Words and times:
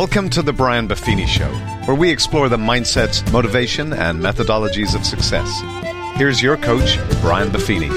Welcome 0.00 0.30
to 0.30 0.40
the 0.40 0.54
Brian 0.54 0.88
Buffini 0.88 1.26
Show, 1.26 1.50
where 1.84 1.94
we 1.94 2.08
explore 2.08 2.48
the 2.48 2.56
mindsets, 2.56 3.30
motivation, 3.30 3.92
and 3.92 4.18
methodologies 4.18 4.94
of 4.94 5.04
success. 5.04 5.60
Here's 6.16 6.40
your 6.40 6.56
coach, 6.56 6.96
Brian 7.20 7.50
Buffini. 7.50 7.90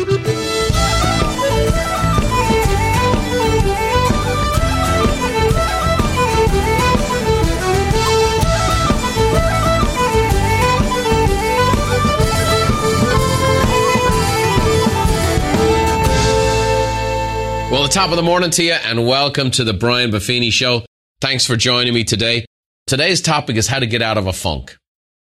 Well, 17.71 17.83
the 17.83 17.89
top 17.89 18.09
of 18.09 18.17
the 18.17 18.23
morning 18.23 18.49
to 18.49 18.61
you, 18.61 18.73
and 18.73 19.07
welcome 19.07 19.51
to 19.51 19.63
the 19.63 19.73
Brian 19.73 20.11
Buffini 20.11 20.51
Show. 20.51 20.83
Thanks 21.23 21.45
for 21.45 21.55
joining 21.55 21.93
me 21.93 22.03
today. 22.03 22.43
Today's 22.85 23.21
topic 23.21 23.55
is 23.55 23.65
how 23.65 23.79
to 23.79 23.87
get 23.87 24.01
out 24.01 24.17
of 24.17 24.27
a 24.27 24.33
funk. 24.33 24.75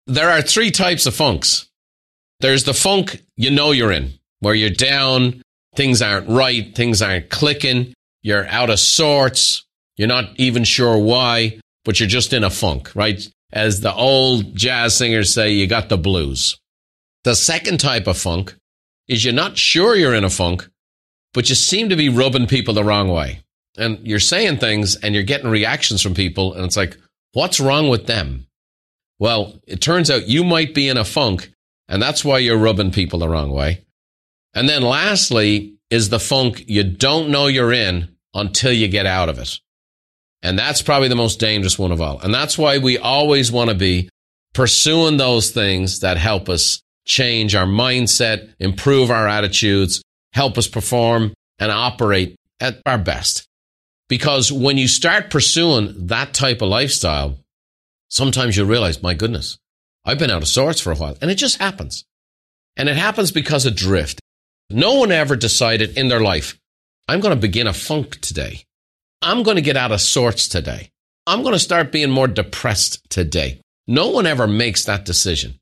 There 0.09 0.31
are 0.31 0.43
three 0.43 0.73
types 0.73 1.07
of 1.07 1.15
funks. 1.15 1.69
There's 2.41 2.65
the 2.65 2.75
funk 2.75 3.23
you 3.37 3.53
know 3.53 3.71
you're 3.71 3.93
in, 3.93 4.15
where 4.41 4.57
you're 4.57 4.69
down, 4.69 5.43
things 5.77 6.03
aren't 6.03 6.29
right, 6.29 6.75
things 6.75 7.03
aren't 7.03 7.31
clicking, 7.31 7.95
you're 8.21 8.49
out 8.49 8.69
of 8.69 8.81
sorts, 8.81 9.65
you're 9.97 10.09
not 10.09 10.31
even 10.41 10.65
sure 10.65 10.99
why, 10.99 11.61
but 11.85 12.01
you're 12.01 12.09
just 12.09 12.33
in 12.33 12.43
a 12.43 12.51
funk, 12.51 12.91
right? 12.97 13.25
As 13.53 13.79
the 13.79 13.95
old 13.95 14.57
jazz 14.57 14.97
singers 14.97 15.33
say, 15.33 15.53
you 15.53 15.69
got 15.69 15.89
the 15.89 15.99
blues. 15.99 16.59
The 17.23 17.37
second 17.37 17.79
type 17.79 18.09
of 18.09 18.19
funk 18.19 18.57
is 19.07 19.25
you're 19.25 19.33
not 19.33 19.57
sure 19.57 19.95
you're 19.95 20.17
in 20.17 20.25
a 20.25 20.31
funk, 20.31 20.69
but 21.33 21.49
you 21.49 21.55
seem 21.55 21.91
to 21.91 21.97
be 21.97 22.09
rubbing 22.09 22.49
people 22.49 22.75
the 22.75 22.83
wrong 22.83 23.07
way 23.07 23.45
and 23.77 24.07
you're 24.07 24.19
saying 24.19 24.59
things 24.59 24.97
and 24.97 25.15
you're 25.15 25.25
getting 25.25 25.51
reactions 25.51 26.03
from 26.03 26.15
people 26.15 26.55
and 26.55 26.65
it's 26.65 26.77
like 26.77 26.97
what's 27.33 27.61
wrong 27.61 27.89
with 27.89 28.07
them? 28.07 28.47
Well 29.19 29.61
it 29.67 29.81
turns 29.81 30.11
out 30.11 30.29
you 30.29 30.45
might 30.45 30.75
be 30.75 30.89
in 30.89 30.97
a 30.97 31.05
funk 31.05 31.53
and 31.89 32.03
that's 32.03 32.25
why 32.25 32.39
you're 32.39 32.59
rubbing 32.59 32.91
people 32.91 33.19
the 33.19 33.29
wrong 33.29 33.51
way. 33.51 33.85
And 34.55 34.69
then 34.69 34.83
lastly 34.83 35.77
is 35.91 36.09
the 36.09 36.21
funk 36.21 36.65
you 36.67 36.83
don't 36.83 37.31
know 37.31 37.47
you're 37.47 37.73
in 37.73 38.17
until 38.35 38.73
you 38.73 38.89
get 38.89 39.07
out 39.07 39.29
of 39.29 39.39
it. 39.39 39.59
And 40.43 40.59
that's 40.59 40.83
probably 40.83 41.09
the 41.09 41.15
most 41.15 41.39
dangerous 41.39 41.79
one 41.79 41.93
of 41.93 42.01
all. 42.01 42.19
And 42.21 42.35
that's 42.35 42.59
why 42.59 42.79
we 42.79 42.99
always 42.99 43.53
want 43.53 43.71
to 43.71 43.77
be 43.77 44.09
pursuing 44.53 45.17
those 45.17 45.51
things 45.51 46.01
that 46.01 46.17
help 46.17 46.49
us 46.49 46.83
change 47.05 47.55
our 47.55 47.67
mindset 47.67 48.53
improve 48.61 49.11
our 49.11 49.27
attitudes 49.27 50.03
help 50.33 50.57
us 50.57 50.69
perform 50.69 51.35
and 51.59 51.73
operate 51.73 52.37
at 52.61 52.81
our 52.87 52.99
best 52.99 53.47
because 54.13 54.53
when 54.53 54.77
you 54.77 54.89
start 54.89 55.31
pursuing 55.31 56.09
that 56.09 56.35
type 56.35 56.61
of 56.61 56.69
lifestyle, 56.69 57.39
sometimes 58.09 58.59
you 58.59 58.63
realize, 58.63 59.03
my 59.03 59.15
goodness, 59.15 59.59
I've 60.05 60.19
been 60.19 60.31
out 60.31 60.43
of 60.43 60.49
sorts 60.49 60.83
for 60.83 60.93
a 60.93 60.95
while. 60.95 61.17
And 61.23 61.31
it 61.31 61.37
just 61.37 61.57
happens. 61.57 62.05
And 62.77 62.91
it 62.91 62.99
happens 62.99 63.31
because 63.31 63.65
of 63.65 63.75
drift. 63.75 64.21
No 64.69 64.97
one 64.97 65.13
ever 65.13 65.35
decided 65.35 65.97
in 65.97 66.09
their 66.09 66.21
life, 66.21 66.61
I'm 67.09 67.21
going 67.21 67.35
to 67.35 67.41
begin 67.41 67.67
a 67.67 67.73
funk 67.73 68.21
today. 68.21 68.65
I'm 69.23 69.43
going 69.45 69.57
to 69.57 69.63
get 69.63 69.79
out 69.79 69.93
of 69.93 70.01
sorts 70.03 70.47
today. 70.47 70.91
I'm 71.27 71.41
going 71.41 71.55
to 71.55 71.59
start 71.59 71.91
being 71.91 72.11
more 72.11 72.29
depressed 72.29 73.09
today. 73.09 73.63
No 73.87 74.11
one 74.11 74.27
ever 74.27 74.47
makes 74.47 74.85
that 74.85 75.07
decision. 75.07 75.59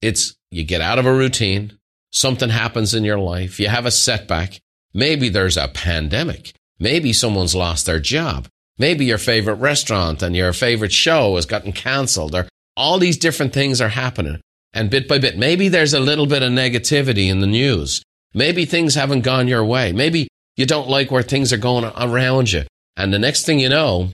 It's 0.00 0.36
you 0.52 0.62
get 0.62 0.82
out 0.82 1.00
of 1.00 1.06
a 1.06 1.12
routine, 1.12 1.76
something 2.12 2.50
happens 2.50 2.94
in 2.94 3.02
your 3.02 3.18
life, 3.18 3.58
you 3.58 3.66
have 3.66 3.86
a 3.86 3.90
setback. 3.90 4.60
Maybe 4.94 5.30
there's 5.30 5.56
a 5.56 5.66
pandemic. 5.66 6.52
Maybe 6.78 7.12
someone's 7.12 7.54
lost 7.54 7.86
their 7.86 8.00
job. 8.00 8.48
Maybe 8.78 9.04
your 9.04 9.18
favorite 9.18 9.54
restaurant 9.54 10.22
and 10.22 10.36
your 10.36 10.52
favorite 10.52 10.92
show 10.92 11.34
has 11.36 11.46
gotten 11.46 11.72
canceled 11.72 12.34
or 12.34 12.48
all 12.76 12.98
these 12.98 13.16
different 13.16 13.52
things 13.52 13.80
are 13.80 13.88
happening. 13.88 14.40
And 14.72 14.90
bit 14.90 15.08
by 15.08 15.18
bit, 15.18 15.36
maybe 15.36 15.68
there's 15.68 15.94
a 15.94 16.00
little 16.00 16.26
bit 16.26 16.42
of 16.42 16.52
negativity 16.52 17.28
in 17.28 17.40
the 17.40 17.46
news. 17.46 18.02
Maybe 18.34 18.64
things 18.64 18.94
haven't 18.94 19.22
gone 19.22 19.48
your 19.48 19.64
way. 19.64 19.92
Maybe 19.92 20.28
you 20.56 20.66
don't 20.66 20.88
like 20.88 21.10
where 21.10 21.22
things 21.22 21.52
are 21.52 21.58
going 21.58 21.84
around 21.84 22.52
you. 22.52 22.64
And 22.96 23.12
the 23.12 23.18
next 23.18 23.46
thing 23.46 23.58
you 23.58 23.68
know, 23.68 24.10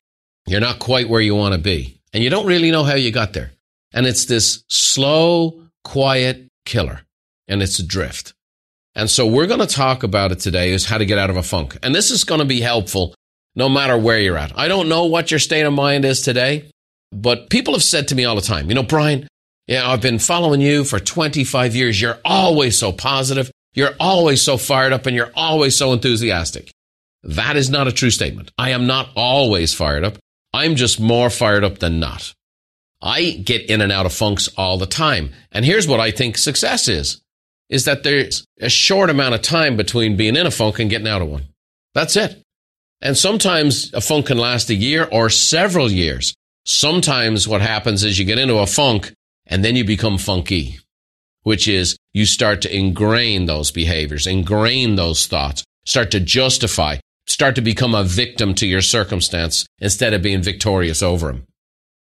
you're 0.46 0.60
not 0.60 0.78
quite 0.78 1.08
where 1.08 1.20
you 1.20 1.34
want 1.34 1.54
to 1.54 1.60
be. 1.60 2.00
And 2.12 2.22
you 2.22 2.30
don't 2.30 2.46
really 2.46 2.70
know 2.70 2.84
how 2.84 2.94
you 2.94 3.10
got 3.10 3.32
there. 3.32 3.50
And 3.92 4.06
it's 4.06 4.24
this 4.26 4.62
slow, 4.68 5.62
quiet 5.82 6.48
killer. 6.64 7.00
And 7.48 7.62
it's 7.62 7.78
a 7.78 7.86
drift. 7.86 8.32
And 8.94 9.10
so 9.10 9.26
we're 9.26 9.46
going 9.46 9.60
to 9.60 9.66
talk 9.66 10.02
about 10.02 10.32
it 10.32 10.38
today 10.40 10.70
is 10.70 10.84
how 10.84 10.98
to 10.98 11.06
get 11.06 11.18
out 11.18 11.30
of 11.30 11.36
a 11.36 11.42
funk. 11.42 11.76
And 11.82 11.94
this 11.94 12.10
is 12.10 12.24
going 12.24 12.40
to 12.40 12.44
be 12.44 12.60
helpful 12.60 13.14
no 13.56 13.68
matter 13.68 13.98
where 13.98 14.20
you're 14.20 14.36
at. 14.36 14.56
I 14.58 14.68
don't 14.68 14.88
know 14.88 15.06
what 15.06 15.30
your 15.30 15.40
state 15.40 15.62
of 15.62 15.72
mind 15.72 16.04
is 16.04 16.22
today, 16.22 16.70
but 17.12 17.50
people 17.50 17.74
have 17.74 17.82
said 17.82 18.08
to 18.08 18.14
me 18.14 18.24
all 18.24 18.36
the 18.36 18.40
time, 18.40 18.68
you 18.68 18.74
know, 18.74 18.82
Brian, 18.82 19.28
yeah, 19.66 19.88
I've 19.88 20.02
been 20.02 20.18
following 20.18 20.60
you 20.60 20.84
for 20.84 21.00
25 21.00 21.74
years. 21.74 22.00
You're 22.00 22.18
always 22.24 22.78
so 22.78 22.92
positive. 22.92 23.50
You're 23.72 23.94
always 23.98 24.42
so 24.42 24.56
fired 24.56 24.92
up 24.92 25.06
and 25.06 25.16
you're 25.16 25.32
always 25.34 25.76
so 25.76 25.92
enthusiastic. 25.92 26.70
That 27.22 27.56
is 27.56 27.70
not 27.70 27.88
a 27.88 27.92
true 27.92 28.10
statement. 28.10 28.52
I 28.58 28.70
am 28.70 28.86
not 28.86 29.08
always 29.16 29.72
fired 29.74 30.04
up. 30.04 30.18
I'm 30.52 30.76
just 30.76 31.00
more 31.00 31.30
fired 31.30 31.64
up 31.64 31.78
than 31.78 31.98
not. 31.98 32.32
I 33.02 33.30
get 33.32 33.68
in 33.68 33.80
and 33.80 33.90
out 33.90 34.06
of 34.06 34.12
funks 34.12 34.48
all 34.56 34.78
the 34.78 34.86
time. 34.86 35.32
And 35.50 35.64
here's 35.64 35.88
what 35.88 36.00
I 36.00 36.10
think 36.10 36.38
success 36.38 36.88
is 36.88 37.20
is 37.68 37.84
that 37.84 38.02
there's 38.02 38.46
a 38.60 38.68
short 38.68 39.10
amount 39.10 39.34
of 39.34 39.42
time 39.42 39.76
between 39.76 40.16
being 40.16 40.36
in 40.36 40.46
a 40.46 40.50
funk 40.50 40.78
and 40.78 40.90
getting 40.90 41.08
out 41.08 41.22
of 41.22 41.28
one. 41.28 41.48
That's 41.94 42.16
it. 42.16 42.42
And 43.00 43.16
sometimes 43.16 43.92
a 43.92 44.00
funk 44.00 44.26
can 44.26 44.38
last 44.38 44.70
a 44.70 44.74
year 44.74 45.08
or 45.10 45.28
several 45.30 45.90
years. 45.90 46.34
Sometimes 46.64 47.46
what 47.46 47.60
happens 47.60 48.04
is 48.04 48.18
you 48.18 48.24
get 48.24 48.38
into 48.38 48.58
a 48.58 48.66
funk 48.66 49.12
and 49.46 49.64
then 49.64 49.76
you 49.76 49.84
become 49.84 50.18
funky, 50.18 50.78
which 51.42 51.68
is 51.68 51.96
you 52.12 52.24
start 52.24 52.62
to 52.62 52.74
ingrain 52.74 53.46
those 53.46 53.70
behaviors, 53.70 54.26
ingrain 54.26 54.96
those 54.96 55.26
thoughts, 55.26 55.64
start 55.84 56.10
to 56.12 56.20
justify, 56.20 56.96
start 57.26 57.54
to 57.56 57.60
become 57.60 57.94
a 57.94 58.04
victim 58.04 58.54
to 58.54 58.66
your 58.66 58.80
circumstance 58.80 59.66
instead 59.78 60.14
of 60.14 60.22
being 60.22 60.42
victorious 60.42 61.02
over 61.02 61.26
them. 61.26 61.46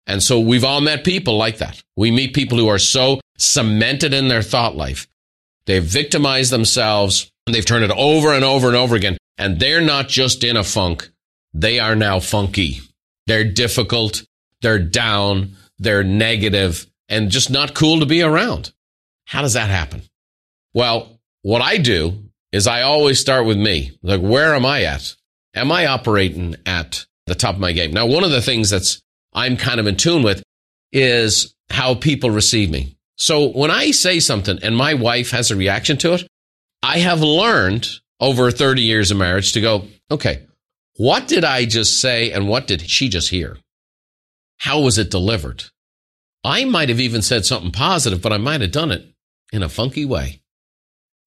And 0.08 0.22
so 0.22 0.40
we've 0.40 0.66
all 0.66 0.82
met 0.82 1.06
people 1.06 1.38
like 1.38 1.60
that. 1.60 1.82
We 1.96 2.12
meet 2.12 2.34
people 2.34 2.58
who 2.58 2.68
are 2.68 2.80
so 2.80 3.22
cemented 3.38 4.14
in 4.14 4.28
their 4.28 4.42
thought 4.42 4.76
life 4.76 5.08
They've 5.72 5.82
victimized 5.82 6.52
themselves 6.52 7.32
and 7.48 7.56
they've 7.56 7.66
turned 7.66 7.86
it 7.86 7.92
over 7.92 8.34
and 8.34 8.44
over 8.44 8.68
and 8.68 8.76
over 8.76 8.94
again. 8.94 9.18
And 9.38 9.58
they're 9.58 9.80
not 9.80 10.10
just 10.10 10.44
in 10.44 10.58
a 10.58 10.66
funk. 10.66 11.10
They 11.54 11.80
are 11.80 11.96
now 11.96 12.20
funky. 12.20 12.82
They're 13.26 13.50
difficult. 13.50 14.26
They're 14.62 14.80
down. 14.80 15.56
They're 15.80 16.04
negative 16.04 16.88
and 17.08 17.32
just 17.32 17.50
not 17.50 17.74
cool 17.74 18.02
to 18.02 18.06
be 18.06 18.22
around. 18.22 18.74
How 19.24 19.44
does 19.44 19.54
that 19.54 19.70
happen? 19.70 20.02
Well, 20.74 21.22
what 21.42 21.62
I 21.62 21.78
do 21.78 22.22
is 22.52 22.68
I 22.68 22.82
always 22.82 23.22
start 23.22 23.46
with 23.46 23.58
me. 23.58 23.98
Like, 24.04 24.20
where 24.20 24.54
am 24.54 24.66
I 24.66 24.84
at? 24.84 25.16
Am 25.54 25.72
I 25.72 25.86
operating 25.86 26.58
at 26.66 27.06
the 27.28 27.36
top 27.36 27.56
of 27.56 27.62
my 27.62 27.72
game? 27.72 27.94
Now, 27.94 28.08
one 28.08 28.26
of 28.26 28.32
the 28.32 28.42
things 28.42 28.70
that's 28.72 29.02
I'm 29.32 29.56
kind 29.56 29.80
of 29.80 29.88
in 29.88 29.96
tune 29.96 30.22
with 30.22 30.44
is 30.92 31.56
how 31.70 31.96
people 31.96 32.30
receive 32.30 32.70
me. 32.70 32.98
So 33.22 33.50
when 33.50 33.70
I 33.70 33.92
say 33.92 34.20
something 34.20 34.58
and 34.64 34.76
my 34.76 34.96
wife 34.96 35.30
has 35.30 35.52
a 35.52 35.56
reaction 35.56 35.96
to 35.98 36.14
it, 36.16 36.28
I 36.82 36.98
have 36.98 37.22
learned 37.22 37.88
over 38.20 38.50
30 38.50 38.82
years 38.82 39.12
of 39.12 39.18
marriage 39.18 39.54
to 39.54 39.62
go, 39.62 39.86
okay, 40.10 40.48
what 40.98 41.28
did 41.28 41.46
I 41.46 41.66
just 41.66 42.02
say 42.02 42.32
and 42.32 42.48
what 42.48 42.66
did 42.66 42.82
she 42.82 43.10
just 43.10 43.30
hear? 43.30 43.60
How 44.58 44.80
was 44.80 44.98
it 44.98 45.12
delivered? 45.12 45.66
I 46.44 46.66
might 46.66 46.90
have 46.90 47.00
even 47.00 47.22
said 47.22 47.46
something 47.46 47.72
positive, 47.72 48.24
but 48.24 48.34
I 48.34 48.38
might 48.38 48.62
have 48.62 48.72
done 48.72 48.90
it 48.90 49.06
in 49.54 49.62
a 49.62 49.70
funky 49.70 50.04
way. 50.04 50.42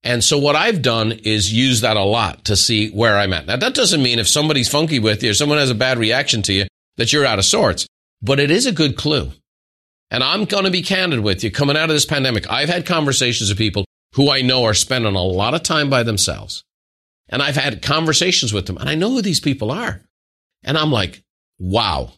And 0.02 0.24
so 0.24 0.36
what 0.36 0.56
I've 0.56 0.82
done 0.82 1.12
is 1.12 1.52
use 1.52 1.82
that 1.82 1.96
a 1.96 2.02
lot 2.02 2.46
to 2.46 2.56
see 2.56 2.90
where 2.90 3.16
I'm 3.16 3.32
at. 3.32 3.46
Now 3.46 3.56
that 3.56 3.74
doesn't 3.74 4.02
mean 4.02 4.18
if 4.18 4.26
somebody's 4.26 4.68
funky 4.68 4.98
with 4.98 5.22
you 5.22 5.30
or 5.30 5.34
someone 5.34 5.58
has 5.58 5.70
a 5.70 5.76
bad 5.76 5.98
reaction 5.98 6.42
to 6.42 6.52
you 6.52 6.66
that 6.96 7.12
you're 7.12 7.24
out 7.24 7.38
of 7.38 7.44
sorts, 7.44 7.86
but 8.20 8.40
it 8.40 8.50
is 8.50 8.66
a 8.66 8.72
good 8.72 8.96
clue. 8.96 9.30
And 10.14 10.22
I'm 10.22 10.44
going 10.44 10.62
to 10.62 10.70
be 10.70 10.82
candid 10.82 11.18
with 11.18 11.42
you. 11.42 11.50
Coming 11.50 11.76
out 11.76 11.90
of 11.90 11.96
this 11.96 12.06
pandemic, 12.06 12.48
I've 12.48 12.68
had 12.68 12.86
conversations 12.86 13.48
with 13.48 13.58
people 13.58 13.84
who 14.14 14.30
I 14.30 14.42
know 14.42 14.62
are 14.62 14.72
spending 14.72 15.16
a 15.16 15.20
lot 15.20 15.54
of 15.54 15.64
time 15.64 15.90
by 15.90 16.04
themselves. 16.04 16.62
And 17.28 17.42
I've 17.42 17.56
had 17.56 17.82
conversations 17.82 18.52
with 18.52 18.66
them 18.66 18.76
and 18.76 18.88
I 18.88 18.94
know 18.94 19.10
who 19.10 19.22
these 19.22 19.40
people 19.40 19.72
are. 19.72 20.02
And 20.62 20.78
I'm 20.78 20.92
like, 20.92 21.20
wow, 21.58 22.12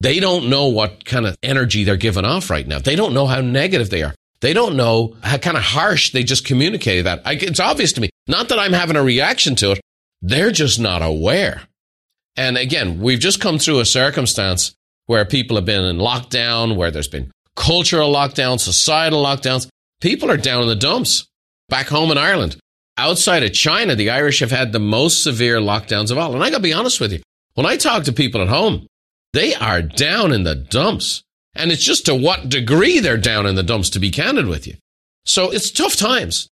they 0.00 0.20
don't 0.20 0.50
know 0.50 0.66
what 0.66 1.06
kind 1.06 1.24
of 1.24 1.38
energy 1.42 1.84
they're 1.84 1.96
giving 1.96 2.26
off 2.26 2.50
right 2.50 2.68
now. 2.68 2.80
They 2.80 2.96
don't 2.96 3.14
know 3.14 3.26
how 3.26 3.40
negative 3.40 3.88
they 3.88 4.02
are. 4.02 4.14
They 4.42 4.52
don't 4.52 4.76
know 4.76 5.16
how 5.22 5.38
kind 5.38 5.56
of 5.56 5.62
harsh 5.62 6.12
they 6.12 6.24
just 6.24 6.44
communicated 6.44 7.06
that. 7.06 7.22
I, 7.24 7.32
it's 7.32 7.60
obvious 7.60 7.94
to 7.94 8.02
me. 8.02 8.10
Not 8.26 8.50
that 8.50 8.58
I'm 8.58 8.74
having 8.74 8.96
a 8.96 9.02
reaction 9.02 9.54
to 9.56 9.72
it. 9.72 9.80
They're 10.20 10.52
just 10.52 10.78
not 10.78 11.00
aware. 11.00 11.62
And 12.36 12.58
again, 12.58 13.00
we've 13.00 13.18
just 13.18 13.40
come 13.40 13.58
through 13.58 13.80
a 13.80 13.86
circumstance 13.86 14.74
where 15.06 15.24
people 15.24 15.56
have 15.56 15.64
been 15.64 15.86
in 15.86 15.96
lockdown, 15.96 16.76
where 16.76 16.90
there's 16.90 17.08
been 17.08 17.32
cultural 17.58 18.12
lockdowns, 18.12 18.60
societal 18.60 19.22
lockdowns. 19.22 19.68
People 20.00 20.30
are 20.30 20.36
down 20.36 20.62
in 20.62 20.68
the 20.68 20.76
dumps 20.76 21.26
back 21.68 21.88
home 21.88 22.10
in 22.10 22.16
Ireland. 22.18 22.56
Outside 22.96 23.42
of 23.42 23.52
China, 23.52 23.94
the 23.94 24.10
Irish 24.10 24.40
have 24.40 24.50
had 24.50 24.72
the 24.72 24.78
most 24.78 25.22
severe 25.22 25.58
lockdowns 25.58 26.10
of 26.10 26.18
all. 26.18 26.34
And 26.34 26.42
I 26.42 26.50
got 26.50 26.58
to 26.58 26.62
be 26.62 26.72
honest 26.72 27.00
with 27.00 27.12
you. 27.12 27.20
When 27.54 27.66
I 27.66 27.76
talk 27.76 28.04
to 28.04 28.12
people 28.12 28.40
at 28.40 28.48
home, 28.48 28.86
they 29.32 29.54
are 29.54 29.82
down 29.82 30.32
in 30.32 30.44
the 30.44 30.54
dumps. 30.54 31.22
And 31.54 31.72
it's 31.72 31.84
just 31.84 32.06
to 32.06 32.14
what 32.14 32.48
degree 32.48 33.00
they're 33.00 33.16
down 33.16 33.46
in 33.46 33.56
the 33.56 33.62
dumps, 33.62 33.90
to 33.90 33.98
be 33.98 34.10
candid 34.10 34.46
with 34.46 34.66
you. 34.66 34.74
So 35.24 35.50
it's 35.50 35.70
tough 35.70 35.96
times. 35.96 36.48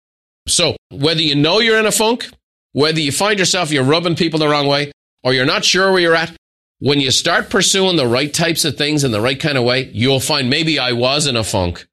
So 0.48 0.76
whether 0.90 1.22
you 1.22 1.36
know 1.36 1.60
you're 1.60 1.80
in 1.80 1.86
a 1.86 1.92
funk, 1.92 2.28
whether 2.74 3.00
you 3.00 3.12
find 3.12 3.40
yourself 3.40 3.72
you're 3.72 3.84
rubbing 3.84 4.16
people 4.16 4.40
the 4.40 4.48
wrong 4.48 4.68
way, 4.68 4.92
or 5.24 5.34
you're 5.34 5.46
not 5.46 5.66
sure 5.66 5.92
where 5.92 6.02
you're 6.02 6.16
at, 6.16 6.36
when 6.80 7.00
you 7.00 7.12
start 7.12 7.50
pursuing 7.50 7.96
the 7.96 8.08
right 8.08 8.34
types 8.34 8.66
of 8.66 8.78
things 8.78 9.04
in 9.04 9.12
the 9.12 9.22
right 9.22 9.40
kind 9.40 9.58
of 9.58 9.64
way, 9.64 9.90
you'll 9.94 10.20
find 10.20 10.50
maybe 10.50 10.80
I 10.80 10.92
was 10.92 11.28
in 11.28 11.36
a 11.36 11.44
funk, 11.44 11.88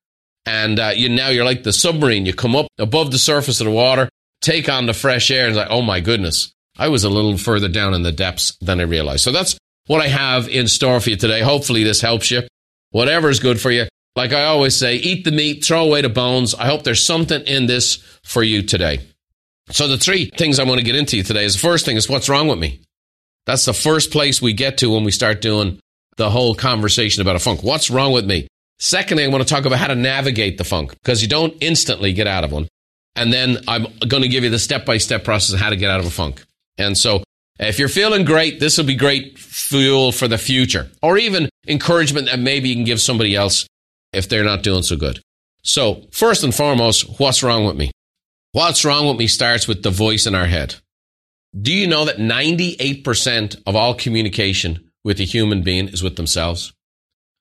and 0.44 0.78
uh, 0.78 0.92
you 0.94 1.08
now 1.08 1.28
you're 1.28 1.44
like 1.44 1.62
the 1.62 1.72
submarine. 1.72 2.26
You 2.26 2.34
come 2.34 2.56
up 2.56 2.66
above 2.78 3.10
the 3.10 3.18
surface 3.18 3.60
of 3.60 3.66
the 3.66 3.72
water, 3.72 4.08
take 4.40 4.68
on 4.68 4.86
the 4.86 4.94
fresh 4.94 5.30
air, 5.30 5.46
and 5.46 5.50
it's 5.50 5.58
like, 5.58 5.70
oh 5.70 5.82
my 5.82 6.00
goodness, 6.00 6.52
I 6.78 6.88
was 6.88 7.04
a 7.04 7.10
little 7.10 7.38
further 7.38 7.68
down 7.68 7.94
in 7.94 8.02
the 8.02 8.12
depths 8.12 8.56
than 8.60 8.80
I 8.80 8.84
realized. 8.84 9.22
So 9.22 9.32
that's 9.32 9.56
what 9.86 10.00
I 10.00 10.08
have 10.08 10.48
in 10.48 10.68
store 10.68 11.00
for 11.00 11.10
you 11.10 11.16
today. 11.16 11.40
Hopefully, 11.40 11.84
this 11.84 12.00
helps 12.00 12.30
you. 12.30 12.42
Whatever 12.90 13.30
is 13.30 13.40
good 13.40 13.60
for 13.60 13.70
you. 13.70 13.86
Like 14.14 14.32
I 14.32 14.44
always 14.44 14.76
say, 14.76 14.96
eat 14.96 15.24
the 15.24 15.32
meat, 15.32 15.64
throw 15.64 15.84
away 15.84 16.02
the 16.02 16.10
bones. 16.10 16.54
I 16.54 16.66
hope 16.66 16.82
there's 16.82 17.04
something 17.04 17.40
in 17.42 17.66
this 17.66 17.96
for 18.24 18.42
you 18.42 18.62
today. 18.62 19.00
So 19.70 19.88
the 19.88 19.96
three 19.96 20.26
things 20.36 20.58
I 20.58 20.64
want 20.64 20.80
to 20.80 20.84
get 20.84 20.96
into 20.96 21.22
today 21.22 21.44
is 21.44 21.54
the 21.54 21.60
first 21.60 21.86
thing 21.86 21.96
is 21.96 22.08
what's 22.08 22.28
wrong 22.28 22.48
with 22.48 22.58
me? 22.58 22.82
That's 23.46 23.64
the 23.64 23.74
first 23.74 24.10
place 24.10 24.40
we 24.40 24.52
get 24.52 24.78
to 24.78 24.90
when 24.90 25.04
we 25.04 25.10
start 25.10 25.40
doing 25.40 25.80
the 26.16 26.30
whole 26.30 26.54
conversation 26.54 27.22
about 27.22 27.36
a 27.36 27.40
funk. 27.40 27.62
What's 27.62 27.90
wrong 27.90 28.12
with 28.12 28.26
me? 28.26 28.46
Secondly, 28.78 29.24
I 29.24 29.28
want 29.28 29.46
to 29.46 29.48
talk 29.48 29.64
about 29.64 29.78
how 29.78 29.88
to 29.88 29.94
navigate 29.94 30.58
the 30.58 30.64
funk 30.64 30.92
because 31.02 31.22
you 31.22 31.28
don't 31.28 31.54
instantly 31.60 32.12
get 32.12 32.26
out 32.26 32.44
of 32.44 32.52
one. 32.52 32.68
And 33.14 33.32
then 33.32 33.58
I'm 33.68 33.86
going 34.08 34.22
to 34.22 34.28
give 34.28 34.44
you 34.44 34.50
the 34.50 34.58
step 34.58 34.84
by 34.84 34.98
step 34.98 35.24
process 35.24 35.54
of 35.54 35.60
how 35.60 35.70
to 35.70 35.76
get 35.76 35.90
out 35.90 36.00
of 36.00 36.06
a 36.06 36.10
funk. 36.10 36.44
And 36.78 36.96
so 36.96 37.22
if 37.58 37.78
you're 37.78 37.88
feeling 37.88 38.24
great, 38.24 38.60
this 38.60 38.78
will 38.78 38.84
be 38.84 38.96
great 38.96 39.38
fuel 39.38 40.12
for 40.12 40.26
the 40.26 40.38
future 40.38 40.90
or 41.02 41.18
even 41.18 41.48
encouragement 41.68 42.26
that 42.26 42.38
maybe 42.38 42.68
you 42.68 42.74
can 42.74 42.84
give 42.84 43.00
somebody 43.00 43.36
else 43.36 43.66
if 44.12 44.28
they're 44.28 44.44
not 44.44 44.62
doing 44.62 44.82
so 44.82 44.96
good. 44.96 45.20
So, 45.62 46.02
first 46.10 46.42
and 46.42 46.54
foremost, 46.54 47.20
what's 47.20 47.42
wrong 47.42 47.64
with 47.64 47.76
me? 47.76 47.92
What's 48.50 48.84
wrong 48.84 49.06
with 49.06 49.16
me 49.16 49.28
starts 49.28 49.68
with 49.68 49.82
the 49.82 49.90
voice 49.90 50.26
in 50.26 50.34
our 50.34 50.46
head. 50.46 50.74
Do 51.58 51.72
you 51.72 51.86
know 51.86 52.06
that 52.06 52.16
98% 52.16 53.62
of 53.66 53.76
all 53.76 53.94
communication 53.94 54.90
with 55.04 55.20
a 55.20 55.24
human 55.24 55.62
being 55.62 55.88
is 55.88 56.02
with 56.02 56.16
themselves? 56.16 56.72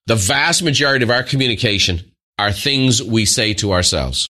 The 0.07 0.15
vast 0.15 0.63
majority 0.63 1.03
of 1.03 1.09
our 1.09 1.23
communication 1.23 2.11
are 2.37 2.51
things 2.51 3.01
we 3.01 3.23
say 3.23 3.53
to 3.55 3.71
ourselves. 3.71 4.27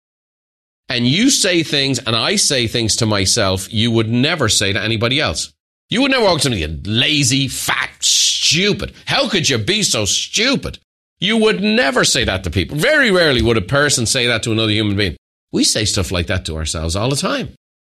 And 0.87 1.05
you 1.05 1.29
say 1.29 1.63
things, 1.63 1.99
and 1.99 2.15
I 2.15 2.37
say 2.37 2.67
things 2.67 2.97
to 2.97 3.05
myself 3.05 3.73
you 3.73 3.91
would 3.91 4.09
never 4.09 4.47
say 4.47 4.71
to 4.71 4.81
anybody 4.81 5.19
else. 5.19 5.51
You 5.89 6.01
would 6.01 6.11
never 6.11 6.23
walk 6.23 6.41
to 6.41 6.49
me, 6.49 6.61
you 6.61 6.79
lazy, 6.85 7.47
fat, 7.47 7.89
stupid. 7.99 8.93
How 9.05 9.27
could 9.27 9.49
you 9.49 9.57
be 9.57 9.83
so 9.83 10.05
stupid? 10.05 10.79
You 11.19 11.37
would 11.37 11.61
never 11.61 12.03
say 12.03 12.23
that 12.23 12.43
to 12.43 12.49
people. 12.49 12.77
Very 12.77 13.11
rarely 13.11 13.41
would 13.41 13.57
a 13.57 13.61
person 13.61 14.05
say 14.05 14.27
that 14.27 14.43
to 14.43 14.51
another 14.51 14.71
human 14.71 14.95
being. 14.95 15.17
We 15.51 15.63
say 15.63 15.85
stuff 15.85 16.11
like 16.11 16.27
that 16.27 16.45
to 16.45 16.55
ourselves 16.55 16.95
all 16.95 17.09
the 17.09 17.15
time. 17.15 17.55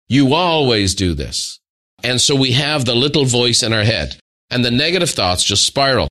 You 0.07 0.33
always 0.33 0.95
do 0.95 1.13
this. 1.13 1.59
And 2.03 2.21
so 2.21 2.35
we 2.35 2.51
have 2.51 2.85
the 2.85 2.95
little 2.95 3.25
voice 3.25 3.63
in 3.63 3.73
our 3.73 3.83
head 3.83 4.17
and 4.49 4.63
the 4.63 4.71
negative 4.71 5.09
thoughts 5.09 5.43
just 5.43 5.65
spiral. 5.65 6.07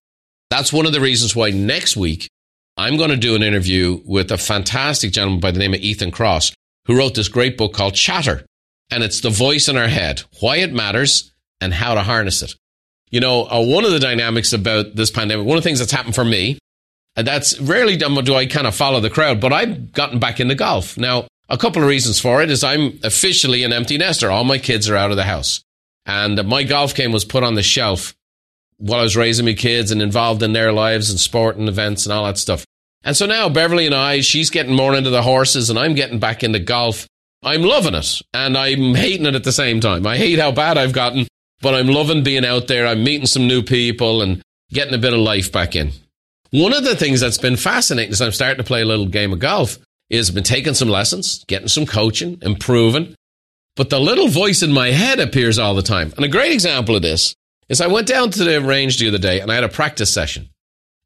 That's 0.50 0.72
one 0.72 0.86
of 0.86 0.92
the 0.92 1.00
reasons 1.00 1.34
why 1.34 1.50
next 1.50 1.96
week 1.96 2.28
I'm 2.76 2.96
going 2.96 3.10
to 3.10 3.16
do 3.16 3.34
an 3.34 3.42
interview 3.42 4.00
with 4.04 4.30
a 4.30 4.38
fantastic 4.38 5.12
gentleman 5.12 5.40
by 5.40 5.50
the 5.50 5.58
name 5.58 5.74
of 5.74 5.80
Ethan 5.80 6.10
Kross, 6.10 6.52
who 6.86 6.96
wrote 6.96 7.14
this 7.14 7.28
great 7.28 7.56
book 7.56 7.72
called 7.72 7.94
Chatter. 7.94 8.44
And 8.90 9.02
it's 9.02 9.20
the 9.20 9.30
voice 9.30 9.68
in 9.68 9.76
our 9.76 9.88
head, 9.88 10.22
why 10.40 10.58
it 10.58 10.72
matters 10.72 11.32
and 11.60 11.72
how 11.72 11.94
to 11.94 12.02
harness 12.02 12.42
it. 12.42 12.54
You 13.10 13.20
know, 13.20 13.44
uh, 13.44 13.64
one 13.64 13.84
of 13.84 13.92
the 13.92 13.98
dynamics 13.98 14.52
about 14.52 14.94
this 14.94 15.10
pandemic, 15.10 15.46
one 15.46 15.56
of 15.56 15.64
the 15.64 15.68
things 15.68 15.78
that's 15.78 15.92
happened 15.92 16.14
for 16.14 16.24
me, 16.24 16.58
and 17.16 17.26
that's 17.26 17.58
rarely 17.60 17.96
done, 17.96 18.14
do 18.24 18.34
I 18.34 18.46
kind 18.46 18.66
of 18.66 18.74
follow 18.74 19.00
the 19.00 19.10
crowd, 19.10 19.40
but 19.40 19.52
I've 19.52 19.92
gotten 19.92 20.18
back 20.18 20.38
into 20.38 20.54
golf. 20.54 20.98
Now, 20.98 21.26
a 21.48 21.56
couple 21.56 21.82
of 21.82 21.88
reasons 21.88 22.20
for 22.20 22.42
it 22.42 22.50
is 22.50 22.62
I'm 22.62 22.98
officially 23.02 23.64
an 23.64 23.72
empty 23.72 23.96
nester. 23.96 24.30
All 24.30 24.44
my 24.44 24.58
kids 24.58 24.88
are 24.90 24.96
out 24.96 25.10
of 25.10 25.16
the 25.16 25.24
house. 25.24 25.62
And 26.06 26.42
my 26.46 26.62
golf 26.62 26.94
game 26.94 27.12
was 27.12 27.24
put 27.24 27.42
on 27.42 27.54
the 27.54 27.62
shelf 27.62 28.14
while 28.78 29.00
I 29.00 29.02
was 29.02 29.16
raising 29.16 29.44
my 29.44 29.54
kids 29.54 29.90
and 29.90 30.00
involved 30.00 30.42
in 30.42 30.52
their 30.52 30.72
lives 30.72 31.10
and 31.10 31.18
sport 31.18 31.56
and 31.56 31.68
events 31.68 32.06
and 32.06 32.12
all 32.12 32.26
that 32.26 32.38
stuff. 32.38 32.64
And 33.02 33.16
so 33.16 33.26
now 33.26 33.48
Beverly 33.48 33.86
and 33.86 33.94
I, 33.94 34.20
she's 34.20 34.50
getting 34.50 34.74
more 34.74 34.94
into 34.94 35.10
the 35.10 35.22
horses 35.22 35.70
and 35.70 35.78
I'm 35.78 35.94
getting 35.94 36.18
back 36.18 36.42
into 36.42 36.58
golf. 36.58 37.06
I'm 37.42 37.62
loving 37.62 37.94
it 37.94 38.20
and 38.34 38.56
I'm 38.56 38.94
hating 38.94 39.26
it 39.26 39.34
at 39.34 39.44
the 39.44 39.52
same 39.52 39.80
time. 39.80 40.06
I 40.06 40.16
hate 40.16 40.38
how 40.38 40.52
bad 40.52 40.78
I've 40.78 40.92
gotten, 40.92 41.26
but 41.60 41.74
I'm 41.74 41.88
loving 41.88 42.22
being 42.22 42.44
out 42.44 42.66
there. 42.66 42.86
I'm 42.86 43.04
meeting 43.04 43.26
some 43.26 43.46
new 43.46 43.62
people 43.62 44.22
and 44.22 44.42
getting 44.70 44.94
a 44.94 44.98
bit 44.98 45.12
of 45.12 45.20
life 45.20 45.52
back 45.52 45.76
in. 45.76 45.92
One 46.50 46.72
of 46.72 46.84
the 46.84 46.96
things 46.96 47.20
that's 47.20 47.38
been 47.38 47.56
fascinating 47.56 48.12
is 48.12 48.22
I'm 48.22 48.32
starting 48.32 48.58
to 48.58 48.64
play 48.64 48.82
a 48.82 48.86
little 48.86 49.06
game 49.06 49.32
of 49.32 49.38
golf 49.38 49.78
is 50.10 50.28
I've 50.28 50.34
been 50.34 50.44
taking 50.44 50.74
some 50.74 50.88
lessons, 50.88 51.44
getting 51.44 51.68
some 51.68 51.86
coaching, 51.86 52.38
improving. 52.42 53.14
But 53.76 53.90
the 53.90 54.00
little 54.00 54.28
voice 54.28 54.62
in 54.62 54.72
my 54.72 54.90
head 54.90 55.20
appears 55.20 55.58
all 55.58 55.74
the 55.74 55.82
time. 55.82 56.12
And 56.16 56.24
a 56.24 56.28
great 56.28 56.52
example 56.52 56.96
of 56.96 57.02
this 57.02 57.34
is 57.68 57.80
I 57.80 57.86
went 57.86 58.08
down 58.08 58.30
to 58.30 58.44
the 58.44 58.60
range 58.60 58.98
the 58.98 59.08
other 59.08 59.18
day 59.18 59.40
and 59.40 59.52
I 59.52 59.54
had 59.54 59.64
a 59.64 59.68
practice 59.68 60.12
session 60.12 60.48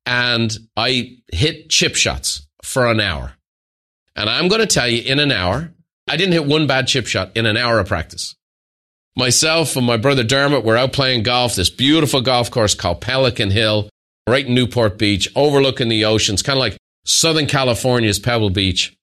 and 0.07 0.57
I 0.77 1.19
hit 1.33 1.69
chip 1.69 1.97
shots 1.97 2.47
for 2.63 2.87
an 2.87 3.01
hour. 3.01 3.33
And 4.15 4.31
I'm 4.31 4.49
going 4.49 4.61
to 4.61 4.67
tell 4.67 4.89
you 4.89 5.03
in 5.03 5.19
an 5.19 5.33
hour, 5.33 5.73
I 6.09 6.17
didn't 6.17 6.33
hit 6.33 6.47
one 6.47 6.67
bad 6.67 6.87
chip 6.87 7.07
shot 7.07 7.33
in 7.35 7.47
an 7.47 7.57
hour 7.57 7.79
of 7.79 7.89
practice. 7.89 8.35
Myself 9.17 9.77
and 9.77 9.87
my 9.87 9.97
brother 9.97 10.23
Dermot 10.23 10.65
were 10.65 10.77
out 10.77 10.93
playing 10.93 11.25
golf, 11.25 11.57
this 11.57 11.71
beautiful 11.71 12.21
golf 12.21 12.51
course 12.51 12.75
called 12.75 13.01
Pelican 13.01 13.51
Hill, 13.51 13.89
right 14.29 14.47
in 14.47 14.55
Newport 14.55 14.99
Beach, 14.99 15.29
overlooking 15.35 15.89
the 15.89 16.05
oceans, 16.05 16.43
kind 16.43 16.57
of 16.57 16.61
like 16.61 16.77
Southern 17.05 17.47
California's 17.47 18.19
Pebble 18.19 18.51
Beach. 18.51 18.97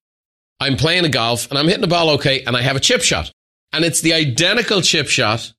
I'm 0.59 0.77
playing 0.77 1.05
a 1.05 1.09
golf 1.09 1.49
and 1.49 1.59
I'm 1.59 1.67
hitting 1.67 1.81
the 1.81 1.87
ball 1.87 2.11
okay, 2.11 2.43
and 2.43 2.55
I 2.55 2.61
have 2.61 2.75
a 2.75 2.79
chip 2.79 3.01
shot. 3.01 3.31
And 3.77 3.85
it's 3.85 4.01
the 4.01 4.13
identical 4.13 4.81
chip 4.81 5.07
shot 5.07 5.53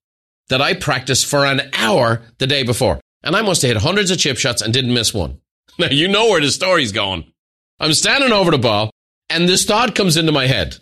that 0.48 0.60
I 0.60 0.74
practiced 0.74 1.26
for 1.26 1.46
an 1.46 1.70
hour 1.72 2.22
the 2.38 2.48
day 2.48 2.64
before. 2.64 2.98
And 3.22 3.36
I 3.36 3.42
must 3.42 3.62
have 3.62 3.68
hit 3.68 3.80
hundreds 3.80 4.10
of 4.10 4.18
chip 4.18 4.38
shots 4.38 4.60
and 4.60 4.74
didn't 4.74 4.92
miss 4.92 5.14
one. 5.14 5.40
Now, 5.78 5.90
you 5.90 6.08
know 6.08 6.26
where 6.26 6.40
the 6.40 6.50
story's 6.50 6.90
going. 6.90 7.32
I'm 7.78 7.92
standing 7.92 8.32
over 8.32 8.50
the 8.50 8.58
ball, 8.58 8.90
and 9.30 9.48
this 9.48 9.64
thought 9.64 9.94
comes 9.94 10.16
into 10.16 10.32
my 10.32 10.48
head 10.48 10.78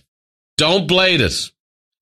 don't 0.56 0.88
blade 0.88 1.20
it, 1.20 1.34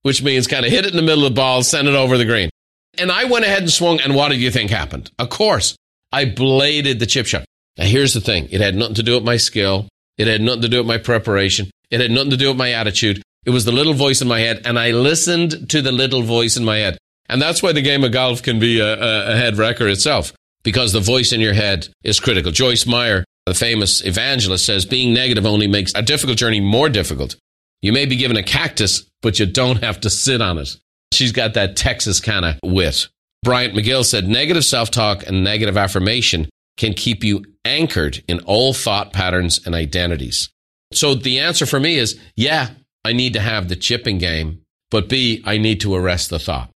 which 0.02 0.22
means 0.22 0.46
kind 0.46 0.64
of 0.64 0.70
hit 0.70 0.86
it 0.86 0.92
in 0.92 0.96
the 0.96 1.02
middle 1.02 1.24
of 1.24 1.32
the 1.32 1.40
ball, 1.40 1.64
send 1.64 1.88
it 1.88 1.96
over 1.96 2.16
the 2.16 2.24
green. 2.24 2.50
And 2.96 3.10
I 3.10 3.24
went 3.24 3.44
ahead 3.44 3.62
and 3.62 3.72
swung, 3.72 4.00
and 4.00 4.14
what 4.14 4.28
did 4.28 4.38
you 4.38 4.52
think 4.52 4.70
happened? 4.70 5.10
Of 5.18 5.30
course, 5.30 5.74
I 6.12 6.26
bladed 6.26 7.00
the 7.00 7.06
chip 7.06 7.26
shot. 7.26 7.44
Now, 7.76 7.86
here's 7.86 8.14
the 8.14 8.20
thing 8.20 8.46
it 8.52 8.60
had 8.60 8.76
nothing 8.76 8.94
to 8.94 9.02
do 9.02 9.16
with 9.16 9.24
my 9.24 9.38
skill, 9.38 9.88
it 10.16 10.28
had 10.28 10.42
nothing 10.42 10.62
to 10.62 10.68
do 10.68 10.78
with 10.78 10.86
my 10.86 10.98
preparation, 10.98 11.72
it 11.90 12.00
had 12.00 12.12
nothing 12.12 12.30
to 12.30 12.36
do 12.36 12.50
with 12.50 12.56
my 12.56 12.70
attitude. 12.70 13.20
It 13.44 13.50
was 13.50 13.64
the 13.64 13.72
little 13.72 13.94
voice 13.94 14.22
in 14.22 14.28
my 14.28 14.40
head, 14.40 14.62
and 14.64 14.78
I 14.78 14.90
listened 14.90 15.70
to 15.70 15.82
the 15.82 15.92
little 15.92 16.22
voice 16.22 16.56
in 16.56 16.64
my 16.64 16.78
head. 16.78 16.98
And 17.28 17.40
that's 17.40 17.62
why 17.62 17.72
the 17.72 17.82
game 17.82 18.04
of 18.04 18.12
golf 18.12 18.42
can 18.42 18.58
be 18.58 18.80
a, 18.80 19.32
a 19.32 19.36
head 19.36 19.56
wrecker 19.56 19.88
itself, 19.88 20.32
because 20.62 20.92
the 20.92 21.00
voice 21.00 21.32
in 21.32 21.40
your 21.40 21.54
head 21.54 21.88
is 22.02 22.20
critical. 22.20 22.52
Joyce 22.52 22.86
Meyer, 22.86 23.24
the 23.46 23.54
famous 23.54 24.04
evangelist, 24.04 24.64
says 24.64 24.84
being 24.84 25.14
negative 25.14 25.46
only 25.46 25.66
makes 25.66 25.92
a 25.94 26.02
difficult 26.02 26.38
journey 26.38 26.60
more 26.60 26.88
difficult. 26.88 27.36
You 27.82 27.92
may 27.92 28.06
be 28.06 28.16
given 28.16 28.36
a 28.36 28.42
cactus, 28.42 29.04
but 29.22 29.38
you 29.38 29.46
don't 29.46 29.82
have 29.82 30.00
to 30.00 30.10
sit 30.10 30.40
on 30.40 30.58
it. 30.58 30.76
She's 31.12 31.32
got 31.32 31.54
that 31.54 31.76
Texas 31.76 32.20
kind 32.20 32.44
of 32.44 32.56
wit. 32.62 33.08
Bryant 33.42 33.74
McGill 33.74 34.04
said 34.04 34.26
negative 34.26 34.64
self 34.64 34.90
talk 34.90 35.26
and 35.26 35.44
negative 35.44 35.76
affirmation 35.76 36.48
can 36.76 36.94
keep 36.94 37.22
you 37.22 37.44
anchored 37.64 38.24
in 38.26 38.40
old 38.46 38.76
thought 38.76 39.12
patterns 39.12 39.60
and 39.66 39.74
identities. 39.74 40.48
So 40.92 41.14
the 41.14 41.40
answer 41.40 41.66
for 41.66 41.78
me 41.78 41.96
is 41.96 42.18
yeah, 42.36 42.70
I 43.04 43.12
need 43.12 43.34
to 43.34 43.40
have 43.40 43.68
the 43.68 43.76
chipping 43.76 44.18
game, 44.18 44.62
but 44.90 45.08
B, 45.08 45.42
I 45.44 45.58
need 45.58 45.80
to 45.82 45.94
arrest 45.94 46.30
the 46.30 46.38
thought. 46.38 46.70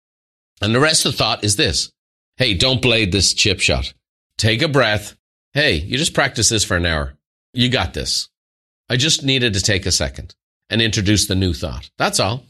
And 0.62 0.76
the 0.76 0.80
rest 0.80 1.06
of 1.06 1.14
the 1.14 1.18
thought 1.18 1.44
is 1.44 1.56
this 1.56 1.92
hey, 2.38 2.54
don't 2.54 2.82
blade 2.82 3.12
this 3.12 3.34
chip 3.34 3.60
shot. 3.60 3.94
Take 4.38 4.62
a 4.62 4.68
breath. 4.68 5.16
Hey, 5.54 5.76
you 5.76 5.98
just 5.98 6.14
practice 6.14 6.50
this 6.50 6.64
for 6.64 6.78
an 6.78 6.86
hour. 6.86 7.16
You 7.54 7.70
got 7.70 7.94
this. 7.94 8.30
I 8.90 8.98
just 8.98 9.24
needed 9.24 9.54
to 9.56 9.62
take 9.62 9.86
a 9.86 9.92
second 9.92 10.36
and 10.70 10.82
introduce 10.82 11.26
the 11.26 11.36
new 11.36 11.54
thought. 11.54 11.90
That's 11.98 12.20
all. 12.20 12.44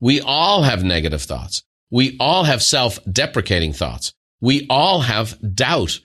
We 0.00 0.20
all 0.20 0.62
have 0.62 0.82
negative 0.82 1.22
thoughts. 1.22 1.62
We 1.90 2.16
all 2.18 2.44
have 2.44 2.62
self 2.62 2.98
deprecating 3.10 3.72
thoughts. 3.72 4.12
We 4.40 4.66
all 4.68 5.00
have 5.00 5.38
doubt. 5.54 6.00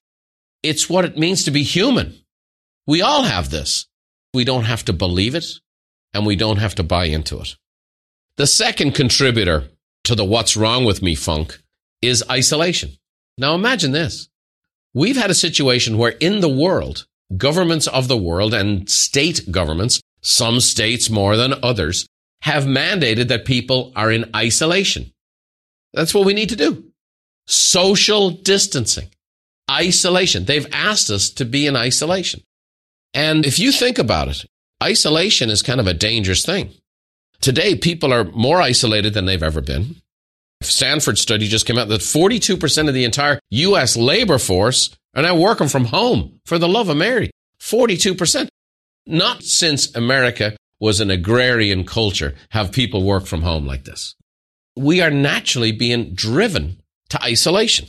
It's 0.62 0.90
what 0.90 1.06
it 1.06 1.18
means 1.18 1.44
to 1.46 1.52
be 1.52 1.64
human. 1.64 2.20
We 2.88 3.02
all 3.02 3.24
have 3.24 3.50
this. 3.50 3.88
We 4.34 4.46
don't 4.46 4.64
have 4.64 4.86
to 4.86 4.94
believe 4.94 5.36
it 5.36 5.46
and 6.14 6.26
we 6.26 6.36
don't 6.36 6.58
have 6.58 6.76
to 6.76 6.84
buy 6.84 7.06
into 7.06 7.40
it. 7.40 7.56
The 8.38 8.48
second 8.48 8.94
contributor 8.94 9.70
to 10.06 10.16
the 10.16 10.26
what's 10.26 10.58
wrong 10.58 10.86
with 10.86 11.02
me 11.02 11.16
funk 11.16 11.60
is 12.02 12.24
isolation. 12.30 12.92
Now 13.38 13.56
imagine 13.56 13.92
this. 13.92 14.30
We've 14.94 15.18
had 15.18 15.32
a 15.32 15.36
situation 15.36 15.98
where 15.98 16.12
in 16.20 16.42
the 16.42 16.50
world, 16.50 17.08
governments 17.36 17.88
of 17.88 18.08
the 18.08 18.18
world 18.18 18.54
and 18.54 18.90
state 18.90 19.52
governments, 19.52 20.02
some 20.22 20.60
states 20.60 21.10
more 21.10 21.36
than 21.36 21.54
others, 21.64 22.08
have 22.42 22.66
mandated 22.66 23.30
that 23.30 23.46
people 23.46 23.92
are 23.96 24.12
in 24.12 24.30
isolation. 24.36 25.12
That's 25.94 26.14
what 26.14 26.26
we 26.26 26.34
need 26.34 26.50
to 26.50 26.56
do. 26.56 26.92
Social 27.48 28.30
distancing. 28.30 29.10
isolation. 29.72 30.46
They've 30.46 30.68
asked 30.72 31.10
us 31.10 31.30
to 31.32 31.46
be 31.46 31.68
in 31.68 31.76
isolation. 31.76 32.44
And 33.14 33.46
if 33.46 33.60
you 33.60 33.72
think 33.72 33.98
about 33.98 34.28
it, 34.28 34.46
isolation 34.84 35.50
is 35.50 35.62
kind 35.62 35.80
of 35.80 35.88
a 35.88 35.94
dangerous 35.94 36.46
thing. 36.46 36.72
Today, 37.40 37.76
people 37.76 38.14
are 38.14 38.26
more 38.26 38.62
isolated 38.62 39.14
than 39.14 39.26
they've 39.26 39.42
ever 39.42 39.62
been. 39.62 39.96
Stanford 40.62 41.18
study 41.18 41.48
just 41.48 41.66
came 41.66 41.78
out 41.78 41.88
that 41.90 42.02
42% 42.02 42.88
of 42.88 42.94
the 42.94 43.04
entire 43.04 43.40
U.S. 43.50 43.98
labor 43.98 44.38
force 44.38 44.96
are 45.16 45.24
now 45.24 45.36
working 45.36 45.68
from 45.68 45.86
home 45.86 46.40
for 46.46 46.58
the 46.58 46.70
love 46.70 46.90
of 46.90 46.98
Mary. 46.98 47.32
42%. 47.60 48.48
Not 49.06 49.44
since 49.44 49.94
America 49.96 50.56
was 50.80 51.00
an 51.00 51.12
agrarian 51.12 51.86
culture 51.86 52.36
have 52.50 52.72
people 52.72 53.04
work 53.04 53.26
from 53.26 53.42
home 53.42 53.66
like 53.66 53.86
this. 53.86 54.16
We 54.76 55.02
are 55.02 55.12
naturally 55.12 55.72
being 55.72 56.14
driven 56.14 56.82
to 57.10 57.24
isolation. 57.24 57.88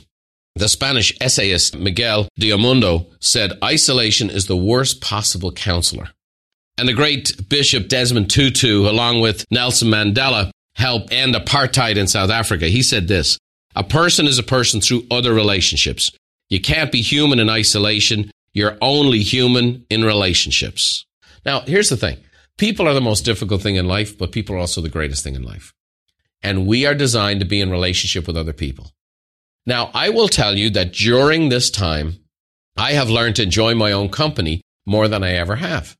The 0.55 0.69
Spanish 0.69 1.13
essayist 1.19 1.77
Miguel 1.77 2.29
de 2.37 2.51
Unamuno 2.51 3.07
said, 3.19 3.57
isolation 3.63 4.29
is 4.29 4.47
the 4.47 4.55
worst 4.55 5.01
possible 5.01 5.51
counselor. 5.51 6.09
And 6.77 6.87
the 6.89 6.93
great 6.93 7.47
Bishop 7.47 7.87
Desmond 7.87 8.29
Tutu, 8.29 8.89
along 8.89 9.21
with 9.21 9.45
Nelson 9.49 9.87
Mandela, 9.87 10.51
helped 10.75 11.13
end 11.13 11.35
apartheid 11.35 11.95
in 11.95 12.07
South 12.07 12.29
Africa. 12.29 12.67
He 12.67 12.83
said 12.83 13.07
this, 13.07 13.37
a 13.75 13.83
person 13.83 14.27
is 14.27 14.39
a 14.39 14.43
person 14.43 14.81
through 14.81 15.05
other 15.09 15.33
relationships. 15.33 16.11
You 16.49 16.61
can't 16.61 16.91
be 16.91 17.01
human 17.01 17.39
in 17.39 17.49
isolation. 17.49 18.31
You're 18.53 18.77
only 18.81 19.19
human 19.19 19.85
in 19.89 20.03
relationships. 20.03 21.05
Now, 21.45 21.61
here's 21.61 21.89
the 21.89 21.97
thing. 21.97 22.17
People 22.57 22.87
are 22.87 22.93
the 22.93 23.01
most 23.01 23.25
difficult 23.25 23.61
thing 23.61 23.75
in 23.75 23.87
life, 23.87 24.17
but 24.17 24.31
people 24.31 24.55
are 24.55 24.59
also 24.59 24.81
the 24.81 24.89
greatest 24.89 25.23
thing 25.23 25.35
in 25.35 25.43
life. 25.43 25.73
And 26.41 26.67
we 26.67 26.85
are 26.85 26.93
designed 26.93 27.39
to 27.39 27.45
be 27.45 27.59
in 27.59 27.71
relationship 27.71 28.27
with 28.27 28.37
other 28.37 28.53
people. 28.53 28.91
Now, 29.65 29.91
I 29.93 30.09
will 30.09 30.27
tell 30.27 30.57
you 30.57 30.69
that 30.71 30.93
during 30.93 31.49
this 31.49 31.71
time, 31.71 32.17
I 32.77 32.91
have 32.93 33.09
learned 33.09 33.37
to 33.37 33.43
enjoy 33.43 33.75
my 33.75 33.91
own 33.91 34.09
company 34.09 34.61
more 34.85 35.07
than 35.07 35.23
I 35.23 35.31
ever 35.31 35.55
have. 35.55 35.95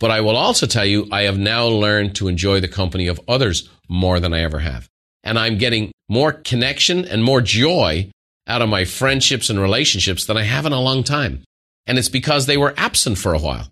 But 0.00 0.10
I 0.10 0.22
will 0.22 0.36
also 0.36 0.66
tell 0.66 0.86
you, 0.86 1.06
I 1.12 1.22
have 1.22 1.38
now 1.38 1.66
learned 1.66 2.16
to 2.16 2.26
enjoy 2.26 2.60
the 2.60 2.68
company 2.68 3.06
of 3.06 3.20
others 3.28 3.68
more 3.88 4.18
than 4.18 4.32
I 4.32 4.40
ever 4.40 4.58
have. 4.58 4.88
And 5.22 5.38
I'm 5.38 5.58
getting 5.58 5.92
more 6.08 6.32
connection 6.32 7.04
and 7.04 7.22
more 7.22 7.42
joy 7.42 8.10
out 8.46 8.62
of 8.62 8.68
my 8.68 8.84
friendships 8.84 9.50
and 9.50 9.60
relationships 9.60 10.24
than 10.24 10.38
I 10.38 10.42
have 10.42 10.66
in 10.66 10.72
a 10.72 10.80
long 10.80 11.04
time. 11.04 11.44
And 11.86 11.98
it's 11.98 12.08
because 12.08 12.46
they 12.46 12.56
were 12.56 12.74
absent 12.76 13.18
for 13.18 13.34
a 13.34 13.38
while. 13.38 13.70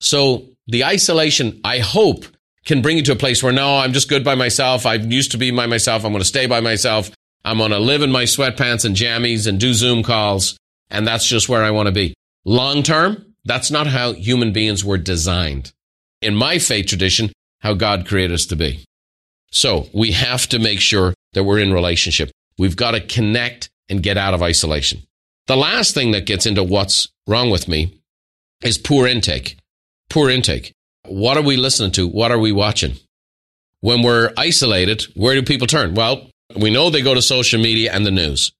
So 0.00 0.48
the 0.66 0.84
isolation, 0.84 1.60
I 1.64 1.78
hope, 1.78 2.26
can 2.66 2.82
bring 2.82 2.98
you 2.98 3.02
to 3.04 3.12
a 3.12 3.16
place 3.16 3.42
where 3.42 3.52
no, 3.52 3.78
I'm 3.78 3.94
just 3.94 4.08
good 4.08 4.22
by 4.22 4.34
myself. 4.34 4.84
I 4.84 4.94
used 4.94 5.32
to 5.32 5.38
be 5.38 5.50
by 5.50 5.66
myself. 5.66 6.04
I'm 6.04 6.12
going 6.12 6.20
to 6.20 6.28
stay 6.28 6.46
by 6.46 6.60
myself. 6.60 7.10
I'm 7.42 7.58
going 7.58 7.70
to 7.70 7.78
live 7.78 8.02
in 8.02 8.12
my 8.12 8.24
sweatpants 8.24 8.84
and 8.84 8.94
jammies 8.94 9.46
and 9.46 9.58
do 9.58 9.72
Zoom 9.72 10.02
calls. 10.02 10.58
And 10.90 11.06
that's 11.06 11.26
just 11.26 11.48
where 11.48 11.64
I 11.64 11.70
want 11.70 11.86
to 11.86 11.92
be. 11.92 12.14
Long 12.44 12.82
term, 12.82 13.29
that's 13.44 13.70
not 13.70 13.86
how 13.86 14.12
human 14.12 14.52
beings 14.52 14.84
were 14.84 14.98
designed. 14.98 15.72
In 16.20 16.34
my 16.34 16.58
faith 16.58 16.86
tradition, 16.86 17.32
how 17.60 17.74
God 17.74 18.06
created 18.06 18.34
us 18.34 18.46
to 18.46 18.56
be. 18.56 18.84
So 19.50 19.88
we 19.92 20.12
have 20.12 20.46
to 20.48 20.58
make 20.58 20.80
sure 20.80 21.14
that 21.32 21.44
we're 21.44 21.58
in 21.58 21.72
relationship. 21.72 22.30
We've 22.58 22.76
got 22.76 22.92
to 22.92 23.00
connect 23.00 23.70
and 23.88 24.02
get 24.02 24.16
out 24.16 24.34
of 24.34 24.42
isolation. 24.42 25.02
The 25.46 25.56
last 25.56 25.94
thing 25.94 26.12
that 26.12 26.26
gets 26.26 26.46
into 26.46 26.62
what's 26.62 27.08
wrong 27.26 27.50
with 27.50 27.66
me 27.66 28.00
is 28.62 28.78
poor 28.78 29.06
intake. 29.06 29.56
Poor 30.08 30.30
intake. 30.30 30.72
What 31.06 31.36
are 31.36 31.42
we 31.42 31.56
listening 31.56 31.92
to? 31.92 32.06
What 32.06 32.30
are 32.30 32.38
we 32.38 32.52
watching? 32.52 32.96
When 33.80 34.02
we're 34.02 34.32
isolated, 34.36 35.06
where 35.14 35.34
do 35.34 35.42
people 35.42 35.66
turn? 35.66 35.94
Well, 35.94 36.28
we 36.56 36.70
know 36.70 36.90
they 36.90 37.02
go 37.02 37.14
to 37.14 37.22
social 37.22 37.60
media 37.60 37.92
and 37.92 38.04
the 38.04 38.10
news. 38.10 38.52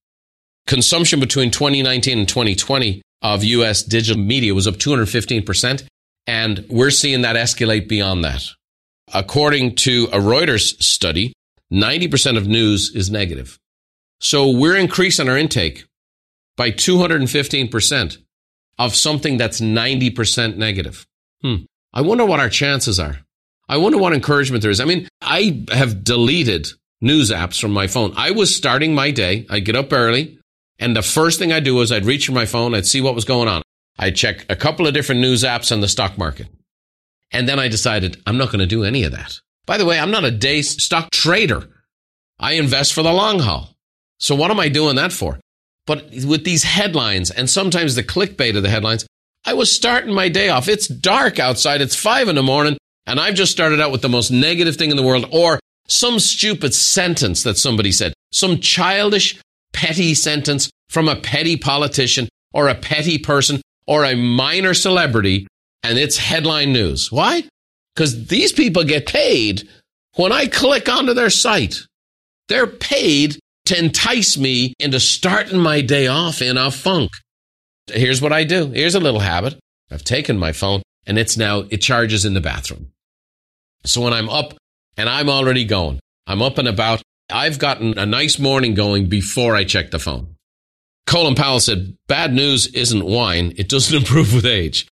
Consumption 0.67 1.21
between 1.21 1.51
2019 1.51 2.19
and 2.19 2.29
2020 2.29 3.03
of 3.23 3.45
US 3.45 3.83
digital 3.83 4.23
media 4.23 4.55
was 4.55 4.67
up 4.67 4.77
215%, 4.77 5.87
and 6.27 6.65
we're 6.69 6.91
seeing 6.91 7.23
that 7.23 7.37
escalate 7.37 7.89
beyond 7.89 8.25
that. 8.25 8.45
According 9.13 9.77
to 9.77 10.09
a 10.13 10.19
Reuters 10.19 10.81
study, 10.83 11.33
90% 11.73 12.37
of 12.37 12.47
news 12.47 12.95
is 12.95 13.11
negative. 13.11 13.59
So 14.21 14.51
we're 14.51 14.77
increasing 14.77 15.29
our 15.29 15.37
intake 15.37 15.85
by 16.57 16.71
215% 16.71 18.19
of 18.79 18.95
something 18.95 19.37
that's 19.37 19.61
90% 19.61 20.57
negative. 20.57 21.07
Hmm. 21.43 21.57
I 21.93 22.03
wonder 22.03 22.25
what 22.25 22.41
our 22.41 22.49
chances 22.49 23.01
are. 23.01 23.19
I 23.69 23.77
wonder 23.77 23.99
what 23.99 24.13
encouragement 24.13 24.63
there 24.63 24.71
is. 24.71 24.81
I 24.81 24.85
mean, 24.85 25.09
I 25.23 25.65
have 25.73 26.05
deleted 26.05 26.69
news 27.01 27.31
apps 27.31 27.61
from 27.61 27.73
my 27.73 27.87
phone. 27.87 28.13
I 28.17 28.33
was 28.33 28.55
starting 28.55 28.95
my 28.95 29.11
day. 29.11 29.47
I 29.49 29.61
get 29.61 29.77
up 29.77 29.93
early 29.93 30.40
and 30.81 30.97
the 30.97 31.03
first 31.03 31.39
thing 31.39 31.53
I 31.53 31.61
do 31.61 31.81
is 31.83 31.93
I'd 31.93 32.07
reach 32.07 32.27
for 32.27 32.33
my 32.33 32.47
phone. 32.47 32.75
I'd 32.75 32.87
see 32.87 33.01
what 33.01 33.15
was 33.15 33.27
going 33.27 33.49
on. 33.49 33.63
I'd 33.99 34.17
check 34.17 34.47
a 34.49 34.57
couple 34.57 34.87
of 34.87 34.95
different 34.95 35.21
news 35.21 35.45
apps 35.45 35.71
on 35.71 35.83
the 35.83 35.89
stock 35.89 36.17
market. 36.17 36.49
And 37.31 37.49
then 37.49 37.59
I 37.59 37.69
decided 37.69 38.21
I'm 38.27 38.39
not 38.39 38.49
going 38.49 38.61
to 38.61 38.67
do 38.67 38.83
any 38.83 39.05
of 39.05 39.13
that. 39.13 39.39
By 39.67 39.77
the 39.77 39.85
way, 39.85 40.01
I'm 40.01 40.11
not 40.11 40.25
a 40.25 40.31
day 40.31 40.63
stock 40.63 41.11
trader. 41.11 41.69
I 42.39 42.55
invest 42.55 42.95
for 42.95 43.03
the 43.03 43.13
long 43.13 43.41
haul. 43.41 43.75
So 44.19 44.35
what 44.35 44.51
am 44.51 44.59
I 44.59 44.69
doing 44.69 44.97
that 44.97 45.13
for? 45.13 45.39
But 45.87 46.11
with 46.25 46.45
these 46.45 46.65
headlines 46.65 47.31
and 47.31 47.49
sometimes 47.49 47.95
the 47.95 48.03
clickbait 48.03 48.57
of 48.57 48.63
the 48.63 48.71
headlines, 48.71 49.07
I 49.45 49.55
was 49.55 49.75
starting 49.75 50.15
my 50.15 50.29
day 50.29 50.49
off. 50.49 50.69
It's 50.69 50.89
dark 50.89 51.39
outside. 51.39 51.83
It's 51.83 51.95
five 51.95 52.29
in 52.29 52.37
the 52.37 52.43
morning. 52.43 52.79
And 53.07 53.21
I've 53.21 53.35
just 53.35 53.53
started 53.53 53.81
out 53.81 53.93
with 53.93 54.03
the 54.03 54.09
most 54.09 54.31
negative 54.31 54.77
thing 54.77 54.91
in 54.91 54.97
the 54.97 55.03
world 55.03 55.27
or 55.31 55.61
some 55.89 56.19
stupid 56.19 56.75
sentence 56.75 57.43
that 57.43 57.59
somebody 57.59 57.93
said, 57.93 58.13
some 58.33 58.61
childish, 58.61 59.41
petty 59.73 60.15
sentence 60.15 60.71
from 60.89 61.09
a 61.09 61.17
petty 61.17 61.57
politician 61.57 62.29
or 62.53 62.69
a 62.69 62.75
petty 62.75 63.19
person 63.19 63.61
or 63.87 64.05
a 64.05 64.17
minor 64.17 64.75
celebrity. 64.75 65.47
And 65.83 65.99
it's 65.99 66.19
headline 66.19 66.73
news. 66.73 67.11
Why? 67.11 67.45
Because 67.95 68.27
these 68.27 68.53
people 68.53 68.85
get 68.85 69.07
paid 69.07 69.69
when 70.17 70.33
I 70.33 70.47
click 70.47 70.89
onto 70.89 71.15
their 71.15 71.31
site. 71.31 71.81
They're 72.49 72.67
paid 72.67 73.39
to 73.67 73.79
entice 73.79 74.37
me 74.37 74.75
into 74.79 75.01
starting 75.01 75.59
my 75.59 75.81
day 75.81 76.07
off 76.07 76.43
in 76.43 76.57
a 76.57 76.71
funk. 76.71 77.11
Here's 77.87 78.21
what 78.21 78.33
I 78.33 78.45
do. 78.45 78.71
Here's 78.71 78.95
a 78.95 79.01
little 79.01 79.21
habit. 79.21 79.59
I've 79.91 80.05
taken 80.05 80.39
my 80.39 80.53
phone 80.53 80.83
and 81.07 81.19
it's 81.19 81.37
now, 81.37 81.61
it 81.71 81.79
charges 81.79 82.25
in 82.25 82.35
the 82.35 82.41
bathroom. 82.41 82.93
So 83.85 84.03
when 84.03 84.13
I'm 84.13 84.29
up 84.29 84.55
and 84.97 85.09
I'm 85.09 85.29
already 85.29 85.65
going, 85.65 86.01
I'm 86.27 86.43
up 86.43 86.59
and 86.59 86.69
about, 86.69 87.03
I've 87.31 87.59
gotten 87.59 87.99
a 87.99 88.07
nice 88.07 88.39
morning 88.39 88.75
going 88.75 89.09
before 89.09 89.55
I 89.55 89.65
check 89.65 89.91
the 89.91 89.99
phone. 89.99 90.37
Colin 91.07 91.35
Powell 91.35 91.61
said, 91.61 91.97
bad 92.07 92.33
news 92.33 92.69
isn't 92.69 93.05
wine. 93.05 93.55
It 93.57 93.69
doesn't 93.69 93.97
improve 94.01 94.35
with 94.35 94.47
age. 94.47 94.87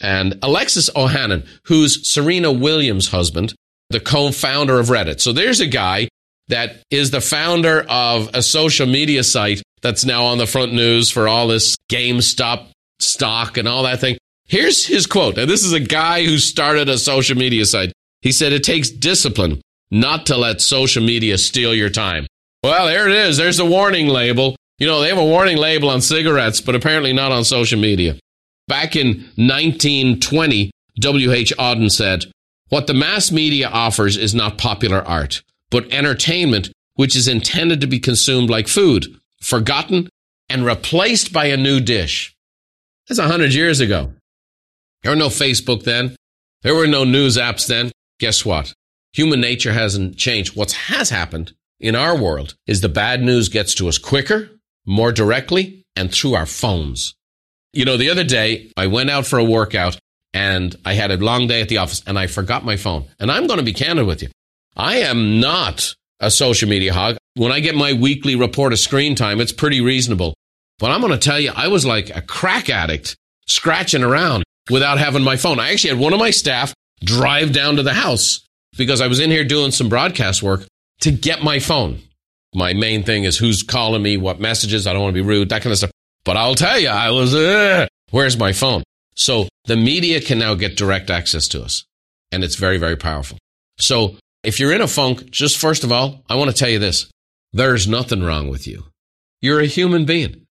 And 0.00 0.38
Alexis 0.42 0.88
Ohanian, 0.90 1.46
who's 1.64 2.08
Serena 2.08 2.52
Williams' 2.52 3.08
husband, 3.08 3.54
the 3.90 4.00
co-founder 4.00 4.78
of 4.78 4.86
Reddit. 4.86 5.20
So 5.20 5.32
there's 5.32 5.60
a 5.60 5.66
guy 5.66 6.08
that 6.48 6.82
is 6.90 7.10
the 7.10 7.20
founder 7.20 7.84
of 7.88 8.30
a 8.34 8.42
social 8.42 8.86
media 8.86 9.22
site 9.24 9.62
that's 9.82 10.04
now 10.04 10.24
on 10.24 10.38
the 10.38 10.46
front 10.46 10.72
news 10.72 11.10
for 11.10 11.28
all 11.28 11.48
this 11.48 11.76
GameStop 11.90 12.68
stock 12.98 13.56
and 13.56 13.66
all 13.66 13.82
that 13.84 14.00
thing. 14.00 14.18
Here's 14.46 14.86
his 14.86 15.06
quote. 15.06 15.38
And 15.38 15.50
this 15.50 15.64
is 15.64 15.72
a 15.72 15.80
guy 15.80 16.24
who 16.24 16.38
started 16.38 16.88
a 16.88 16.98
social 16.98 17.36
media 17.36 17.64
site. 17.64 17.92
He 18.22 18.32
said, 18.32 18.52
it 18.52 18.64
takes 18.64 18.90
discipline 18.90 19.60
not 19.90 20.26
to 20.26 20.36
let 20.36 20.60
social 20.60 21.02
media 21.02 21.38
steal 21.38 21.74
your 21.74 21.90
time. 21.90 22.26
Well, 22.62 22.86
there 22.86 23.08
it 23.08 23.14
is. 23.14 23.36
There's 23.36 23.58
a 23.58 23.64
warning 23.64 24.08
label. 24.08 24.56
You 24.78 24.86
know, 24.86 25.00
they 25.00 25.08
have 25.08 25.18
a 25.18 25.24
warning 25.24 25.56
label 25.56 25.90
on 25.90 26.00
cigarettes, 26.00 26.60
but 26.60 26.74
apparently 26.74 27.12
not 27.12 27.32
on 27.32 27.44
social 27.44 27.78
media. 27.78 28.16
Back 28.68 28.96
in 28.96 29.08
1920, 29.36 30.70
W.H. 31.00 31.52
Auden 31.58 31.90
said, 31.90 32.26
What 32.68 32.86
the 32.86 32.94
mass 32.94 33.32
media 33.32 33.68
offers 33.68 34.16
is 34.16 34.34
not 34.34 34.58
popular 34.58 35.02
art, 35.02 35.42
but 35.70 35.92
entertainment 35.92 36.70
which 36.94 37.16
is 37.16 37.28
intended 37.28 37.80
to 37.80 37.86
be 37.86 37.98
consumed 37.98 38.50
like 38.50 38.68
food, 38.68 39.06
forgotten 39.40 40.08
and 40.50 40.66
replaced 40.66 41.32
by 41.32 41.46
a 41.46 41.56
new 41.56 41.80
dish. 41.80 42.34
That's 43.08 43.18
a 43.18 43.26
hundred 43.26 43.54
years 43.54 43.80
ago. 43.80 44.12
There 45.02 45.12
were 45.12 45.16
no 45.16 45.28
Facebook 45.28 45.84
then. 45.84 46.14
There 46.62 46.74
were 46.74 46.86
no 46.86 47.04
news 47.04 47.38
apps 47.38 47.66
then. 47.66 47.90
Guess 48.18 48.44
what? 48.44 48.74
Human 49.12 49.40
nature 49.40 49.72
hasn't 49.72 50.16
changed. 50.16 50.56
What 50.56 50.72
has 50.72 51.10
happened 51.10 51.52
in 51.80 51.96
our 51.96 52.16
world 52.16 52.54
is 52.66 52.80
the 52.80 52.88
bad 52.88 53.22
news 53.22 53.48
gets 53.48 53.74
to 53.76 53.88
us 53.88 53.98
quicker, 53.98 54.50
more 54.86 55.12
directly, 55.12 55.84
and 55.96 56.12
through 56.12 56.34
our 56.34 56.46
phones. 56.46 57.14
You 57.72 57.84
know, 57.84 57.96
the 57.96 58.10
other 58.10 58.24
day 58.24 58.70
I 58.76 58.86
went 58.86 59.10
out 59.10 59.26
for 59.26 59.38
a 59.38 59.44
workout 59.44 59.98
and 60.32 60.76
I 60.84 60.94
had 60.94 61.10
a 61.10 61.16
long 61.16 61.46
day 61.46 61.60
at 61.60 61.68
the 61.68 61.78
office 61.78 62.02
and 62.06 62.18
I 62.18 62.26
forgot 62.26 62.64
my 62.64 62.76
phone. 62.76 63.06
And 63.18 63.30
I'm 63.30 63.46
going 63.46 63.58
to 63.58 63.64
be 63.64 63.72
candid 63.72 64.06
with 64.06 64.22
you. 64.22 64.28
I 64.76 64.98
am 64.98 65.40
not 65.40 65.94
a 66.20 66.30
social 66.30 66.68
media 66.68 66.92
hog. 66.92 67.16
When 67.34 67.52
I 67.52 67.60
get 67.60 67.74
my 67.74 67.92
weekly 67.92 68.36
report 68.36 68.72
of 68.72 68.78
screen 68.78 69.14
time, 69.14 69.40
it's 69.40 69.52
pretty 69.52 69.80
reasonable. 69.80 70.34
But 70.78 70.90
I'm 70.90 71.00
going 71.00 71.12
to 71.12 71.18
tell 71.18 71.38
you, 71.38 71.52
I 71.54 71.68
was 71.68 71.84
like 71.84 72.14
a 72.14 72.22
crack 72.22 72.70
addict 72.70 73.16
scratching 73.46 74.02
around 74.02 74.44
without 74.70 74.98
having 74.98 75.22
my 75.22 75.36
phone. 75.36 75.58
I 75.58 75.72
actually 75.72 75.90
had 75.90 75.98
one 75.98 76.12
of 76.12 76.20
my 76.20 76.30
staff 76.30 76.74
drive 77.02 77.52
down 77.52 77.76
to 77.76 77.82
the 77.82 77.92
house 77.92 78.46
because 78.80 79.02
I 79.02 79.08
was 79.08 79.20
in 79.20 79.30
here 79.30 79.44
doing 79.44 79.72
some 79.72 79.90
broadcast 79.90 80.42
work 80.42 80.66
to 81.02 81.12
get 81.12 81.44
my 81.44 81.58
phone. 81.58 82.00
My 82.54 82.72
main 82.72 83.02
thing 83.04 83.24
is 83.24 83.36
who's 83.36 83.62
calling 83.62 84.02
me, 84.02 84.16
what 84.16 84.40
messages, 84.40 84.86
I 84.86 84.94
don't 84.94 85.02
want 85.02 85.14
to 85.14 85.22
be 85.22 85.28
rude, 85.28 85.50
that 85.50 85.60
kind 85.60 85.70
of 85.70 85.76
stuff. 85.78 85.90
But 86.24 86.38
I'll 86.38 86.54
tell 86.54 86.78
you, 86.78 86.88
I 86.88 87.10
was, 87.10 87.34
uh, 87.34 87.86
where's 88.10 88.38
my 88.38 88.52
phone? 88.52 88.82
So 89.14 89.48
the 89.66 89.76
media 89.76 90.20
can 90.22 90.38
now 90.38 90.54
get 90.54 90.78
direct 90.78 91.10
access 91.10 91.46
to 91.48 91.62
us. 91.62 91.84
And 92.32 92.42
it's 92.42 92.56
very, 92.56 92.78
very 92.78 92.96
powerful. 92.96 93.36
So 93.78 94.16
if 94.42 94.58
you're 94.58 94.72
in 94.72 94.80
a 94.80 94.88
funk, 94.88 95.30
just 95.30 95.58
first 95.58 95.84
of 95.84 95.92
all, 95.92 96.24
I 96.28 96.36
want 96.36 96.50
to 96.50 96.56
tell 96.56 96.70
you 96.70 96.78
this. 96.78 97.10
There's 97.52 97.86
nothing 97.86 98.22
wrong 98.22 98.48
with 98.48 98.66
you. 98.66 98.84
You're 99.42 99.60
a 99.60 99.66
human 99.66 100.06
being. 100.06 100.46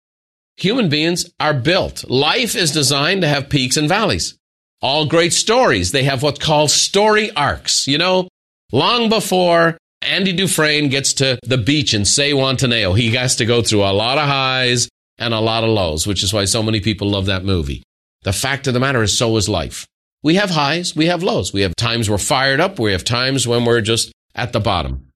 Human 0.58 0.88
beings 0.90 1.30
are 1.40 1.54
built. 1.54 2.08
Life 2.10 2.54
is 2.54 2.72
designed 2.72 3.22
to 3.22 3.28
have 3.28 3.48
peaks 3.48 3.76
and 3.76 3.88
valleys. 3.88 4.37
All 4.80 5.06
great 5.06 5.32
stories, 5.32 5.90
they 5.90 6.04
have 6.04 6.22
what's 6.22 6.38
called 6.38 6.70
story 6.70 7.30
arcs. 7.32 7.88
You 7.88 7.98
know, 7.98 8.28
long 8.72 9.08
before 9.08 9.76
Andy 10.02 10.32
Dufresne 10.32 10.88
gets 10.88 11.12
to 11.14 11.38
the 11.42 11.58
beach 11.58 11.94
in 11.94 12.02
Zihuatanejo, 12.02 12.96
he 12.96 13.14
has 13.16 13.36
to 13.36 13.46
go 13.46 13.62
through 13.62 13.82
a 13.82 13.92
lot 13.92 14.18
of 14.18 14.28
highs 14.28 14.88
and 15.18 15.34
a 15.34 15.40
lot 15.40 15.64
of 15.64 15.70
lows, 15.70 16.06
which 16.06 16.22
is 16.22 16.32
why 16.32 16.44
so 16.44 16.62
many 16.62 16.80
people 16.80 17.10
love 17.10 17.26
that 17.26 17.44
movie. 17.44 17.82
The 18.22 18.32
fact 18.32 18.66
of 18.66 18.74
the 18.74 18.80
matter 18.80 19.02
is, 19.02 19.16
so 19.16 19.36
is 19.36 19.48
life. 19.48 19.86
We 20.22 20.36
have 20.36 20.50
highs, 20.50 20.94
we 20.94 21.06
have 21.06 21.22
lows. 21.22 21.52
We 21.52 21.62
have 21.62 21.74
times 21.76 22.08
we're 22.08 22.18
fired 22.18 22.60
up, 22.60 22.78
we 22.78 22.92
have 22.92 23.04
times 23.04 23.46
when 23.46 23.64
we're 23.64 23.80
just 23.80 24.12
at 24.34 24.52
the 24.52 24.60
bottom. 24.60 25.08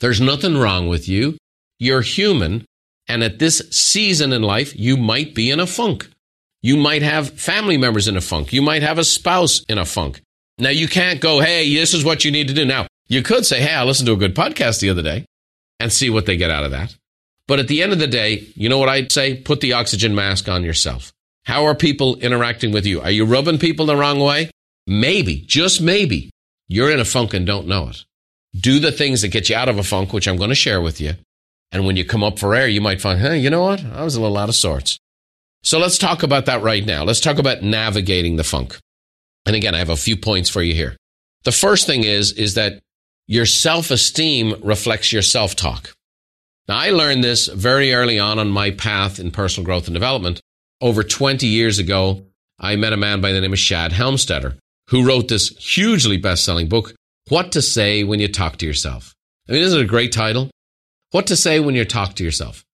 There's 0.00 0.20
nothing 0.20 0.56
wrong 0.56 0.88
with 0.88 1.08
you. 1.08 1.36
You're 1.78 2.02
human. 2.02 2.64
And 3.08 3.24
at 3.24 3.38
this 3.40 3.58
season 3.70 4.32
in 4.32 4.42
life, 4.42 4.78
you 4.78 4.96
might 4.96 5.34
be 5.34 5.50
in 5.50 5.58
a 5.58 5.66
funk. 5.66 6.08
You 6.62 6.76
might 6.76 7.02
have 7.02 7.38
family 7.40 7.78
members 7.78 8.08
in 8.08 8.16
a 8.16 8.20
funk. 8.20 8.52
You 8.52 8.62
might 8.62 8.82
have 8.82 8.98
a 8.98 9.04
spouse 9.04 9.64
in 9.68 9.78
a 9.78 9.84
funk. 9.84 10.20
Now, 10.58 10.68
you 10.70 10.88
can't 10.88 11.20
go, 11.20 11.40
hey, 11.40 11.74
this 11.74 11.94
is 11.94 12.04
what 12.04 12.24
you 12.24 12.30
need 12.30 12.48
to 12.48 12.54
do. 12.54 12.66
Now, 12.66 12.86
you 13.08 13.22
could 13.22 13.46
say, 13.46 13.60
hey, 13.60 13.72
I 13.72 13.84
listened 13.84 14.06
to 14.08 14.12
a 14.12 14.16
good 14.16 14.34
podcast 14.34 14.80
the 14.80 14.90
other 14.90 15.02
day 15.02 15.24
and 15.78 15.90
see 15.90 16.10
what 16.10 16.26
they 16.26 16.36
get 16.36 16.50
out 16.50 16.64
of 16.64 16.70
that. 16.72 16.94
But 17.48 17.58
at 17.58 17.68
the 17.68 17.82
end 17.82 17.92
of 17.92 17.98
the 17.98 18.06
day, 18.06 18.46
you 18.54 18.68
know 18.68 18.78
what 18.78 18.90
I'd 18.90 19.10
say? 19.10 19.36
Put 19.36 19.60
the 19.60 19.72
oxygen 19.72 20.14
mask 20.14 20.48
on 20.48 20.62
yourself. 20.62 21.12
How 21.44 21.64
are 21.64 21.74
people 21.74 22.16
interacting 22.16 22.72
with 22.72 22.86
you? 22.86 23.00
Are 23.00 23.10
you 23.10 23.24
rubbing 23.24 23.58
people 23.58 23.86
the 23.86 23.96
wrong 23.96 24.20
way? 24.20 24.50
Maybe, 24.86 25.40
just 25.40 25.80
maybe, 25.80 26.30
you're 26.68 26.90
in 26.90 27.00
a 27.00 27.04
funk 27.04 27.32
and 27.32 27.46
don't 27.46 27.66
know 27.66 27.88
it. 27.88 28.04
Do 28.54 28.78
the 28.80 28.92
things 28.92 29.22
that 29.22 29.28
get 29.28 29.48
you 29.48 29.56
out 29.56 29.68
of 29.68 29.78
a 29.78 29.82
funk, 29.82 30.12
which 30.12 30.28
I'm 30.28 30.36
going 30.36 30.50
to 30.50 30.54
share 30.54 30.80
with 30.80 31.00
you. 31.00 31.14
And 31.72 31.86
when 31.86 31.96
you 31.96 32.04
come 32.04 32.22
up 32.22 32.38
for 32.38 32.54
air, 32.54 32.68
you 32.68 32.80
might 32.80 33.00
find, 33.00 33.18
hey, 33.18 33.38
you 33.38 33.48
know 33.48 33.62
what? 33.62 33.84
I 33.84 34.04
was 34.04 34.16
a 34.16 34.20
little 34.20 34.36
out 34.36 34.48
of 34.48 34.54
sorts. 34.54 34.98
So 35.62 35.78
let's 35.78 35.98
talk 35.98 36.22
about 36.22 36.46
that 36.46 36.62
right 36.62 36.84
now. 36.84 37.04
Let's 37.04 37.20
talk 37.20 37.38
about 37.38 37.62
navigating 37.62 38.36
the 38.36 38.44
funk. 38.44 38.78
And 39.46 39.54
again, 39.54 39.74
I 39.74 39.78
have 39.78 39.90
a 39.90 39.96
few 39.96 40.16
points 40.16 40.48
for 40.48 40.62
you 40.62 40.74
here. 40.74 40.96
The 41.44 41.52
first 41.52 41.86
thing 41.86 42.04
is, 42.04 42.32
is 42.32 42.54
that 42.54 42.80
your 43.26 43.46
self-esteem 43.46 44.60
reflects 44.62 45.12
your 45.12 45.22
self-talk. 45.22 45.92
Now, 46.68 46.78
I 46.78 46.90
learned 46.90 47.24
this 47.24 47.46
very 47.46 47.92
early 47.92 48.18
on 48.18 48.38
on 48.38 48.48
my 48.48 48.70
path 48.70 49.18
in 49.18 49.30
personal 49.30 49.64
growth 49.64 49.86
and 49.86 49.94
development. 49.94 50.40
Over 50.80 51.02
20 51.02 51.46
years 51.46 51.78
ago, 51.78 52.24
I 52.58 52.76
met 52.76 52.92
a 52.92 52.96
man 52.96 53.20
by 53.20 53.32
the 53.32 53.40
name 53.40 53.52
of 53.52 53.58
Shad 53.58 53.92
Helmstetter, 53.92 54.56
who 54.88 55.06
wrote 55.06 55.28
this 55.28 55.48
hugely 55.58 56.16
best-selling 56.16 56.68
book, 56.68 56.94
What 57.28 57.52
to 57.52 57.62
Say 57.62 58.04
When 58.04 58.20
You 58.20 58.28
Talk 58.28 58.56
to 58.58 58.66
Yourself. 58.66 59.14
I 59.48 59.52
mean, 59.52 59.62
isn't 59.62 59.78
it 59.78 59.84
a 59.84 59.88
great 59.88 60.12
title? 60.12 60.50
What 61.10 61.26
to 61.28 61.36
Say 61.36 61.60
When 61.60 61.74
You 61.74 61.84
Talk 61.84 62.14
to 62.14 62.24
Yourself. 62.24 62.64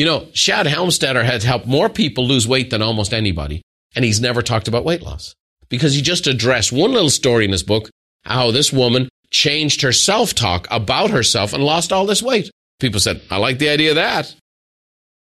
You 0.00 0.06
know, 0.06 0.28
Shad 0.32 0.64
Helmstetter 0.64 1.22
has 1.22 1.44
helped 1.44 1.66
more 1.66 1.90
people 1.90 2.26
lose 2.26 2.48
weight 2.48 2.70
than 2.70 2.80
almost 2.80 3.12
anybody, 3.12 3.60
and 3.94 4.02
he's 4.02 4.18
never 4.18 4.40
talked 4.40 4.66
about 4.66 4.82
weight 4.82 5.02
loss 5.02 5.34
because 5.68 5.92
he 5.92 6.00
just 6.00 6.26
addressed 6.26 6.72
one 6.72 6.92
little 6.92 7.10
story 7.10 7.44
in 7.44 7.52
his 7.52 7.62
book 7.62 7.90
how 8.24 8.50
this 8.50 8.72
woman 8.72 9.10
changed 9.30 9.82
her 9.82 9.92
self 9.92 10.34
talk 10.34 10.66
about 10.70 11.10
herself 11.10 11.52
and 11.52 11.62
lost 11.62 11.92
all 11.92 12.06
this 12.06 12.22
weight. 12.22 12.50
People 12.78 12.98
said, 12.98 13.20
I 13.30 13.36
like 13.36 13.58
the 13.58 13.68
idea 13.68 13.90
of 13.90 13.96
that. 13.96 14.34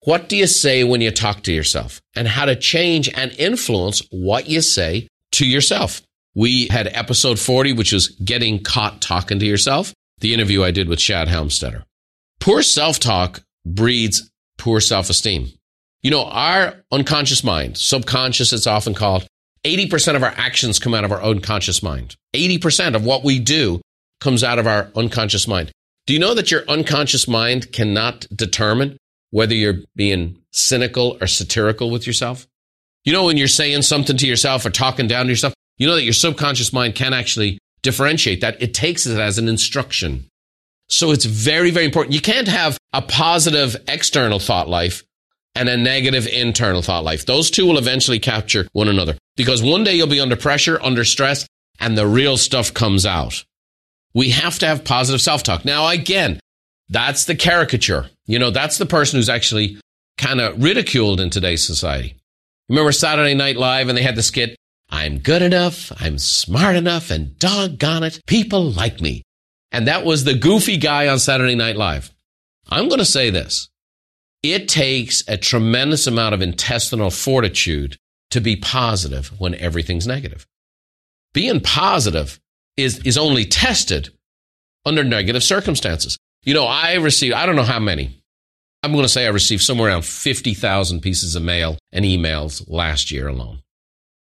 What 0.05 0.29
do 0.29 0.37
you 0.37 0.47
say 0.47 0.85
when 0.85 1.01
you 1.01 1.11
talk 1.11 1.43
to 1.43 1.51
yourself 1.51 1.99
and 2.15 2.25
how 2.25 2.45
to 2.45 2.55
change 2.55 3.09
and 3.09 3.33
influence 3.33 4.01
what 4.11 4.47
you 4.47 4.61
say 4.61 5.09
to 5.33 5.45
yourself? 5.45 6.01
We 6.35 6.67
had 6.67 6.87
episode 6.87 7.37
40, 7.37 7.73
which 7.73 7.91
was 7.91 8.07
getting 8.07 8.63
caught 8.63 9.01
talking 9.01 9.39
to 9.39 9.45
yourself, 9.45 9.93
the 10.19 10.33
interview 10.33 10.63
I 10.63 10.71
did 10.71 10.87
with 10.87 11.01
Shad 11.01 11.27
Helmstetter. 11.27 11.83
Poor 12.39 12.61
self 12.61 12.97
talk 12.97 13.41
breeds 13.65 14.29
poor 14.59 14.79
self 14.79 15.09
esteem. 15.09 15.51
You 16.03 16.11
know, 16.11 16.25
our 16.25 16.83
unconscious 16.91 17.43
mind, 17.43 17.77
subconscious, 17.77 18.53
it's 18.53 18.67
often 18.67 18.93
called, 18.93 19.27
80% 19.65 20.15
of 20.15 20.23
our 20.23 20.33
actions 20.37 20.79
come 20.79 20.93
out 20.93 21.03
of 21.03 21.11
our 21.11 21.21
unconscious 21.21 21.83
mind. 21.83 22.15
80% 22.33 22.95
of 22.95 23.03
what 23.03 23.23
we 23.23 23.39
do 23.39 23.81
comes 24.21 24.43
out 24.43 24.59
of 24.59 24.67
our 24.67 24.89
unconscious 24.95 25.47
mind. 25.47 25.71
Do 26.05 26.13
you 26.13 26.19
know 26.19 26.33
that 26.33 26.51
your 26.51 26.63
unconscious 26.69 27.27
mind 27.27 27.71
cannot 27.71 28.25
determine 28.33 28.97
whether 29.31 29.53
you're 29.53 29.79
being 29.95 30.37
cynical 30.51 31.17
or 31.19 31.27
satirical 31.27 31.91
with 31.91 32.07
yourself? 32.07 32.47
You 33.03 33.13
know, 33.13 33.25
when 33.25 33.37
you're 33.37 33.47
saying 33.47 33.81
something 33.81 34.17
to 34.17 34.27
yourself 34.27 34.65
or 34.65 34.69
talking 34.69 35.07
down 35.07 35.25
to 35.25 35.31
yourself, 35.31 35.53
you 35.77 35.87
know 35.87 35.95
that 35.95 36.03
your 36.03 36.13
subconscious 36.13 36.73
mind 36.73 36.95
can 36.95 37.13
actually 37.13 37.59
differentiate 37.81 38.41
that. 38.41 38.61
It 38.61 38.73
takes 38.73 39.05
it 39.05 39.19
as 39.19 39.37
an 39.37 39.47
instruction. 39.47 40.28
So 40.89 41.11
it's 41.11 41.25
very, 41.25 41.71
very 41.71 41.85
important. 41.85 42.13
You 42.13 42.21
can't 42.21 42.47
have 42.47 42.77
a 42.93 43.01
positive 43.01 43.77
external 43.87 44.39
thought 44.39 44.67
life 44.67 45.03
and 45.55 45.69
a 45.69 45.77
negative 45.77 46.27
internal 46.27 46.81
thought 46.81 47.03
life. 47.03 47.25
Those 47.25 47.51
two 47.51 47.65
will 47.65 47.77
eventually 47.77 48.19
capture 48.19 48.67
one 48.73 48.87
another 48.87 49.17
because 49.35 49.61
one 49.61 49.83
day 49.83 49.95
you'll 49.95 50.07
be 50.07 50.19
under 50.19 50.35
pressure, 50.35 50.79
under 50.81 51.05
stress, 51.05 51.47
and 51.79 51.97
the 51.97 52.07
real 52.07 52.37
stuff 52.37 52.73
comes 52.73 53.05
out. 53.05 53.45
We 54.13 54.31
have 54.31 54.57
to 54.59 54.67
have 54.67 54.83
positive 54.83 55.21
self 55.21 55.43
talk. 55.43 55.63
Now, 55.63 55.87
again, 55.87 56.39
that's 56.89 57.25
the 57.25 57.35
caricature. 57.35 58.09
You 58.25 58.39
know, 58.39 58.49
that's 58.49 58.77
the 58.77 58.85
person 58.85 59.17
who's 59.17 59.29
actually 59.29 59.79
kind 60.17 60.41
of 60.41 60.61
ridiculed 60.61 61.19
in 61.21 61.29
today's 61.29 61.63
society. 61.63 62.15
Remember 62.67 62.91
Saturday 62.91 63.35
Night 63.35 63.57
Live 63.57 63.89
and 63.89 63.97
they 63.97 64.03
had 64.03 64.15
the 64.15 64.23
skit, 64.23 64.55
I'm 64.89 65.19
good 65.19 65.41
enough, 65.41 65.91
I'm 66.01 66.17
smart 66.17 66.75
enough, 66.75 67.11
and 67.11 67.37
doggone 67.37 68.03
it, 68.03 68.19
people 68.25 68.71
like 68.71 69.01
me. 69.01 69.23
And 69.71 69.87
that 69.87 70.05
was 70.05 70.23
the 70.23 70.33
goofy 70.33 70.77
guy 70.77 71.07
on 71.07 71.19
Saturday 71.19 71.55
Night 71.55 71.75
Live. 71.75 72.11
I'm 72.69 72.87
going 72.87 72.99
to 72.99 73.05
say 73.05 73.29
this. 73.29 73.69
It 74.41 74.67
takes 74.67 75.23
a 75.27 75.37
tremendous 75.37 76.07
amount 76.07 76.33
of 76.33 76.41
intestinal 76.41 77.11
fortitude 77.11 77.97
to 78.31 78.39
be 78.39 78.55
positive 78.55 79.27
when 79.39 79.55
everything's 79.55 80.07
negative. 80.07 80.47
Being 81.33 81.59
positive 81.59 82.39
is, 82.77 82.99
is 82.99 83.17
only 83.17 83.45
tested 83.45 84.09
under 84.85 85.03
negative 85.03 85.43
circumstances. 85.43 86.17
You 86.43 86.53
know, 86.53 86.65
I 86.65 86.95
received, 86.95 87.33
I 87.33 87.45
don't 87.45 87.55
know 87.55 87.63
how 87.63 87.79
many. 87.79 88.21
I'm 88.81 88.93
going 88.93 89.03
to 89.03 89.09
say 89.09 89.25
I 89.25 89.29
received 89.29 89.61
somewhere 89.61 89.89
around 89.89 90.05
50,000 90.05 91.01
pieces 91.01 91.35
of 91.35 91.43
mail 91.43 91.77
and 91.91 92.05
emails 92.05 92.63
last 92.69 93.11
year 93.11 93.27
alone. 93.27 93.59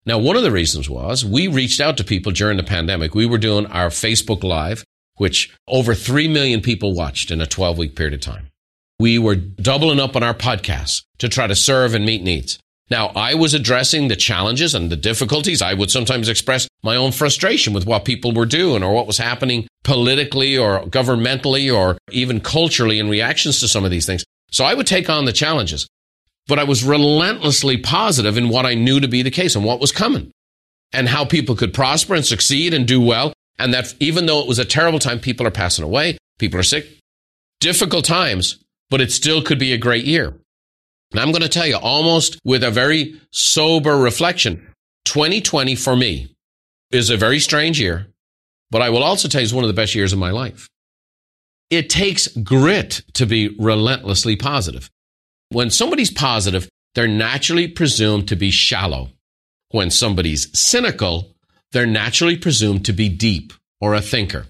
Now, 0.07 0.19
one 0.19 0.37
of 0.37 0.43
the 0.43 0.53
reasons 0.53 0.89
was 0.89 1.25
we 1.25 1.49
reached 1.49 1.81
out 1.81 1.97
to 1.99 2.05
people 2.05 2.33
during 2.33 2.57
the 2.57 2.63
pandemic. 2.63 3.15
We 3.15 3.27
were 3.27 3.39
doing 3.39 3.67
our 3.67 3.89
Facebook 3.89 4.45
Live 4.45 4.85
which 5.17 5.55
over 5.69 5.95
3 5.95 6.29
million 6.29 6.61
people 6.61 6.95
watched 6.95 7.31
in 7.31 7.41
a 7.41 7.47
12 7.47 7.79
week 7.79 7.97
period 7.97 8.15
of 8.15 8.21
time. 8.21 8.49
We 8.99 9.19
were 9.19 9.37
doubling 9.37 10.01
up 10.01 10.17
on 10.17 10.23
our 10.23 10.35
podcasts 10.35 11.03
to 11.19 11.29
try 11.29 11.47
to 11.47 11.55
serve 11.55 11.95
and 11.95 12.05
meet 12.05 12.23
needs. 12.23 12.59
Now, 12.89 13.09
I 13.09 13.35
was 13.35 13.53
addressing 13.53 14.07
the 14.07 14.17
challenges 14.17 14.75
and 14.75 14.91
the 14.91 14.97
difficulties. 14.97 15.61
I 15.61 15.75
would 15.75 15.91
sometimes 15.91 16.29
express 16.29 16.69
my 16.85 16.95
own 16.95 17.11
frustration 17.11 17.73
with 17.73 17.85
what 17.85 18.05
people 18.05 18.33
were 18.33 18.47
doing 18.47 18.85
or 18.85 18.95
what 18.95 19.09
was 19.09 19.19
happening 19.19 19.67
politically 19.83 20.57
or 20.57 20.83
governmentally 20.83 21.75
or 21.75 21.99
even 22.13 22.41
culturally 22.41 23.01
in 23.01 23.09
reactions 23.09 23.59
to 23.61 23.69
some 23.69 23.85
of 23.85 23.91
these 23.91 24.07
things. 24.07 24.25
So 24.53 24.65
I 24.65 24.75
would 24.75 24.87
take 24.87 25.11
on 25.11 25.25
the 25.25 25.33
challenges, 25.33 25.89
but 26.47 26.61
I 26.61 26.65
was 26.65 26.85
relentlessly 26.85 27.77
positive 27.77 28.39
in 28.39 28.49
what 28.49 28.67
I 28.67 28.75
knew 28.75 29.01
to 29.01 29.09
be 29.09 29.23
the 29.23 29.33
case 29.33 29.57
and 29.57 29.65
what 29.65 29.81
was 29.81 29.91
coming 29.91 30.31
and 30.93 31.09
how 31.09 31.25
people 31.25 31.57
could 31.57 31.75
prosper 31.75 32.15
and 32.15 32.25
succeed 32.25 32.73
and 32.73 32.87
do 32.87 33.01
well 33.01 33.33
and 33.59 33.73
that 33.75 33.95
even 34.01 34.27
though 34.27 34.41
it 34.41 34.49
was 34.49 34.59
a 34.59 34.65
terrible 34.65 34.99
time, 34.99 35.19
people 35.19 35.47
are 35.47 35.53
passing 35.53 35.85
away, 35.85 36.19
people 36.39 36.61
are 36.61 36.65
sick, 36.65 36.87
difficult 37.61 38.05
times, 38.05 38.63
but 38.91 39.01
it 39.01 39.13
still 39.13 39.43
could 39.43 39.59
be 39.59 39.73
a 39.73 39.79
great 39.79 40.05
year. 40.05 40.35
And 41.13 41.21
I'm 41.21 41.31
going 41.31 41.43
to 41.43 41.49
tell 41.49 41.67
you, 41.67 41.77
almost 41.77 42.39
with 42.45 42.63
a 42.65 42.71
very 42.71 43.21
sober 43.31 43.97
reflection, 43.97 44.67
2020 45.05 45.75
for 45.77 45.97
me 45.97 46.35
is 46.91 47.11
a 47.11 47.17
very 47.17 47.39
strange 47.39 47.81
year, 47.81 48.09
but 48.71 48.83
I 48.83 48.91
will 48.91 49.03
also 49.03 49.29
tell 49.29 49.41
you 49.41 49.45
it's 49.45 49.53
one 49.53 49.65
of 49.65 49.69
the 49.69 49.75
best 49.75 49.95
years 49.95 50.13
of 50.13 50.19
my 50.19 50.31
life. 50.31 50.69
It 51.71 51.91
takes 51.91 52.29
grit 52.29 53.03
to 53.15 53.27
be 53.27 53.57
relentlessly 53.59 54.37
positive. 54.37 54.91
When 55.51 55.71
somebody's 55.71 56.11
positive, 56.11 56.69
they're 56.95 57.09
naturally 57.09 57.69
presumed 57.69 58.29
to 58.29 58.37
be 58.37 58.51
shallow. 58.51 59.11
When 59.71 59.91
somebody's 59.91 60.57
cynical, 60.59 61.36
they're 61.73 61.87
naturally 61.87 62.37
presumed 62.37 62.85
to 62.85 62.93
be 62.93 63.09
deep 63.09 63.53
or 63.81 63.95
a 63.95 64.01
thinker. 64.01 64.47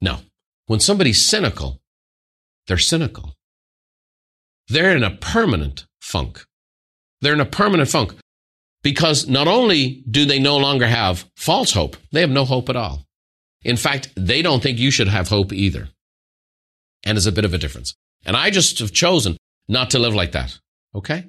No, 0.00 0.18
when 0.66 0.80
somebody's 0.80 1.24
cynical, 1.24 1.80
they're 2.66 2.78
cynical. 2.78 3.34
They're 4.68 4.96
in 4.96 5.04
a 5.04 5.10
permanent 5.16 5.86
funk. 6.00 6.44
They're 7.20 7.34
in 7.34 7.40
a 7.40 7.46
permanent 7.46 7.88
funk 7.88 8.14
because 8.82 9.28
not 9.28 9.48
only 9.48 10.04
do 10.10 10.24
they 10.24 10.38
no 10.38 10.56
longer 10.56 10.86
have 10.86 11.28
false 11.36 11.72
hope, 11.72 11.96
they 12.12 12.20
have 12.20 12.30
no 12.30 12.44
hope 12.44 12.68
at 12.68 12.76
all. 12.76 13.04
In 13.62 13.76
fact, 13.76 14.10
they 14.16 14.42
don't 14.42 14.62
think 14.62 14.78
you 14.78 14.90
should 14.90 15.08
have 15.08 15.28
hope 15.28 15.52
either. 15.52 15.88
And 17.04 17.16
there's 17.16 17.26
a 17.26 17.32
bit 17.32 17.44
of 17.44 17.54
a 17.54 17.58
difference. 17.58 17.94
And 18.24 18.36
I 18.36 18.50
just 18.50 18.78
have 18.80 18.92
chosen 18.92 19.36
not 19.68 19.90
to 19.90 19.98
live 19.98 20.14
like 20.14 20.32
that. 20.32 20.58
Okay? 20.94 21.24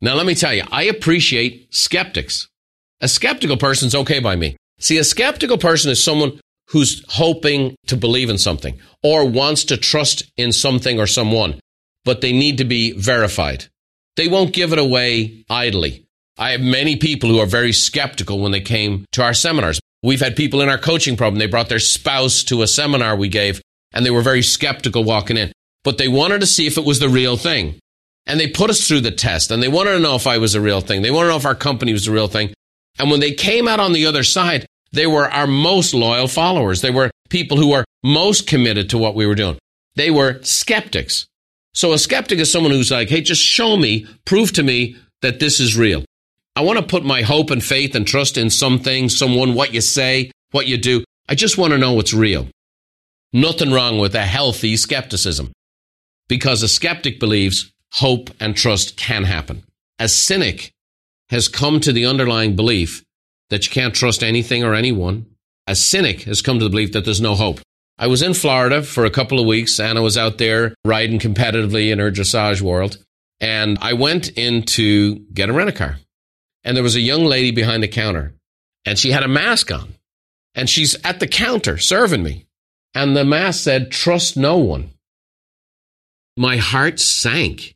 Now, 0.00 0.14
let 0.14 0.26
me 0.26 0.34
tell 0.34 0.52
you, 0.52 0.64
I 0.70 0.84
appreciate 0.84 1.74
skeptics. 1.74 2.48
A 3.00 3.08
skeptical 3.08 3.56
person's 3.56 3.94
okay 3.94 4.20
by 4.20 4.36
me. 4.36 4.56
See, 4.84 4.98
a 4.98 5.04
skeptical 5.04 5.56
person 5.56 5.90
is 5.90 6.04
someone 6.04 6.38
who's 6.68 7.02
hoping 7.08 7.74
to 7.86 7.96
believe 7.96 8.28
in 8.28 8.36
something 8.36 8.78
or 9.02 9.26
wants 9.26 9.64
to 9.64 9.78
trust 9.78 10.30
in 10.36 10.52
something 10.52 11.00
or 11.00 11.06
someone, 11.06 11.58
but 12.04 12.20
they 12.20 12.32
need 12.32 12.58
to 12.58 12.66
be 12.66 12.92
verified. 12.92 13.64
They 14.16 14.28
won't 14.28 14.52
give 14.52 14.74
it 14.74 14.78
away 14.78 15.46
idly. 15.48 16.04
I 16.36 16.50
have 16.50 16.60
many 16.60 16.96
people 16.96 17.30
who 17.30 17.38
are 17.38 17.46
very 17.46 17.72
skeptical 17.72 18.40
when 18.40 18.52
they 18.52 18.60
came 18.60 19.06
to 19.12 19.22
our 19.22 19.32
seminars. 19.32 19.80
We've 20.02 20.20
had 20.20 20.36
people 20.36 20.60
in 20.60 20.68
our 20.68 20.76
coaching 20.76 21.16
program, 21.16 21.38
they 21.38 21.46
brought 21.46 21.70
their 21.70 21.78
spouse 21.78 22.44
to 22.44 22.60
a 22.60 22.66
seminar 22.66 23.16
we 23.16 23.28
gave, 23.28 23.62
and 23.94 24.04
they 24.04 24.10
were 24.10 24.20
very 24.20 24.42
skeptical 24.42 25.02
walking 25.02 25.38
in, 25.38 25.50
but 25.82 25.96
they 25.96 26.08
wanted 26.08 26.42
to 26.42 26.46
see 26.46 26.66
if 26.66 26.76
it 26.76 26.84
was 26.84 27.00
the 27.00 27.08
real 27.08 27.38
thing. 27.38 27.78
And 28.26 28.38
they 28.38 28.48
put 28.48 28.68
us 28.68 28.86
through 28.86 29.00
the 29.00 29.10
test, 29.10 29.50
and 29.50 29.62
they 29.62 29.68
wanted 29.68 29.92
to 29.92 30.00
know 30.00 30.14
if 30.14 30.26
I 30.26 30.36
was 30.36 30.54
a 30.54 30.60
real 30.60 30.82
thing. 30.82 31.00
They 31.00 31.10
wanted 31.10 31.28
to 31.28 31.32
know 31.32 31.38
if 31.38 31.46
our 31.46 31.54
company 31.54 31.94
was 31.94 32.04
the 32.04 32.12
real 32.12 32.28
thing. 32.28 32.52
And 32.98 33.10
when 33.10 33.20
they 33.20 33.32
came 33.32 33.66
out 33.66 33.80
on 33.80 33.94
the 33.94 34.04
other 34.04 34.22
side, 34.22 34.66
they 34.94 35.06
were 35.06 35.28
our 35.30 35.46
most 35.46 35.92
loyal 35.92 36.28
followers. 36.28 36.80
They 36.80 36.90
were 36.90 37.10
people 37.28 37.56
who 37.56 37.70
were 37.70 37.84
most 38.02 38.46
committed 38.46 38.90
to 38.90 38.98
what 38.98 39.14
we 39.14 39.26
were 39.26 39.34
doing. 39.34 39.58
They 39.96 40.10
were 40.10 40.42
skeptics. 40.42 41.26
So 41.74 41.92
a 41.92 41.98
skeptic 41.98 42.38
is 42.38 42.50
someone 42.50 42.72
who's 42.72 42.90
like, 42.90 43.08
hey, 43.08 43.20
just 43.20 43.42
show 43.42 43.76
me, 43.76 44.06
prove 44.24 44.52
to 44.52 44.62
me 44.62 44.96
that 45.22 45.40
this 45.40 45.58
is 45.58 45.76
real. 45.76 46.04
I 46.54 46.60
want 46.60 46.78
to 46.78 46.86
put 46.86 47.04
my 47.04 47.22
hope 47.22 47.50
and 47.50 47.62
faith 47.62 47.96
and 47.96 48.06
trust 48.06 48.38
in 48.38 48.50
something, 48.50 49.08
someone, 49.08 49.54
what 49.54 49.74
you 49.74 49.80
say, 49.80 50.30
what 50.52 50.68
you 50.68 50.76
do. 50.76 51.02
I 51.28 51.34
just 51.34 51.58
want 51.58 51.72
to 51.72 51.78
know 51.78 51.94
what's 51.94 52.14
real. 52.14 52.46
Nothing 53.32 53.72
wrong 53.72 53.98
with 53.98 54.14
a 54.14 54.22
healthy 54.22 54.76
skepticism 54.76 55.50
because 56.28 56.62
a 56.62 56.68
skeptic 56.68 57.18
believes 57.18 57.72
hope 57.94 58.30
and 58.38 58.56
trust 58.56 58.96
can 58.96 59.24
happen. 59.24 59.64
A 59.98 60.08
cynic 60.08 60.70
has 61.30 61.48
come 61.48 61.80
to 61.80 61.92
the 61.92 62.06
underlying 62.06 62.54
belief 62.54 63.02
that 63.50 63.66
you 63.66 63.72
can't 63.72 63.94
trust 63.94 64.22
anything 64.22 64.64
or 64.64 64.74
anyone. 64.74 65.26
A 65.66 65.74
cynic 65.74 66.22
has 66.22 66.42
come 66.42 66.58
to 66.58 66.64
the 66.64 66.70
belief 66.70 66.92
that 66.92 67.04
there's 67.04 67.20
no 67.20 67.34
hope. 67.34 67.60
I 67.98 68.08
was 68.08 68.22
in 68.22 68.34
Florida 68.34 68.82
for 68.82 69.04
a 69.04 69.10
couple 69.10 69.38
of 69.38 69.46
weeks. 69.46 69.78
Anna 69.78 70.02
was 70.02 70.18
out 70.18 70.38
there 70.38 70.74
riding 70.84 71.18
competitively 71.18 71.92
in 71.92 71.98
her 72.00 72.10
dressage 72.10 72.60
world. 72.60 72.98
And 73.40 73.78
I 73.80 73.92
went 73.92 74.30
in 74.30 74.62
to 74.62 75.16
get 75.32 75.48
a 75.48 75.52
rent 75.52 75.68
a 75.68 75.72
car. 75.72 75.98
And 76.64 76.76
there 76.76 76.82
was 76.82 76.96
a 76.96 77.00
young 77.00 77.24
lady 77.24 77.50
behind 77.50 77.82
the 77.82 77.88
counter 77.88 78.34
and 78.84 78.98
she 78.98 79.10
had 79.12 79.22
a 79.22 79.28
mask 79.28 79.72
on. 79.72 79.94
And 80.54 80.68
she's 80.70 80.96
at 81.04 81.20
the 81.20 81.26
counter 81.26 81.78
serving 81.78 82.22
me. 82.22 82.46
And 82.94 83.16
the 83.16 83.24
mask 83.24 83.64
said, 83.64 83.90
trust 83.90 84.36
no 84.36 84.58
one. 84.58 84.90
My 86.36 86.58
heart 86.58 87.00
sank. 87.00 87.74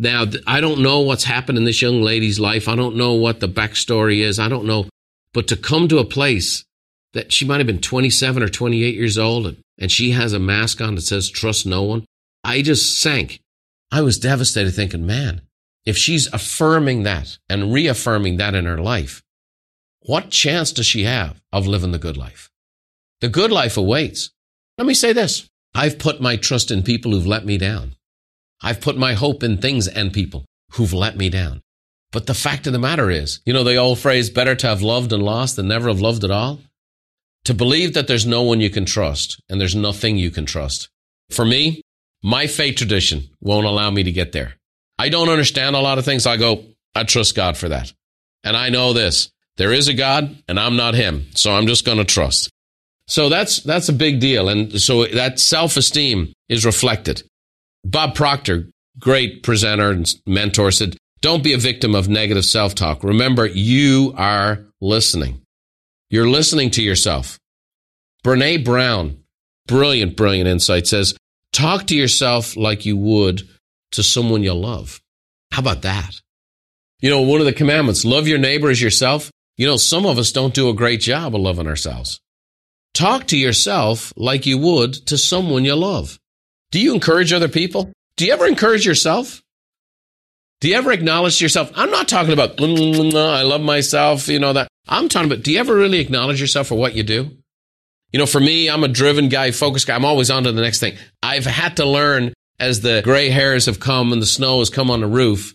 Now, 0.00 0.24
I 0.46 0.62
don't 0.62 0.80
know 0.80 1.00
what's 1.00 1.24
happened 1.24 1.58
in 1.58 1.64
this 1.64 1.82
young 1.82 2.00
lady's 2.00 2.40
life. 2.40 2.68
I 2.68 2.74
don't 2.74 2.96
know 2.96 3.12
what 3.12 3.40
the 3.40 3.48
backstory 3.48 4.20
is. 4.20 4.38
I 4.38 4.48
don't 4.48 4.64
know. 4.64 4.88
But 5.34 5.46
to 5.48 5.58
come 5.58 5.88
to 5.88 5.98
a 5.98 6.06
place 6.06 6.64
that 7.12 7.34
she 7.34 7.44
might 7.44 7.58
have 7.58 7.66
been 7.66 7.82
27 7.82 8.42
or 8.42 8.48
28 8.48 8.94
years 8.94 9.18
old 9.18 9.46
and, 9.46 9.58
and 9.78 9.92
she 9.92 10.12
has 10.12 10.32
a 10.32 10.38
mask 10.38 10.80
on 10.80 10.94
that 10.94 11.02
says 11.02 11.28
trust 11.28 11.66
no 11.66 11.82
one. 11.82 12.06
I 12.42 12.62
just 12.62 12.98
sank. 12.98 13.40
I 13.92 14.00
was 14.00 14.18
devastated 14.18 14.70
thinking, 14.70 15.04
man, 15.04 15.42
if 15.84 15.98
she's 15.98 16.32
affirming 16.32 17.02
that 17.02 17.36
and 17.50 17.70
reaffirming 17.70 18.38
that 18.38 18.54
in 18.54 18.64
her 18.64 18.80
life, 18.80 19.22
what 20.00 20.30
chance 20.30 20.72
does 20.72 20.86
she 20.86 21.04
have 21.04 21.42
of 21.52 21.66
living 21.66 21.92
the 21.92 21.98
good 21.98 22.16
life? 22.16 22.48
The 23.20 23.28
good 23.28 23.52
life 23.52 23.76
awaits. 23.76 24.30
Let 24.78 24.86
me 24.86 24.94
say 24.94 25.12
this. 25.12 25.46
I've 25.74 25.98
put 25.98 26.22
my 26.22 26.36
trust 26.36 26.70
in 26.70 26.82
people 26.84 27.12
who've 27.12 27.26
let 27.26 27.44
me 27.44 27.58
down. 27.58 27.96
I've 28.62 28.80
put 28.80 28.96
my 28.96 29.14
hope 29.14 29.42
in 29.42 29.58
things 29.58 29.88
and 29.88 30.12
people 30.12 30.44
who've 30.72 30.92
let 30.92 31.16
me 31.16 31.30
down. 31.30 31.60
But 32.12 32.26
the 32.26 32.34
fact 32.34 32.66
of 32.66 32.72
the 32.72 32.78
matter 32.78 33.10
is, 33.10 33.40
you 33.44 33.52
know, 33.52 33.64
the 33.64 33.76
old 33.76 33.98
phrase, 33.98 34.30
better 34.30 34.54
to 34.56 34.66
have 34.66 34.82
loved 34.82 35.12
and 35.12 35.22
lost 35.22 35.56
than 35.56 35.68
never 35.68 35.88
have 35.88 36.00
loved 36.00 36.24
at 36.24 36.30
all 36.30 36.60
to 37.44 37.54
believe 37.54 37.94
that 37.94 38.06
there's 38.06 38.26
no 38.26 38.42
one 38.42 38.60
you 38.60 38.70
can 38.70 38.84
trust 38.84 39.40
and 39.48 39.60
there's 39.60 39.74
nothing 39.74 40.16
you 40.16 40.30
can 40.30 40.44
trust. 40.44 40.88
For 41.30 41.44
me, 41.44 41.82
my 42.22 42.46
faith 42.46 42.76
tradition 42.76 43.30
won't 43.40 43.66
allow 43.66 43.90
me 43.90 44.02
to 44.02 44.12
get 44.12 44.32
there. 44.32 44.56
I 44.98 45.08
don't 45.08 45.30
understand 45.30 45.76
a 45.76 45.80
lot 45.80 45.98
of 45.98 46.04
things. 46.04 46.26
I 46.26 46.36
go, 46.36 46.64
I 46.94 47.04
trust 47.04 47.34
God 47.34 47.56
for 47.56 47.68
that. 47.70 47.92
And 48.44 48.56
I 48.56 48.68
know 48.68 48.92
this. 48.92 49.30
There 49.56 49.72
is 49.72 49.88
a 49.88 49.94
God 49.94 50.36
and 50.48 50.58
I'm 50.58 50.76
not 50.76 50.94
him. 50.94 51.28
So 51.34 51.52
I'm 51.52 51.66
just 51.66 51.86
going 51.86 51.98
to 51.98 52.04
trust. 52.04 52.50
So 53.06 53.28
that's, 53.28 53.60
that's 53.60 53.88
a 53.88 53.94
big 53.94 54.20
deal. 54.20 54.48
And 54.48 54.80
so 54.80 55.06
that 55.06 55.40
self-esteem 55.40 56.32
is 56.48 56.66
reflected. 56.66 57.22
Bob 57.84 58.14
Proctor, 58.14 58.70
great 58.98 59.42
presenter 59.42 59.90
and 59.90 60.12
mentor 60.26 60.70
said, 60.70 60.96
don't 61.20 61.44
be 61.44 61.52
a 61.52 61.58
victim 61.58 61.94
of 61.94 62.08
negative 62.08 62.44
self-talk. 62.44 63.04
Remember, 63.04 63.46
you 63.46 64.14
are 64.16 64.66
listening. 64.80 65.42
You're 66.08 66.28
listening 66.28 66.70
to 66.72 66.82
yourself. 66.82 67.38
Brene 68.24 68.64
Brown, 68.64 69.22
brilliant, 69.66 70.16
brilliant 70.16 70.48
insight 70.48 70.86
says, 70.86 71.14
talk 71.52 71.86
to 71.86 71.96
yourself 71.96 72.56
like 72.56 72.86
you 72.86 72.96
would 72.96 73.42
to 73.92 74.02
someone 74.02 74.42
you 74.42 74.54
love. 74.54 75.00
How 75.52 75.60
about 75.60 75.82
that? 75.82 76.20
You 77.00 77.10
know, 77.10 77.22
one 77.22 77.40
of 77.40 77.46
the 77.46 77.52
commandments, 77.52 78.04
love 78.04 78.28
your 78.28 78.38
neighbor 78.38 78.70
as 78.70 78.80
yourself. 78.80 79.30
You 79.56 79.66
know, 79.66 79.76
some 79.76 80.06
of 80.06 80.18
us 80.18 80.32
don't 80.32 80.54
do 80.54 80.68
a 80.68 80.74
great 80.74 81.00
job 81.00 81.34
of 81.34 81.40
loving 81.40 81.66
ourselves. 81.66 82.20
Talk 82.94 83.26
to 83.28 83.36
yourself 83.36 84.12
like 84.16 84.46
you 84.46 84.58
would 84.58 84.94
to 85.06 85.16
someone 85.18 85.64
you 85.64 85.74
love. 85.74 86.18
Do 86.70 86.80
you 86.80 86.94
encourage 86.94 87.32
other 87.32 87.48
people? 87.48 87.92
Do 88.16 88.26
you 88.26 88.32
ever 88.32 88.46
encourage 88.46 88.86
yourself? 88.86 89.42
Do 90.60 90.68
you 90.68 90.74
ever 90.74 90.92
acknowledge 90.92 91.40
yourself? 91.40 91.72
I'm 91.74 91.90
not 91.90 92.06
talking 92.06 92.32
about, 92.32 92.58
mm, 92.58 92.76
mm, 92.76 93.12
mm, 93.12 93.34
I 93.34 93.42
love 93.42 93.62
myself, 93.62 94.28
you 94.28 94.38
know, 94.38 94.52
that. 94.52 94.68
I'm 94.86 95.08
talking 95.08 95.30
about, 95.30 95.42
do 95.42 95.52
you 95.52 95.58
ever 95.58 95.74
really 95.74 96.00
acknowledge 96.00 96.40
yourself 96.40 96.68
for 96.68 96.74
what 96.74 96.94
you 96.94 97.02
do? 97.02 97.30
You 98.12 98.18
know, 98.18 98.26
for 98.26 98.40
me, 98.40 98.68
I'm 98.68 98.84
a 98.84 98.88
driven 98.88 99.28
guy, 99.28 99.52
focused 99.52 99.86
guy. 99.86 99.94
I'm 99.94 100.04
always 100.04 100.30
on 100.30 100.44
to 100.44 100.52
the 100.52 100.60
next 100.60 100.80
thing. 100.80 100.96
I've 101.22 101.46
had 101.46 101.76
to 101.76 101.86
learn 101.86 102.34
as 102.58 102.80
the 102.80 103.00
gray 103.02 103.30
hairs 103.30 103.66
have 103.66 103.80
come 103.80 104.12
and 104.12 104.20
the 104.20 104.26
snow 104.26 104.58
has 104.58 104.68
come 104.68 104.90
on 104.90 105.00
the 105.00 105.06
roof 105.06 105.54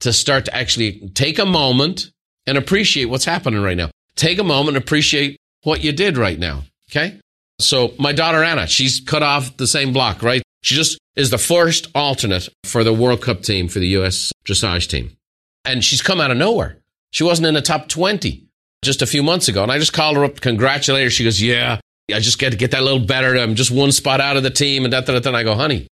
to 0.00 0.12
start 0.12 0.46
to 0.46 0.56
actually 0.56 1.10
take 1.14 1.38
a 1.38 1.46
moment 1.46 2.10
and 2.46 2.58
appreciate 2.58 3.04
what's 3.04 3.24
happening 3.24 3.62
right 3.62 3.76
now. 3.76 3.90
Take 4.16 4.38
a 4.38 4.44
moment 4.44 4.76
and 4.76 4.82
appreciate 4.82 5.36
what 5.62 5.84
you 5.84 5.92
did 5.92 6.16
right 6.18 6.38
now. 6.38 6.64
Okay. 6.90 7.20
So 7.60 7.92
my 7.98 8.12
daughter 8.12 8.42
Anna, 8.42 8.66
she's 8.66 9.00
cut 9.00 9.22
off 9.22 9.56
the 9.56 9.66
same 9.66 9.92
block, 9.92 10.22
right? 10.22 10.42
She 10.62 10.74
just 10.74 10.98
is 11.16 11.30
the 11.30 11.38
first 11.38 11.88
alternate 11.94 12.48
for 12.64 12.84
the 12.84 12.92
World 12.92 13.22
Cup 13.22 13.42
team 13.42 13.68
for 13.68 13.78
the 13.78 13.88
U.S. 13.88 14.32
dressage 14.44 14.88
team. 14.88 15.16
And 15.64 15.84
she's 15.84 16.02
come 16.02 16.20
out 16.20 16.30
of 16.30 16.36
nowhere. 16.36 16.78
She 17.10 17.24
wasn't 17.24 17.48
in 17.48 17.54
the 17.54 17.62
top 17.62 17.88
20 17.88 18.46
just 18.82 19.02
a 19.02 19.06
few 19.06 19.22
months 19.22 19.48
ago. 19.48 19.62
And 19.62 19.72
I 19.72 19.78
just 19.78 19.92
called 19.92 20.16
her 20.16 20.24
up 20.24 20.36
to 20.36 20.40
congratulate 20.40 21.04
her. 21.04 21.10
She 21.10 21.24
goes, 21.24 21.42
yeah, 21.42 21.80
I 22.14 22.20
just 22.20 22.38
get 22.38 22.50
to 22.50 22.56
get 22.56 22.70
that 22.70 22.82
little 22.82 23.04
better. 23.04 23.36
I'm 23.36 23.54
just 23.54 23.70
one 23.70 23.92
spot 23.92 24.20
out 24.20 24.36
of 24.36 24.42
the 24.42 24.50
team 24.50 24.84
and 24.84 24.92
that, 24.92 25.06
that, 25.06 25.12
that. 25.12 25.26
And 25.26 25.36
I 25.36 25.42
go, 25.42 25.54
honey, 25.54 25.86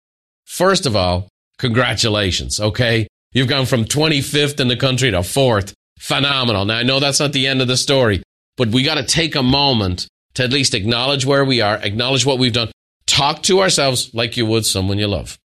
first 0.46 0.86
of 0.86 0.96
all, 0.96 1.28
congratulations. 1.58 2.60
Okay. 2.60 3.08
You've 3.34 3.50
gone 3.50 3.66
from 3.66 3.86
25th 3.86 4.60
in 4.60 4.68
the 4.68 4.78
country 4.78 5.12
to 5.12 5.24
fourth. 5.24 5.74
Phenomenal. 6.00 6.66
Now 6.66 6.78
I 6.78 6.84
know 6.84 7.00
that's 7.00 7.20
not 7.20 7.34
the 7.34 7.48
end 7.48 7.62
of 7.62 7.68
the 7.68 7.78
story, 7.78 8.22
but 8.56 8.70
we 8.70 8.84
got 8.84 8.96
to 8.96 9.04
take 9.04 9.36
a 9.36 9.44
moment 9.44 10.08
to 10.36 10.44
at 10.44 10.54
least 10.54 10.74
acknowledge 10.76 11.26
where 11.26 11.44
we 11.44 11.62
are, 11.62 11.76
acknowledge 11.76 12.26
what 12.26 12.38
we've 12.38 12.54
done, 12.54 12.72
talk 13.08 13.42
to 13.44 13.62
ourselves 13.62 14.14
like 14.14 14.38
you 14.38 14.46
would 14.46 14.66
someone 14.66 15.00
you 15.00 15.08
love. 15.08 15.40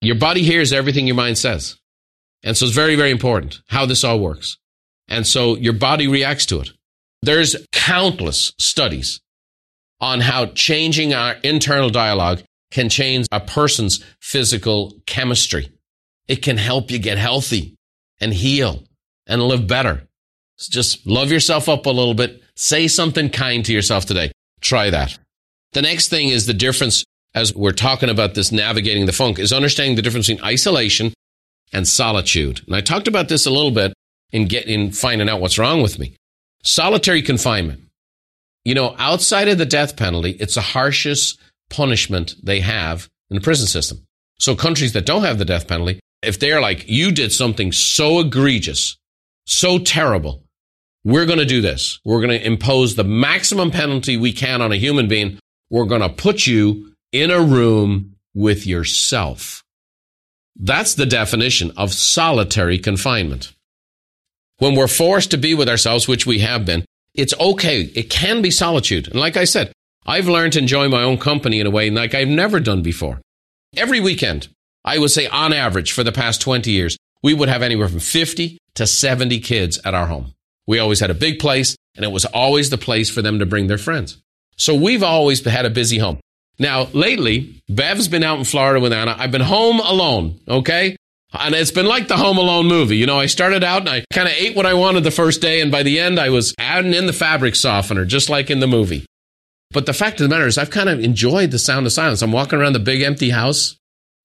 Your 0.00 0.16
body 0.16 0.42
hears 0.42 0.72
everything 0.72 1.06
your 1.06 1.16
mind 1.16 1.36
says. 1.36 1.76
And 2.42 2.56
so 2.56 2.66
it's 2.66 2.74
very, 2.74 2.96
very 2.96 3.10
important 3.10 3.60
how 3.66 3.84
this 3.84 4.04
all 4.04 4.20
works. 4.20 4.56
And 5.08 5.26
so 5.26 5.56
your 5.56 5.72
body 5.72 6.06
reacts 6.06 6.46
to 6.46 6.60
it. 6.60 6.70
There's 7.22 7.56
countless 7.72 8.52
studies 8.58 9.20
on 10.00 10.20
how 10.20 10.46
changing 10.46 11.14
our 11.14 11.34
internal 11.42 11.90
dialogue 11.90 12.42
can 12.70 12.88
change 12.88 13.26
a 13.32 13.40
person's 13.40 14.04
physical 14.20 15.00
chemistry. 15.06 15.72
It 16.28 16.42
can 16.42 16.58
help 16.58 16.90
you 16.90 16.98
get 16.98 17.18
healthy 17.18 17.76
and 18.20 18.32
heal 18.32 18.84
and 19.26 19.42
live 19.42 19.66
better. 19.66 20.06
So 20.56 20.70
just 20.70 21.06
love 21.06 21.32
yourself 21.32 21.68
up 21.68 21.86
a 21.86 21.90
little 21.90 22.14
bit. 22.14 22.42
Say 22.54 22.86
something 22.88 23.30
kind 23.30 23.64
to 23.64 23.72
yourself 23.72 24.06
today. 24.06 24.30
Try 24.60 24.90
that. 24.90 25.18
The 25.72 25.82
next 25.82 26.08
thing 26.08 26.28
is 26.28 26.46
the 26.46 26.54
difference 26.54 27.04
as 27.34 27.54
we're 27.54 27.72
talking 27.72 28.08
about 28.08 28.34
this 28.34 28.50
navigating 28.50 29.06
the 29.06 29.12
funk 29.12 29.38
is 29.38 29.52
understanding 29.52 29.96
the 29.96 30.02
difference 30.02 30.28
between 30.28 30.44
isolation 30.44 31.12
and 31.72 31.86
solitude. 31.86 32.62
And 32.66 32.74
I 32.74 32.80
talked 32.80 33.08
about 33.08 33.28
this 33.28 33.46
a 33.46 33.50
little 33.50 33.70
bit 33.70 33.92
in 34.32 34.46
getting, 34.46 34.86
in 34.86 34.92
finding 34.92 35.28
out 35.28 35.40
what's 35.40 35.58
wrong 35.58 35.82
with 35.82 35.98
me. 35.98 36.16
Solitary 36.62 37.22
confinement. 37.22 37.82
You 38.64 38.74
know, 38.74 38.94
outside 38.98 39.48
of 39.48 39.58
the 39.58 39.66
death 39.66 39.96
penalty, 39.96 40.30
it's 40.32 40.54
the 40.54 40.60
harshest 40.60 41.38
punishment 41.70 42.34
they 42.42 42.60
have 42.60 43.08
in 43.30 43.36
the 43.36 43.40
prison 43.40 43.66
system. 43.66 44.06
So 44.38 44.54
countries 44.54 44.92
that 44.92 45.06
don't 45.06 45.24
have 45.24 45.38
the 45.38 45.44
death 45.44 45.68
penalty, 45.68 46.00
if 46.22 46.38
they're 46.38 46.60
like, 46.60 46.88
you 46.88 47.12
did 47.12 47.32
something 47.32 47.72
so 47.72 48.20
egregious, 48.20 48.96
so 49.46 49.78
terrible, 49.78 50.44
we're 51.04 51.26
going 51.26 51.38
to 51.38 51.44
do 51.44 51.60
this. 51.60 52.00
We're 52.04 52.20
going 52.20 52.38
to 52.38 52.46
impose 52.46 52.94
the 52.94 53.04
maximum 53.04 53.70
penalty 53.70 54.16
we 54.16 54.32
can 54.32 54.60
on 54.60 54.72
a 54.72 54.76
human 54.76 55.08
being. 55.08 55.38
We're 55.70 55.84
going 55.84 56.00
to 56.00 56.08
put 56.08 56.46
you 56.46 56.94
in 57.12 57.30
a 57.30 57.40
room 57.40 58.16
with 58.34 58.66
yourself. 58.66 59.62
That's 60.56 60.94
the 60.94 61.06
definition 61.06 61.72
of 61.76 61.92
solitary 61.92 62.78
confinement. 62.78 63.52
When 64.58 64.74
we're 64.74 64.88
forced 64.88 65.30
to 65.30 65.38
be 65.38 65.54
with 65.54 65.68
ourselves, 65.68 66.08
which 66.08 66.26
we 66.26 66.40
have 66.40 66.64
been, 66.64 66.84
it's 67.14 67.34
okay. 67.38 67.82
It 67.82 68.10
can 68.10 68.42
be 68.42 68.50
solitude. 68.50 69.08
And 69.08 69.20
like 69.20 69.36
I 69.36 69.44
said, 69.44 69.72
I've 70.06 70.28
learned 70.28 70.54
to 70.54 70.58
enjoy 70.58 70.88
my 70.88 71.02
own 71.02 71.18
company 71.18 71.60
in 71.60 71.66
a 71.66 71.70
way 71.70 71.90
like 71.90 72.14
I've 72.14 72.28
never 72.28 72.60
done 72.60 72.82
before. 72.82 73.20
Every 73.76 74.00
weekend, 74.00 74.48
I 74.84 74.98
would 74.98 75.10
say 75.10 75.26
on 75.26 75.52
average 75.52 75.92
for 75.92 76.02
the 76.02 76.12
past 76.12 76.40
20 76.40 76.70
years, 76.70 76.96
we 77.22 77.34
would 77.34 77.48
have 77.48 77.62
anywhere 77.62 77.88
from 77.88 78.00
50 78.00 78.58
to 78.74 78.86
70 78.86 79.40
kids 79.40 79.78
at 79.84 79.94
our 79.94 80.06
home. 80.06 80.32
We 80.66 80.78
always 80.78 81.00
had 81.00 81.10
a 81.10 81.14
big 81.14 81.38
place 81.38 81.76
and 81.94 82.04
it 82.04 82.12
was 82.12 82.24
always 82.24 82.70
the 82.70 82.78
place 82.78 83.10
for 83.10 83.22
them 83.22 83.38
to 83.38 83.46
bring 83.46 83.66
their 83.66 83.78
friends. 83.78 84.18
So 84.58 84.74
we've 84.74 85.02
always 85.02 85.44
had 85.44 85.64
a 85.64 85.70
busy 85.70 85.98
home. 85.98 86.18
Now, 86.58 86.88
lately, 86.92 87.62
Bev's 87.68 88.08
been 88.08 88.24
out 88.24 88.38
in 88.38 88.44
Florida 88.44 88.80
with 88.80 88.92
Anna. 88.92 89.14
I've 89.16 89.30
been 89.30 89.40
home 89.40 89.78
alone, 89.80 90.40
okay? 90.48 90.96
And 91.32 91.54
it's 91.54 91.70
been 91.70 91.86
like 91.86 92.08
the 92.08 92.16
Home 92.16 92.38
Alone 92.38 92.66
movie. 92.66 92.96
You 92.96 93.06
know, 93.06 93.18
I 93.18 93.26
started 93.26 93.62
out 93.62 93.80
and 93.80 93.90
I 93.90 94.04
kind 94.12 94.26
of 94.26 94.34
ate 94.34 94.56
what 94.56 94.66
I 94.66 94.74
wanted 94.74 95.04
the 95.04 95.10
first 95.10 95.42
day, 95.42 95.60
and 95.60 95.70
by 95.70 95.82
the 95.82 96.00
end, 96.00 96.18
I 96.18 96.30
was 96.30 96.54
adding 96.58 96.94
in 96.94 97.06
the 97.06 97.12
fabric 97.12 97.54
softener, 97.54 98.04
just 98.04 98.30
like 98.30 98.50
in 98.50 98.60
the 98.60 98.66
movie. 98.66 99.04
But 99.70 99.84
the 99.84 99.92
fact 99.92 100.20
of 100.20 100.28
the 100.28 100.34
matter 100.34 100.46
is, 100.46 100.56
I've 100.56 100.70
kind 100.70 100.88
of 100.88 101.00
enjoyed 101.00 101.50
the 101.50 101.58
sound 101.58 101.84
of 101.84 101.92
silence. 101.92 102.22
I'm 102.22 102.32
walking 102.32 102.58
around 102.58 102.72
the 102.72 102.78
big 102.78 103.02
empty 103.02 103.30
house. 103.30 103.76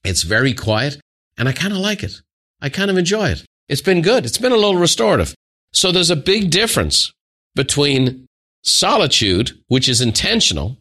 It's 0.06 0.24
very 0.24 0.54
quiet, 0.54 0.98
and 1.38 1.50
I 1.50 1.52
kind 1.52 1.74
of 1.74 1.80
like 1.80 2.04
it. 2.04 2.22
I 2.62 2.70
kind 2.70 2.90
of 2.90 2.98
enjoy 2.98 3.30
it. 3.30 3.44
It's 3.68 3.82
been 3.82 4.02
good. 4.02 4.26
It's 4.26 4.38
been 4.38 4.54
a 4.54 4.58
little 4.58 4.78
restorative. 4.78 5.36
So 5.74 5.92
there's 5.92 6.10
a 6.10 6.16
big 6.16 6.50
difference 6.52 7.12
between 7.54 8.28
solitude, 8.64 9.52
which 9.68 9.88
is 9.88 10.02
intentional, 10.02 10.78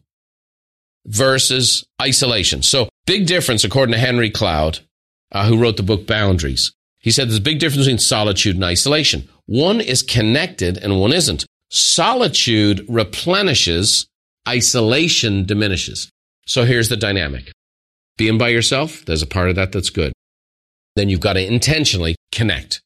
versus 1.05 1.85
isolation. 2.01 2.63
So 2.63 2.89
big 3.05 3.27
difference, 3.27 3.63
according 3.63 3.93
to 3.93 3.99
Henry 3.99 4.29
Cloud, 4.29 4.79
uh, 5.31 5.45
who 5.47 5.57
wrote 5.57 5.77
the 5.77 5.83
book 5.83 6.07
Boundaries. 6.07 6.71
He 6.99 7.11
said 7.11 7.27
there's 7.27 7.39
a 7.39 7.41
big 7.41 7.59
difference 7.59 7.85
between 7.85 7.99
solitude 7.99 8.55
and 8.55 8.63
isolation. 8.63 9.27
One 9.45 9.81
is 9.81 10.01
connected 10.01 10.77
and 10.77 10.99
one 10.99 11.11
isn't. 11.11 11.45
Solitude 11.69 12.85
replenishes, 12.87 14.07
isolation 14.47 15.45
diminishes. 15.45 16.09
So 16.45 16.63
here's 16.63 16.89
the 16.89 16.97
dynamic. 16.97 17.51
Being 18.17 18.37
by 18.37 18.49
yourself, 18.49 19.03
there's 19.05 19.21
a 19.21 19.27
part 19.27 19.49
of 19.49 19.55
that 19.55 19.71
that's 19.71 19.89
good. 19.89 20.13
Then 20.95 21.09
you've 21.09 21.19
got 21.19 21.33
to 21.33 21.45
intentionally 21.45 22.15
connect. 22.31 22.81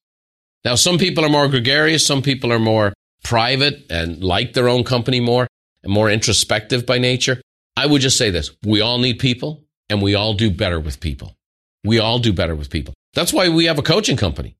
Now, 0.63 0.75
some 0.75 0.97
people 0.97 1.25
are 1.25 1.29
more 1.29 1.47
gregarious. 1.47 2.05
Some 2.05 2.21
people 2.21 2.51
are 2.51 2.59
more 2.59 2.93
private 3.23 3.85
and 3.89 4.23
like 4.23 4.53
their 4.53 4.69
own 4.69 4.83
company 4.83 5.19
more 5.19 5.47
and 5.83 5.91
more 5.91 6.09
introspective 6.09 6.85
by 6.85 6.97
nature. 6.97 7.41
I 7.75 7.85
would 7.85 8.01
just 8.01 8.17
say 8.17 8.29
this. 8.29 8.51
We 8.63 8.81
all 8.81 8.97
need 8.97 9.19
people 9.19 9.63
and 9.89 10.01
we 10.01 10.15
all 10.15 10.33
do 10.33 10.49
better 10.49 10.79
with 10.79 10.99
people. 10.99 11.35
We 11.83 11.99
all 11.99 12.19
do 12.19 12.33
better 12.33 12.55
with 12.55 12.69
people. 12.69 12.93
That's 13.13 13.33
why 13.33 13.49
we 13.49 13.65
have 13.65 13.79
a 13.79 13.83
coaching 13.83 14.17
company. 14.17 14.55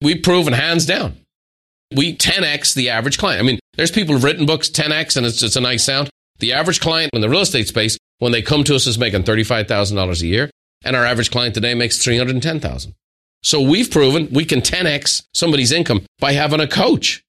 We've 0.00 0.22
proven 0.22 0.52
hands 0.52 0.86
down. 0.86 1.16
We 1.94 2.16
10x 2.16 2.74
the 2.74 2.90
average 2.90 3.18
client. 3.18 3.40
I 3.40 3.44
mean, 3.44 3.58
there's 3.76 3.90
people 3.90 4.14
who've 4.14 4.24
written 4.24 4.46
books 4.46 4.68
10x 4.68 5.16
and 5.16 5.26
it's 5.26 5.38
just 5.38 5.56
a 5.56 5.60
nice 5.60 5.84
sound. 5.84 6.10
The 6.38 6.54
average 6.54 6.80
client 6.80 7.10
in 7.12 7.20
the 7.20 7.28
real 7.28 7.42
estate 7.42 7.68
space, 7.68 7.98
when 8.18 8.32
they 8.32 8.42
come 8.42 8.64
to 8.64 8.74
us, 8.74 8.86
is 8.86 8.98
making 8.98 9.24
$35,000 9.24 10.22
a 10.22 10.26
year. 10.26 10.50
And 10.84 10.96
our 10.96 11.04
average 11.04 11.30
client 11.30 11.54
today 11.54 11.74
makes 11.74 12.02
310,000. 12.02 12.94
So 13.42 13.60
we've 13.60 13.90
proven 13.90 14.28
we 14.32 14.44
can 14.44 14.60
10x 14.60 15.24
somebody's 15.34 15.72
income 15.72 16.04
by 16.18 16.32
having 16.32 16.60
a 16.60 16.66
coach. 16.66 17.22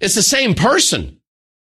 It's 0.00 0.14
the 0.14 0.22
same 0.22 0.54
person. 0.54 1.20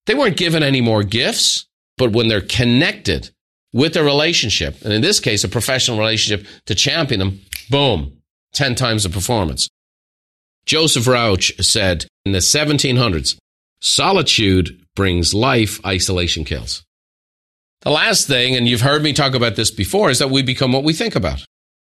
They 0.07 0.15
weren't 0.15 0.37
given 0.37 0.63
any 0.63 0.81
more 0.81 1.03
gifts, 1.03 1.67
but 1.97 2.13
when 2.13 2.29
they're 2.29 2.41
connected 2.41 3.31
with 3.73 3.97
a 3.97 4.05
relationship, 4.05 4.83
and 4.83 4.93
in 4.93 5.03
this 5.03 5.21
case, 5.21 5.45
a 5.45 5.49
professional 5.49 5.99
relationship 5.99 6.47
to 6.67 6.75
champion 6.75 7.21
them, 7.21 7.41
boom, 7.71 8.19
10 8.55 8.75
times 8.75 9.03
the 9.03 9.11
performance. 9.11 9.69
Joseph 10.65 11.07
Rauch 11.07 11.53
said 11.63 12.07
in 12.25 12.33
the 12.33 12.39
1700s, 12.39 13.37
solitude 13.81 14.81
brings 14.95 15.35
life, 15.35 15.85
isolation 15.87 16.45
kills. 16.45 16.83
The 17.83 17.91
last 17.91 18.27
thing, 18.27 18.57
and 18.57 18.67
you've 18.67 18.81
heard 18.81 19.03
me 19.03 19.13
talk 19.13 19.35
about 19.35 19.57
this 19.57 19.71
before, 19.71 20.11
is 20.11 20.19
that 20.19 20.31
we 20.31 20.43
become 20.43 20.73
what 20.73 20.85
we 20.85 20.93
think 20.93 21.15
about. 21.15 21.45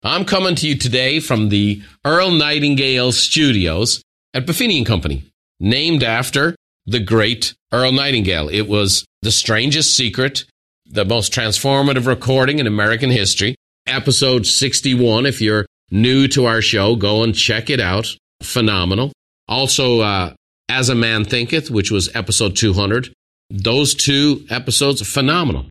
I'm 0.04 0.26
coming 0.26 0.56
to 0.56 0.68
you 0.68 0.78
today 0.78 1.20
from 1.20 1.50
the 1.50 1.82
Earl 2.06 2.32
Nightingale 2.32 3.12
Studios 3.12 4.02
at 4.34 4.46
Buffini 4.46 4.78
and 4.78 4.86
Company, 4.86 5.24
named 5.60 6.04
after 6.04 6.56
the 6.86 7.00
great 7.00 7.54
Earl 7.72 7.92
Nightingale. 7.92 8.50
It 8.50 8.68
was 8.68 9.06
the 9.22 9.32
strangest 9.32 9.96
secret 9.96 10.46
the 10.90 11.06
most 11.06 11.32
transformative 11.32 12.08
recording 12.08 12.60
in 12.60 12.68
American 12.68 13.12
history. 13.12 13.56
Episode 13.86 14.46
61. 14.46 15.26
If 15.26 15.42
you're 15.42 15.66
new 15.92 16.28
to 16.30 16.46
our 16.46 16.62
show, 16.62 16.96
go 16.96 17.24
and 17.24 17.36
check 17.36 17.70
it 17.70 17.80
out. 17.80 18.16
Phenomenal. 18.42 19.12
Also, 19.48 20.00
uh, 20.00 20.34
As 20.68 20.90
a 20.90 20.96
Man 20.96 21.26
Thinketh, 21.26 21.70
which 21.70 21.92
was 21.92 22.14
episode 22.16 22.56
200. 22.56 23.14
Those 23.50 23.96
two 23.96 24.46
episodes, 24.50 25.08
phenomenal. 25.08 25.68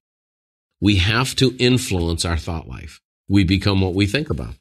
We 0.81 0.96
have 0.96 1.35
to 1.37 1.57
influence 1.59 2.24
our 2.24 2.37
thought 2.37 2.68
life. 2.68 3.01
We 3.29 3.44
become 3.44 3.81
what 3.81 3.94
we 3.94 4.07
think 4.07 4.31
about. 4.31 4.55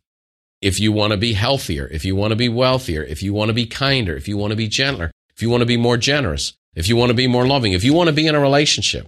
If 0.61 0.79
you 0.79 0.91
want 0.91 1.11
to 1.11 1.17
be 1.17 1.33
healthier, 1.33 1.87
if 1.87 2.03
you 2.03 2.15
want 2.15 2.31
to 2.31 2.35
be 2.35 2.49
wealthier, 2.49 3.03
if 3.03 3.21
you 3.21 3.33
want 3.33 3.49
to 3.49 3.53
be 3.53 3.67
kinder, 3.67 4.15
if 4.15 4.27
you 4.27 4.37
want 4.37 4.51
to 4.51 4.57
be 4.57 4.67
gentler, 4.67 5.11
if 5.37 5.43
you 5.43 5.51
want 5.51 5.61
to 5.61 5.67
be 5.67 5.77
more 5.77 5.97
generous, 5.97 6.53
if 6.73 6.87
you 6.87 6.95
want 6.95 7.11
to 7.11 7.15
be 7.15 7.27
more 7.27 7.45
loving, 7.45 7.73
if 7.73 7.83
you 7.83 7.93
want 7.93 8.07
to 8.07 8.13
be 8.13 8.25
in 8.25 8.33
a 8.33 8.39
relationship, 8.39 9.07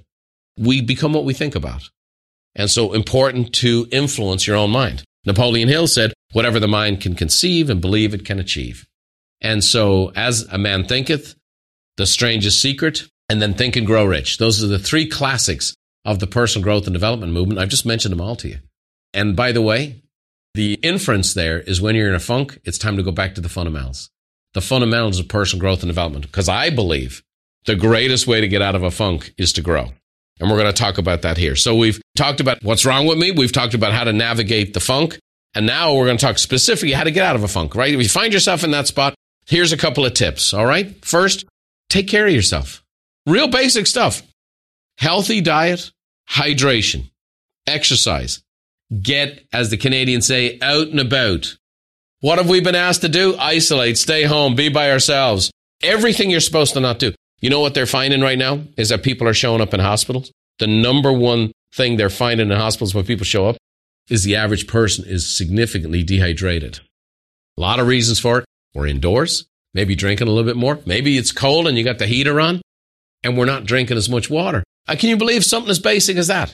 we 0.58 0.80
become 0.80 1.12
what 1.12 1.26
we 1.26 1.34
think 1.34 1.56
about. 1.56 1.90
And 2.56 2.70
so 2.70 2.94
important 2.94 3.52
to 3.56 3.88
influence 3.92 4.46
your 4.46 4.56
own 4.56 4.70
mind. 4.70 5.04
Napoleon 5.26 5.70
Hill 5.70 5.88
said, 5.88 6.14
whatever 6.32 6.60
the 6.60 6.68
mind 6.68 7.02
can 7.02 7.16
conceive 7.16 7.70
and 7.70 7.82
believe 7.82 8.14
it 8.14 8.26
can 8.26 8.40
achieve. 8.40 8.86
And 9.42 9.64
so 9.64 10.12
as 10.16 10.44
a 10.52 10.60
man 10.60 10.86
thinketh, 10.86 11.36
the 11.98 12.06
strangest 12.06 12.62
secret, 12.62 13.08
and 13.28 13.42
then 13.42 13.56
think 13.56 13.76
and 13.76 13.88
grow 13.88 14.06
rich. 14.06 14.38
Those 14.38 14.64
are 14.64 14.68
the 14.68 14.80
three 14.80 15.08
classics 15.08 15.74
of 16.06 16.20
the 16.20 16.28
personal 16.28 16.64
growth 16.64 16.86
and 16.86 16.94
development 16.94 17.34
movement. 17.34 17.60
I've 17.60 17.70
just 17.70 17.86
mentioned 17.86 18.12
them 18.12 18.22
all 18.22 18.36
to 18.38 18.50
you. 18.50 18.60
And 19.14 19.36
by 19.36 19.52
the 19.52 19.62
way, 19.62 20.04
the 20.54 20.76
inference 20.84 21.34
there 21.34 21.60
is 21.60 21.82
when 21.82 21.96
you're 21.96 22.10
in 22.10 22.16
a 22.16 22.20
funk, 22.20 22.60
it's 22.64 22.78
time 22.78 22.98
to 22.98 23.04
go 23.04 23.12
back 23.12 23.36
to 23.36 23.42
the 23.42 23.50
fundamentals. 23.50 24.10
The 24.54 24.62
fundamentals 24.62 25.20
of 25.20 25.28
personal 25.28 25.62
growth 25.62 25.84
and 25.84 25.90
development. 25.90 26.26
Because 26.26 26.50
I 26.50 26.70
believe 26.70 27.24
the 27.66 27.76
greatest 27.76 28.28
way 28.28 28.42
to 28.42 28.48
get 28.48 28.62
out 28.62 28.76
of 28.76 28.84
a 28.84 28.92
funk 28.92 29.34
is 29.38 29.54
to 29.54 29.62
grow. 29.62 29.92
And 30.40 30.50
we're 30.50 30.58
going 30.58 30.74
to 30.74 30.82
talk 30.82 30.98
about 30.98 31.22
that 31.24 31.38
here. 31.38 31.56
So 31.56 31.76
we've 31.76 32.02
talked 32.16 32.40
about 32.40 32.64
what's 32.64 32.86
wrong 32.86 33.06
with 33.06 33.18
me. 33.18 33.32
We've 33.32 33.52
talked 33.52 33.74
about 33.74 33.92
how 33.92 34.06
to 34.06 34.14
navigate 34.14 34.74
the 34.74 34.80
funk. 34.80 35.20
And 35.54 35.66
now 35.66 35.96
we're 35.96 36.06
going 36.06 36.18
to 36.18 36.26
talk 36.26 36.38
specifically 36.38 36.94
how 36.94 37.04
to 37.04 37.12
get 37.12 37.26
out 37.26 37.36
of 37.36 37.44
a 37.44 37.48
funk, 37.48 37.76
right? 37.76 37.94
If 37.94 38.02
you 38.02 38.10
find 38.10 38.34
yourself 38.34 38.64
in 38.64 38.72
that 38.72 38.88
spot, 38.88 39.16
here's 39.48 39.74
a 39.74 39.78
couple 39.78 40.06
of 40.06 40.14
tips. 40.14 40.54
All 40.54 40.66
right. 40.66 41.04
First, 41.04 41.46
take 41.90 42.08
care 42.08 42.28
of 42.28 42.34
yourself. 42.34 42.84
Real 43.26 43.48
basic 43.48 43.88
stuff. 43.88 44.24
Healthy 44.98 45.42
diet, 45.42 45.92
hydration, 46.30 47.10
exercise. 47.68 48.42
Get, 49.02 49.46
as 49.54 49.70
the 49.70 49.78
Canadians 49.78 50.26
say, 50.26 50.58
out 50.62 50.88
and 50.88 51.00
about. 51.00 51.58
What 52.22 52.38
have 52.38 52.50
we 52.50 52.60
been 52.60 52.76
asked 52.76 53.02
to 53.02 53.10
do? 53.10 53.38
Isolate, 53.38 53.98
stay 53.98 54.24
home, 54.24 54.54
be 54.54 54.68
by 54.68 54.92
ourselves. 54.92 55.52
Everything 55.82 56.30
you're 56.30 56.42
supposed 56.42 56.74
to 56.74 56.82
not 56.82 57.00
do. 57.00 57.14
You 57.40 57.50
know 57.50 57.62
what 57.62 57.74
they're 57.74 57.86
finding 57.86 58.20
right 58.20 58.38
now 58.38 58.64
is 58.76 58.90
that 58.90 59.04
people 59.04 59.26
are 59.26 59.34
showing 59.34 59.62
up 59.62 59.74
in 59.74 59.80
hospitals. 59.80 60.30
The 60.60 60.68
number 60.68 61.14
one 61.14 61.54
thing 61.74 61.96
they're 61.96 62.10
finding 62.10 62.52
in 62.52 62.58
hospitals 62.58 62.94
when 62.94 63.06
people 63.06 63.24
show 63.24 63.48
up 63.48 63.56
is 64.10 64.26
the 64.26 64.36
average 64.36 64.68
person 64.68 65.06
is 65.08 65.34
significantly 65.34 66.04
dehydrated. 66.04 66.82
A 67.58 67.62
lot 67.62 67.80
of 67.80 67.88
reasons 67.88 68.20
for 68.20 68.40
it. 68.40 68.46
We're 68.74 68.88
indoors, 68.88 69.46
maybe 69.74 69.96
drinking 69.96 70.28
a 70.28 70.32
little 70.32 70.50
bit 70.50 70.58
more. 70.58 70.80
Maybe 70.86 71.18
it's 71.18 71.32
cold 71.32 71.68
and 71.68 71.78
you 71.78 71.86
got 71.86 72.00
the 72.00 72.08
heater 72.08 72.42
on 72.42 72.62
and 73.24 73.38
we're 73.38 73.46
not 73.46 73.66
drinking 73.66 73.96
as 73.96 74.10
much 74.10 74.30
water. 74.30 74.64
Uh, 74.90 74.96
can 75.00 75.08
you 75.08 75.16
believe 75.16 75.46
something 75.46 75.72
as 75.72 75.80
basic 75.80 76.18
as 76.18 76.28
that? 76.28 76.54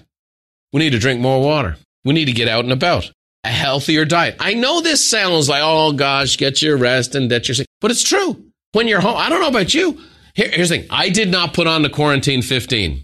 We 0.71 0.79
need 0.79 0.91
to 0.91 0.99
drink 0.99 1.21
more 1.21 1.41
water. 1.41 1.77
We 2.03 2.13
need 2.13 2.25
to 2.25 2.33
get 2.33 2.47
out 2.47 2.65
and 2.65 2.73
about. 2.73 3.11
A 3.45 3.47
healthier 3.47 4.05
diet. 4.05 4.37
I 4.39 4.55
know 4.55 4.81
this 4.81 5.07
sounds 5.07 5.47
like, 5.47 5.61
oh 5.63 5.93
gosh, 5.93 6.37
get 6.37 6.63
your 6.63 6.77
rest 6.77 7.13
and 7.13 7.29
get 7.29 7.47
your 7.47 7.53
sleep, 7.53 7.67
but 7.79 7.91
it's 7.91 8.03
true. 8.03 8.43
When 8.71 8.87
you're 8.87 9.01
home, 9.01 9.17
I 9.17 9.29
don't 9.29 9.39
know 9.39 9.49
about 9.49 9.71
you. 9.71 10.01
Here, 10.33 10.49
here's 10.49 10.69
the 10.69 10.79
thing 10.79 10.87
I 10.89 11.09
did 11.09 11.29
not 11.29 11.53
put 11.53 11.67
on 11.67 11.83
the 11.83 11.89
quarantine 11.89 12.41
15 12.41 13.03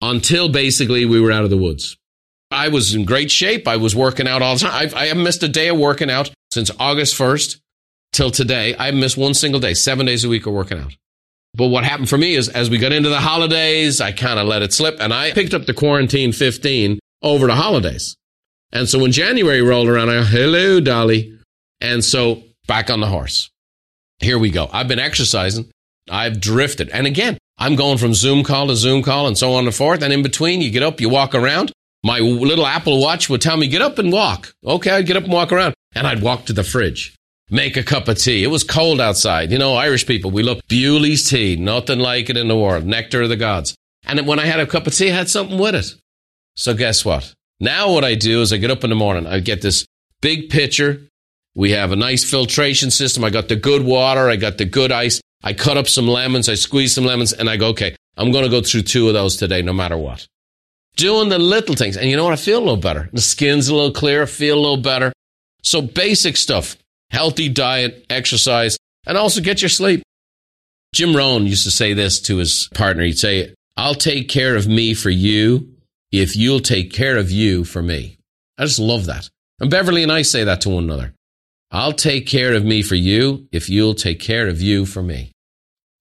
until 0.00 0.48
basically 0.48 1.04
we 1.06 1.20
were 1.20 1.32
out 1.32 1.42
of 1.42 1.50
the 1.50 1.56
woods. 1.56 1.96
I 2.52 2.68
was 2.68 2.94
in 2.94 3.04
great 3.04 3.32
shape. 3.32 3.66
I 3.66 3.78
was 3.78 3.96
working 3.96 4.28
out 4.28 4.42
all 4.42 4.54
the 4.54 4.60
time. 4.60 4.74
I've, 4.74 4.94
I 4.94 5.06
haven't 5.06 5.24
missed 5.24 5.42
a 5.42 5.48
day 5.48 5.68
of 5.68 5.78
working 5.78 6.08
out 6.08 6.30
since 6.52 6.70
August 6.78 7.18
1st 7.18 7.58
till 8.12 8.30
today. 8.30 8.76
I've 8.76 8.94
missed 8.94 9.16
one 9.16 9.34
single 9.34 9.60
day, 9.60 9.74
seven 9.74 10.06
days 10.06 10.24
a 10.24 10.28
week 10.28 10.46
of 10.46 10.52
working 10.52 10.78
out. 10.78 10.94
But 11.54 11.66
what 11.66 11.82
happened 11.82 12.08
for 12.08 12.16
me 12.16 12.34
is 12.34 12.48
as 12.48 12.70
we 12.70 12.78
got 12.78 12.92
into 12.92 13.08
the 13.08 13.20
holidays, 13.20 14.00
I 14.00 14.12
kind 14.12 14.38
of 14.38 14.46
let 14.46 14.62
it 14.62 14.72
slip 14.72 14.98
and 15.00 15.12
I 15.12 15.32
picked 15.32 15.52
up 15.52 15.66
the 15.66 15.74
quarantine 15.74 16.32
15 16.32 17.00
over 17.22 17.48
the 17.48 17.56
holidays. 17.56 18.16
And 18.72 18.88
so 18.88 18.98
when 18.98 19.12
January 19.12 19.62
rolled 19.62 19.88
around, 19.88 20.08
I 20.10 20.14
go, 20.14 20.22
hello, 20.22 20.80
Dolly. 20.80 21.38
And 21.80 22.04
so 22.04 22.42
back 22.66 22.90
on 22.90 23.00
the 23.00 23.06
horse. 23.06 23.50
Here 24.20 24.38
we 24.38 24.50
go. 24.50 24.68
I've 24.72 24.88
been 24.88 24.98
exercising 24.98 25.70
I've 26.10 26.40
drifted. 26.40 26.88
And 26.90 27.06
again, 27.06 27.38
I'm 27.58 27.76
going 27.76 27.98
from 27.98 28.14
Zoom 28.14 28.44
call 28.44 28.68
to 28.68 28.76
Zoom 28.76 29.02
call 29.02 29.26
and 29.26 29.38
so 29.38 29.54
on 29.54 29.66
and 29.66 29.74
forth. 29.74 30.02
And 30.02 30.12
in 30.12 30.22
between, 30.22 30.60
you 30.60 30.70
get 30.70 30.82
up, 30.82 31.00
you 31.00 31.08
walk 31.08 31.34
around. 31.34 31.72
My 32.04 32.18
little 32.18 32.66
Apple 32.66 33.00
Watch 33.00 33.28
would 33.28 33.40
tell 33.40 33.56
me, 33.56 33.68
get 33.68 33.82
up 33.82 33.98
and 33.98 34.12
walk. 34.12 34.52
Okay, 34.64 34.90
I'd 34.90 35.06
get 35.06 35.16
up 35.16 35.24
and 35.24 35.32
walk 35.32 35.52
around. 35.52 35.74
And 35.94 36.06
I'd 36.06 36.22
walk 36.22 36.46
to 36.46 36.52
the 36.52 36.64
fridge, 36.64 37.14
make 37.50 37.76
a 37.76 37.82
cup 37.82 38.08
of 38.08 38.18
tea. 38.18 38.42
It 38.42 38.48
was 38.48 38.64
cold 38.64 39.00
outside. 39.00 39.52
You 39.52 39.58
know, 39.58 39.74
Irish 39.74 40.06
people, 40.06 40.30
we 40.30 40.42
love 40.42 40.60
Bewley's 40.68 41.28
tea. 41.28 41.54
Nothing 41.56 42.00
like 42.00 42.28
it 42.28 42.36
in 42.36 42.48
the 42.48 42.58
world. 42.58 42.84
Nectar 42.84 43.22
of 43.22 43.28
the 43.28 43.36
gods. 43.36 43.76
And 44.04 44.26
when 44.26 44.40
I 44.40 44.46
had 44.46 44.58
a 44.58 44.66
cup 44.66 44.86
of 44.88 44.94
tea, 44.94 45.12
I 45.12 45.14
had 45.14 45.28
something 45.28 45.58
with 45.58 45.76
it. 45.76 45.94
So 46.56 46.74
guess 46.74 47.04
what? 47.04 47.32
Now 47.62 47.92
what 47.92 48.02
I 48.02 48.16
do 48.16 48.42
is 48.42 48.52
I 48.52 48.56
get 48.56 48.72
up 48.72 48.82
in 48.82 48.90
the 48.90 48.96
morning. 48.96 49.24
I 49.24 49.38
get 49.38 49.62
this 49.62 49.86
big 50.20 50.50
pitcher. 50.50 51.00
We 51.54 51.70
have 51.70 51.92
a 51.92 51.96
nice 51.96 52.28
filtration 52.28 52.90
system. 52.90 53.22
I 53.22 53.30
got 53.30 53.46
the 53.46 53.54
good 53.54 53.84
water. 53.84 54.28
I 54.28 54.34
got 54.34 54.58
the 54.58 54.64
good 54.64 54.90
ice. 54.90 55.20
I 55.44 55.52
cut 55.52 55.76
up 55.76 55.86
some 55.86 56.08
lemons. 56.08 56.48
I 56.48 56.56
squeeze 56.56 56.92
some 56.92 57.04
lemons 57.04 57.32
and 57.32 57.48
I 57.48 57.56
go, 57.56 57.68
okay, 57.68 57.94
I'm 58.16 58.32
going 58.32 58.42
to 58.42 58.50
go 58.50 58.62
through 58.62 58.82
two 58.82 59.06
of 59.06 59.14
those 59.14 59.36
today, 59.36 59.62
no 59.62 59.72
matter 59.72 59.96
what. 59.96 60.26
Doing 60.96 61.28
the 61.28 61.38
little 61.38 61.76
things. 61.76 61.96
And 61.96 62.10
you 62.10 62.16
know 62.16 62.24
what? 62.24 62.32
I 62.32 62.36
feel 62.36 62.58
a 62.58 62.66
little 62.66 62.76
better. 62.76 63.08
The 63.12 63.20
skin's 63.20 63.68
a 63.68 63.74
little 63.76 63.92
clearer. 63.92 64.26
feel 64.26 64.58
a 64.58 64.60
little 64.60 64.82
better. 64.82 65.12
So 65.62 65.82
basic 65.82 66.36
stuff, 66.36 66.76
healthy 67.12 67.48
diet, 67.48 68.04
exercise, 68.10 68.76
and 69.06 69.16
also 69.16 69.40
get 69.40 69.62
your 69.62 69.68
sleep. 69.68 70.02
Jim 70.92 71.14
Rohn 71.14 71.46
used 71.46 71.62
to 71.62 71.70
say 71.70 71.94
this 71.94 72.20
to 72.22 72.38
his 72.38 72.68
partner. 72.74 73.04
He'd 73.04 73.20
say, 73.20 73.54
I'll 73.76 73.94
take 73.94 74.28
care 74.28 74.56
of 74.56 74.66
me 74.66 74.94
for 74.94 75.10
you 75.10 75.71
if 76.12 76.36
you'll 76.36 76.60
take 76.60 76.92
care 76.92 77.16
of 77.16 77.30
you 77.30 77.64
for 77.64 77.82
me. 77.82 78.18
I 78.58 78.64
just 78.64 78.78
love 78.78 79.06
that. 79.06 79.30
And 79.58 79.70
Beverly 79.70 80.02
and 80.02 80.12
I 80.12 80.22
say 80.22 80.44
that 80.44 80.60
to 80.62 80.68
one 80.68 80.84
another. 80.84 81.14
I'll 81.70 81.94
take 81.94 82.26
care 82.26 82.52
of 82.52 82.64
me 82.64 82.82
for 82.82 82.94
you 82.94 83.48
if 83.50 83.70
you'll 83.70 83.94
take 83.94 84.20
care 84.20 84.46
of 84.46 84.60
you 84.60 84.84
for 84.84 85.02
me. 85.02 85.32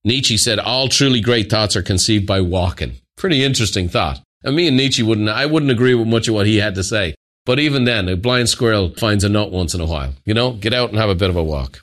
Nietzsche 0.03 0.35
said, 0.35 0.59
all 0.59 0.89
truly 0.89 1.21
great 1.21 1.49
thoughts 1.49 1.75
are 1.75 1.81
conceived 1.81 2.27
by 2.27 2.41
walking. 2.41 2.97
Pretty 3.15 3.43
interesting 3.43 3.87
thought. 3.87 4.21
And 4.43 4.55
me 4.55 4.67
and 4.67 4.75
Nietzsche 4.75 5.03
wouldn't, 5.03 5.29
I 5.29 5.45
wouldn't 5.45 5.71
agree 5.71 5.93
with 5.93 6.07
much 6.07 6.27
of 6.27 6.33
what 6.33 6.47
he 6.47 6.57
had 6.57 6.75
to 6.75 6.83
say. 6.83 7.15
But 7.45 7.59
even 7.59 7.85
then, 7.85 8.09
a 8.09 8.17
blind 8.17 8.49
squirrel 8.49 8.93
finds 8.97 9.23
a 9.23 9.29
nut 9.29 9.51
once 9.51 9.73
in 9.73 9.81
a 9.81 9.85
while. 9.85 10.13
You 10.25 10.33
know, 10.33 10.51
get 10.51 10.73
out 10.73 10.89
and 10.89 10.99
have 10.99 11.09
a 11.09 11.15
bit 11.15 11.29
of 11.29 11.35
a 11.35 11.43
walk. 11.43 11.81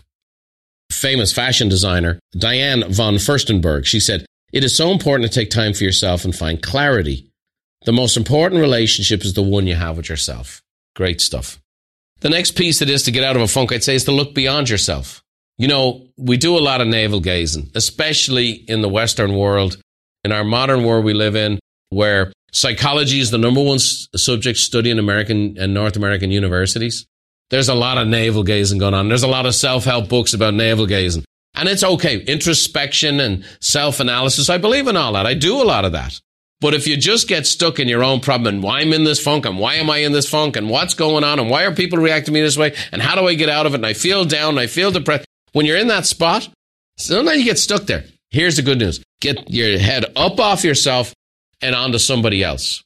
Famous 0.90 1.32
fashion 1.32 1.68
designer 1.68 2.18
Diane 2.36 2.84
von 2.92 3.14
Furstenberg, 3.14 3.84
she 3.86 4.00
said, 4.00 4.26
It 4.52 4.64
is 4.64 4.76
so 4.76 4.90
important 4.90 5.30
to 5.30 5.34
take 5.34 5.50
time 5.50 5.74
for 5.74 5.84
yourself 5.84 6.24
and 6.24 6.34
find 6.34 6.62
clarity. 6.62 7.27
The 7.88 7.92
most 7.92 8.18
important 8.18 8.60
relationship 8.60 9.24
is 9.24 9.32
the 9.32 9.40
one 9.40 9.66
you 9.66 9.74
have 9.74 9.96
with 9.96 10.10
yourself. 10.10 10.60
Great 10.94 11.22
stuff. 11.22 11.58
The 12.20 12.28
next 12.28 12.50
piece 12.50 12.82
of 12.82 12.86
this 12.86 13.04
to 13.04 13.10
get 13.10 13.24
out 13.24 13.34
of 13.34 13.40
a 13.40 13.48
funk, 13.48 13.72
I'd 13.72 13.82
say, 13.82 13.94
is 13.94 14.04
to 14.04 14.12
look 14.12 14.34
beyond 14.34 14.68
yourself. 14.68 15.22
You 15.56 15.68
know, 15.68 16.06
we 16.18 16.36
do 16.36 16.58
a 16.58 16.60
lot 16.60 16.82
of 16.82 16.86
navel 16.86 17.20
gazing, 17.20 17.70
especially 17.74 18.50
in 18.50 18.82
the 18.82 18.90
Western 18.90 19.32
world, 19.32 19.80
in 20.22 20.32
our 20.32 20.44
modern 20.44 20.84
world 20.84 21.06
we 21.06 21.14
live 21.14 21.34
in, 21.34 21.58
where 21.88 22.30
Psychology 22.52 23.20
is 23.20 23.30
the 23.30 23.38
number 23.38 23.62
one 23.62 23.78
subject 23.78 24.58
study 24.58 24.90
in 24.90 24.98
American 24.98 25.56
and 25.58 25.72
North 25.72 25.96
American 25.96 26.30
universities. 26.30 27.06
There's 27.48 27.70
a 27.70 27.74
lot 27.74 27.96
of 27.96 28.06
navel 28.06 28.42
gazing 28.42 28.76
going 28.76 28.92
on. 28.92 29.08
There's 29.08 29.22
a 29.22 29.28
lot 29.28 29.46
of 29.46 29.54
self-help 29.54 30.10
books 30.10 30.34
about 30.34 30.52
navel 30.52 30.84
gazing. 30.84 31.24
And 31.54 31.70
it's 31.70 31.82
okay. 31.82 32.18
Introspection 32.18 33.18
and 33.18 33.46
self-analysis. 33.62 34.50
I 34.50 34.58
believe 34.58 34.88
in 34.88 34.96
all 34.98 35.14
that. 35.14 35.24
I 35.24 35.32
do 35.32 35.62
a 35.62 35.64
lot 35.64 35.86
of 35.86 35.92
that. 35.92 36.20
But 36.60 36.74
if 36.74 36.88
you 36.88 36.96
just 36.96 37.28
get 37.28 37.46
stuck 37.46 37.78
in 37.78 37.86
your 37.86 38.02
own 38.02 38.20
problem 38.20 38.56
and 38.56 38.62
why 38.62 38.80
I'm 38.80 38.92
in 38.92 39.04
this 39.04 39.22
funk 39.22 39.46
and 39.46 39.58
why 39.58 39.74
am 39.74 39.88
I 39.90 39.98
in 39.98 40.12
this 40.12 40.28
funk 40.28 40.56
and 40.56 40.68
what's 40.68 40.94
going 40.94 41.22
on 41.22 41.38
and 41.38 41.48
why 41.48 41.64
are 41.64 41.74
people 41.74 41.98
reacting 41.98 42.26
to 42.26 42.32
me 42.32 42.40
this 42.40 42.56
way 42.56 42.74
and 42.90 43.00
how 43.00 43.14
do 43.14 43.28
I 43.28 43.34
get 43.34 43.48
out 43.48 43.66
of 43.66 43.74
it 43.74 43.76
and 43.76 43.86
I 43.86 43.92
feel 43.92 44.24
down 44.24 44.50
and 44.50 44.60
I 44.60 44.66
feel 44.66 44.90
depressed. 44.90 45.24
When 45.52 45.66
you're 45.66 45.76
in 45.78 45.88
that 45.88 46.06
spot, 46.06 46.48
sometimes 46.96 47.38
you 47.38 47.44
get 47.44 47.58
stuck 47.58 47.82
there. 47.82 48.04
Here's 48.30 48.56
the 48.56 48.62
good 48.62 48.78
news. 48.78 49.00
Get 49.20 49.50
your 49.50 49.78
head 49.78 50.06
up 50.16 50.40
off 50.40 50.64
yourself 50.64 51.14
and 51.62 51.74
onto 51.74 51.98
somebody 51.98 52.42
else. 52.42 52.82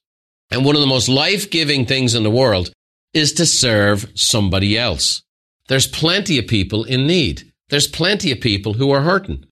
And 0.51 0.65
one 0.65 0.77
of 0.77 0.83
the 0.83 0.87
most 0.87 1.09
life 1.09 1.51
giving 1.51 1.87
things 1.87 2.15
in 2.15 2.23
the 2.23 2.31
world 2.31 2.73
is 3.15 3.33
to 3.35 3.47
serve 3.47 4.11
somebody 4.15 4.79
else. 4.79 5.23
There's 5.69 5.87
plenty 5.87 6.39
of 6.39 6.47
people 6.47 6.85
in 6.85 7.07
need. 7.07 7.51
There's 7.71 7.87
plenty 7.87 8.33
of 8.33 8.41
people 8.41 8.75
who 8.75 8.91
are 8.91 9.01
hurting. 9.01 9.47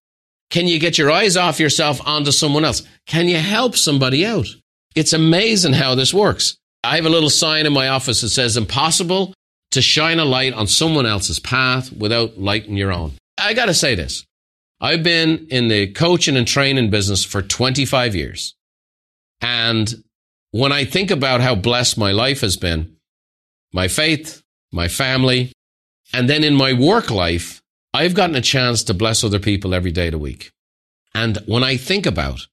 Can 0.51 0.67
you 0.67 0.79
get 0.79 0.99
your 0.99 1.11
eyes 1.11 1.37
off 1.37 1.61
yourself 1.61 2.01
onto 2.05 2.33
someone 2.33 2.65
else? 2.65 2.83
Can 3.07 3.29
you 3.29 3.39
help 3.39 3.77
somebody 3.77 4.27
out? 4.27 4.49
It's 4.95 5.13
amazing 5.13 5.75
how 5.75 5.95
this 5.95 6.13
works. 6.13 6.57
I 6.83 6.97
have 6.97 7.07
a 7.07 7.11
little 7.11 7.31
sign 7.31 7.67
in 7.67 7.73
my 7.73 7.89
office 7.89 8.21
that 8.23 8.31
says 8.31 8.57
impossible 8.57 9.33
to 9.71 9.81
shine 9.81 10.19
a 10.19 10.25
light 10.25 10.53
on 10.53 10.67
someone 10.67 11.07
else's 11.07 11.39
path 11.39 11.93
without 11.93 12.39
lighting 12.39 12.77
your 12.77 12.93
own. 12.93 13.13
I 13.39 13.55
got 13.55 13.67
to 13.67 13.75
say 13.75 13.95
this. 13.95 14.25
I've 14.81 15.03
been 15.03 15.47
in 15.51 15.69
the 15.69 15.93
coaching 15.93 16.37
and 16.37 16.49
training 16.49 16.91
business 16.91 17.25
for 17.25 17.43
25 17.43 18.17
years. 18.17 18.55
And 19.41 20.03
when 20.51 20.73
I 20.73 20.85
think 20.85 21.11
about 21.11 21.41
how 21.41 21.55
blessed 21.55 21.97
my 21.99 22.13
life 22.13 22.41
has 22.41 22.57
been, 22.57 22.97
my 23.73 23.89
faith, 23.89 24.43
my 24.73 24.89
family, 24.89 25.53
and 26.13 26.29
then 26.29 26.43
in 26.43 26.55
my 26.55 26.73
work 26.73 27.11
life, 27.11 27.60
I've 27.93 28.15
gotten 28.15 28.37
a 28.37 28.41
chance 28.41 28.85
to 28.85 28.95
bless 28.95 29.25
other 29.25 29.39
people 29.39 29.75
every 29.75 29.93
day 29.93 30.07
of 30.09 30.13
the 30.13 30.19
week. 30.19 30.51
And 31.15 31.39
when 31.47 31.65
I 31.65 31.77
think 31.77 32.07
about 32.07 32.47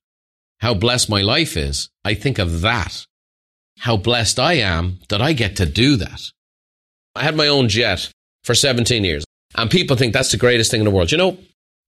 how 0.59 0.73
blessed 0.73 1.09
my 1.09 1.21
life 1.21 1.55
is, 1.55 1.89
I 2.03 2.15
think 2.15 2.39
of 2.39 2.61
that. 2.61 3.05
How 3.79 3.95
blessed 3.95 4.39
I 4.39 4.53
am 4.53 4.99
that 5.09 5.21
I 5.21 5.33
get 5.33 5.57
to 5.57 5.65
do 5.67 5.97
that. 5.97 6.21
I 7.15 7.23
had 7.23 7.35
my 7.35 7.47
own 7.47 7.69
jet 7.69 8.11
for 8.43 8.55
17 8.55 9.03
years 9.03 9.23
and 9.55 9.69
people 9.69 9.95
think 9.95 10.13
that's 10.13 10.31
the 10.31 10.37
greatest 10.37 10.71
thing 10.71 10.81
in 10.81 10.85
the 10.85 10.91
world. 10.91 11.11
You 11.11 11.17
know, 11.17 11.37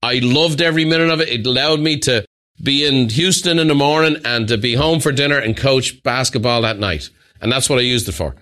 I 0.02 0.20
loved 0.22 0.62
every 0.62 0.86
minute 0.86 1.10
of 1.10 1.22
it. 1.22 1.30
It 1.30 1.46
allowed 1.46 1.80
me 1.80 1.98
to 2.00 2.26
be 2.62 2.86
in 2.86 3.10
Houston 3.10 3.60
in 3.60 3.68
the 3.68 3.76
morning 3.76 4.18
and 4.26 4.48
to 4.48 4.58
be 4.58 4.76
home 4.76 5.00
for 5.00 5.12
dinner 5.12 5.38
and 5.38 5.56
coach 5.56 6.04
basketball 6.04 6.62
that 6.62 6.80
night. 6.80 7.10
And 7.42 7.52
that's 7.52 7.70
what 7.70 7.80
I 7.80 7.84
used 7.84 8.10
it 8.10 8.14
for. 8.14 8.36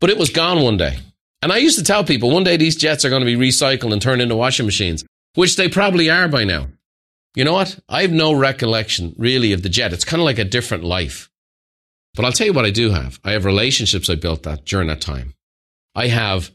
But 0.00 0.10
it 0.10 0.18
was 0.18 0.30
gone 0.30 0.62
one 0.62 0.76
day. 0.76 0.98
And 1.42 1.52
I 1.52 1.58
used 1.58 1.78
to 1.78 1.84
tell 1.84 2.04
people 2.04 2.30
one 2.30 2.44
day 2.44 2.56
these 2.56 2.76
jets 2.76 3.04
are 3.04 3.10
going 3.10 3.24
to 3.24 3.26
be 3.26 3.36
recycled 3.36 3.92
and 3.92 4.00
turned 4.00 4.22
into 4.22 4.36
washing 4.36 4.66
machines, 4.66 5.04
which 5.34 5.56
they 5.56 5.68
probably 5.68 6.10
are 6.10 6.28
by 6.28 6.44
now. 6.44 6.68
You 7.34 7.44
know 7.44 7.52
what? 7.52 7.78
I 7.88 8.02
have 8.02 8.12
no 8.12 8.32
recollection 8.32 9.14
really 9.18 9.52
of 9.52 9.62
the 9.62 9.68
jet. 9.68 9.92
It's 9.92 10.04
kind 10.04 10.20
of 10.20 10.24
like 10.24 10.38
a 10.38 10.44
different 10.44 10.84
life. 10.84 11.30
But 12.14 12.24
I'll 12.24 12.32
tell 12.32 12.46
you 12.46 12.54
what 12.54 12.64
I 12.64 12.70
do 12.70 12.90
have. 12.90 13.20
I 13.22 13.32
have 13.32 13.44
relationships 13.44 14.08
I 14.08 14.14
built 14.14 14.44
that 14.44 14.64
during 14.64 14.88
that 14.88 15.02
time. 15.02 15.34
I 15.94 16.08
have 16.08 16.50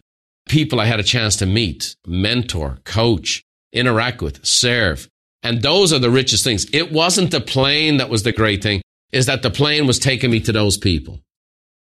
people 0.50 0.80
I 0.80 0.86
had 0.86 1.00
a 1.00 1.04
chance 1.04 1.36
to 1.38 1.46
meet, 1.46 1.96
mentor, 2.08 2.80
coach, 2.84 3.44
interact 3.72 4.24
with, 4.24 4.44
serve. 4.44 5.08
And 5.44 5.62
those 5.62 5.94
are 5.94 6.00
the 6.00 6.10
richest 6.10 6.44
things. 6.44 6.67
It 6.74 6.91
wasn't 6.91 7.32
the 7.32 7.41
plane 7.41 7.98
that 7.98 8.10
was 8.10 8.24
the 8.24 8.32
great 8.32 8.63
thing, 8.63 8.82
is 9.12 9.28
that 9.28 9.44
the 9.44 9.52
plane 9.52 9.86
was 9.86 10.00
taking 10.00 10.32
me 10.32 10.39
to 10.41 10.52
those 10.52 10.78
people. 10.78 11.20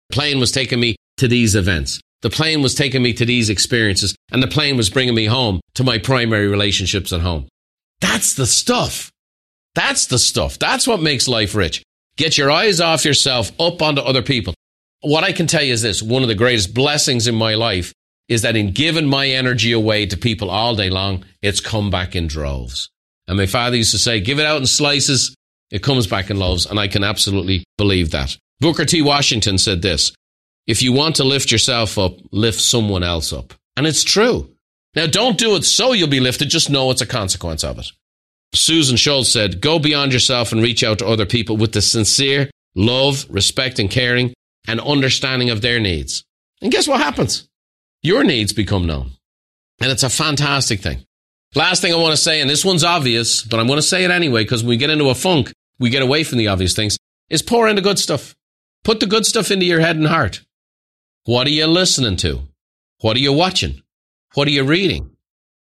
The 0.08 0.14
plane 0.14 0.40
was 0.40 0.50
taking 0.50 0.80
me 0.80 0.96
to 1.18 1.28
these 1.28 1.54
events. 1.54 2.00
The 2.22 2.30
plane 2.30 2.62
was 2.62 2.74
taking 2.74 3.02
me 3.02 3.12
to 3.14 3.24
these 3.24 3.48
experiences 3.48 4.14
and 4.32 4.42
the 4.42 4.48
plane 4.48 4.76
was 4.76 4.90
bringing 4.90 5.14
me 5.14 5.26
home 5.26 5.60
to 5.74 5.84
my 5.84 5.98
primary 5.98 6.48
relationships 6.48 7.12
at 7.12 7.20
home. 7.20 7.46
That's 8.00 8.34
the 8.34 8.46
stuff. 8.46 9.10
That's 9.74 10.06
the 10.06 10.18
stuff. 10.18 10.58
That's 10.58 10.86
what 10.86 11.00
makes 11.00 11.28
life 11.28 11.54
rich. 11.54 11.82
Get 12.16 12.36
your 12.36 12.50
eyes 12.50 12.80
off 12.80 13.04
yourself 13.04 13.52
up 13.60 13.80
onto 13.80 14.00
other 14.00 14.22
people. 14.22 14.54
What 15.00 15.22
I 15.22 15.30
can 15.32 15.46
tell 15.46 15.62
you 15.62 15.72
is 15.72 15.82
this. 15.82 16.02
One 16.02 16.22
of 16.22 16.28
the 16.28 16.34
greatest 16.34 16.74
blessings 16.74 17.28
in 17.28 17.36
my 17.36 17.54
life 17.54 17.92
is 18.28 18.42
that 18.42 18.56
in 18.56 18.72
giving 18.72 19.06
my 19.06 19.28
energy 19.28 19.70
away 19.72 20.06
to 20.06 20.16
people 20.16 20.50
all 20.50 20.74
day 20.74 20.90
long, 20.90 21.24
it's 21.40 21.60
come 21.60 21.90
back 21.90 22.16
in 22.16 22.26
droves. 22.26 22.90
And 23.28 23.38
my 23.38 23.46
father 23.46 23.76
used 23.76 23.92
to 23.92 23.98
say, 23.98 24.20
give 24.20 24.40
it 24.40 24.46
out 24.46 24.60
in 24.60 24.66
slices, 24.66 25.34
it 25.70 25.82
comes 25.82 26.06
back 26.06 26.30
in 26.30 26.38
loaves. 26.38 26.66
And 26.66 26.80
I 26.80 26.88
can 26.88 27.04
absolutely 27.04 27.64
believe 27.76 28.10
that. 28.10 28.36
Booker 28.58 28.84
T. 28.84 29.02
Washington 29.02 29.56
said 29.58 29.82
this 29.82 30.12
If 30.68 30.82
you 30.82 30.92
want 30.92 31.16
to 31.16 31.24
lift 31.24 31.50
yourself 31.50 31.98
up, 31.98 32.12
lift 32.30 32.60
someone 32.60 33.02
else 33.02 33.32
up. 33.32 33.54
And 33.76 33.86
it's 33.86 34.04
true. 34.04 34.54
Now, 34.94 35.06
don't 35.06 35.38
do 35.38 35.56
it 35.56 35.64
so 35.64 35.92
you'll 35.92 36.08
be 36.08 36.20
lifted, 36.20 36.50
just 36.50 36.68
know 36.68 36.90
it's 36.90 37.00
a 37.00 37.06
consequence 37.06 37.64
of 37.64 37.78
it. 37.78 37.86
Susan 38.54 38.96
Schultz 38.96 39.30
said, 39.30 39.60
Go 39.62 39.78
beyond 39.78 40.12
yourself 40.12 40.52
and 40.52 40.62
reach 40.62 40.84
out 40.84 40.98
to 40.98 41.06
other 41.06 41.26
people 41.26 41.56
with 41.56 41.72
the 41.72 41.82
sincere 41.82 42.50
love, 42.74 43.26
respect, 43.30 43.78
and 43.78 43.90
caring 43.90 44.34
and 44.68 44.80
understanding 44.80 45.50
of 45.50 45.62
their 45.62 45.80
needs. 45.80 46.22
And 46.60 46.70
guess 46.70 46.86
what 46.86 47.00
happens? 47.00 47.48
Your 48.02 48.22
needs 48.22 48.52
become 48.52 48.86
known. 48.86 49.12
And 49.80 49.90
it's 49.90 50.02
a 50.02 50.10
fantastic 50.10 50.80
thing. 50.80 51.04
Last 51.54 51.80
thing 51.80 51.92
I 51.92 51.96
want 51.96 52.12
to 52.12 52.22
say, 52.22 52.40
and 52.40 52.50
this 52.50 52.64
one's 52.64 52.84
obvious, 52.84 53.42
but 53.42 53.58
I'm 53.58 53.66
going 53.66 53.78
to 53.78 53.82
say 53.82 54.04
it 54.04 54.10
anyway 54.10 54.44
because 54.44 54.62
when 54.62 54.70
we 54.70 54.76
get 54.76 54.90
into 54.90 55.08
a 55.08 55.14
funk, 55.14 55.52
we 55.78 55.88
get 55.90 56.02
away 56.02 56.24
from 56.24 56.38
the 56.38 56.48
obvious 56.48 56.74
things, 56.74 56.98
is 57.30 57.42
pour 57.42 57.68
in 57.68 57.76
the 57.76 57.82
good 57.82 57.98
stuff. 57.98 58.36
Put 58.84 59.00
the 59.00 59.06
good 59.06 59.24
stuff 59.24 59.50
into 59.50 59.64
your 59.64 59.80
head 59.80 59.96
and 59.96 60.06
heart. 60.06 60.42
What 61.28 61.46
are 61.46 61.50
you 61.50 61.66
listening 61.66 62.16
to? 62.24 62.40
What 63.02 63.14
are 63.14 63.20
you 63.20 63.34
watching? 63.34 63.82
What 64.32 64.48
are 64.48 64.50
you 64.50 64.64
reading? 64.64 65.10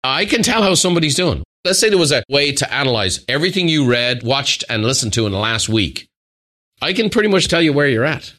I 0.03 0.25
can 0.25 0.43
tell 0.43 0.61
how 0.61 0.73
somebody's 0.73 1.15
doing. 1.15 1.41
Let's 1.63 1.79
say 1.79 1.87
there 1.87 1.97
was 1.97 2.11
a 2.11 2.21
way 2.27 2.51
to 2.51 2.73
analyze 2.73 3.23
everything 3.29 3.69
you 3.69 3.89
read, 3.89 4.23
watched, 4.23 4.65
and 4.69 4.83
listened 4.83 5.13
to 5.13 5.25
in 5.25 5.31
the 5.31 5.37
last 5.37 5.69
week. 5.69 6.09
I 6.81 6.91
can 6.91 7.09
pretty 7.09 7.29
much 7.29 7.47
tell 7.47 7.61
you 7.61 7.71
where 7.71 7.87
you're 7.87 8.03
at. 8.03 8.33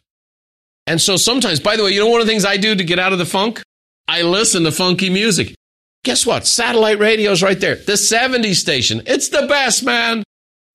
And 0.87 1.01
so 1.01 1.17
sometimes, 1.17 1.61
by 1.61 1.79
the 1.79 1.85
way, 1.85 1.93
you 1.93 2.01
know 2.01 2.11
one 2.11 2.21
of 2.21 2.27
the 2.27 2.31
things 2.31 2.45
I 2.45 2.59
do 2.59 2.75
to 2.75 2.85
get 2.85 2.99
out 2.99 3.15
of 3.15 3.19
the 3.19 3.25
funk? 3.25 3.63
I 4.07 4.21
listen 4.21 4.65
to 4.65 4.71
funky 4.71 5.09
music. 5.09 5.55
Guess 6.03 6.27
what? 6.27 6.47
Satellite 6.47 6.99
radio's 6.99 7.43
right 7.43 7.59
there. 7.59 7.77
The 7.77 7.93
70s 7.93 8.57
station. 8.57 9.01
It's 9.07 9.31
the 9.31 9.47
best, 9.47 9.83
man. 9.83 10.25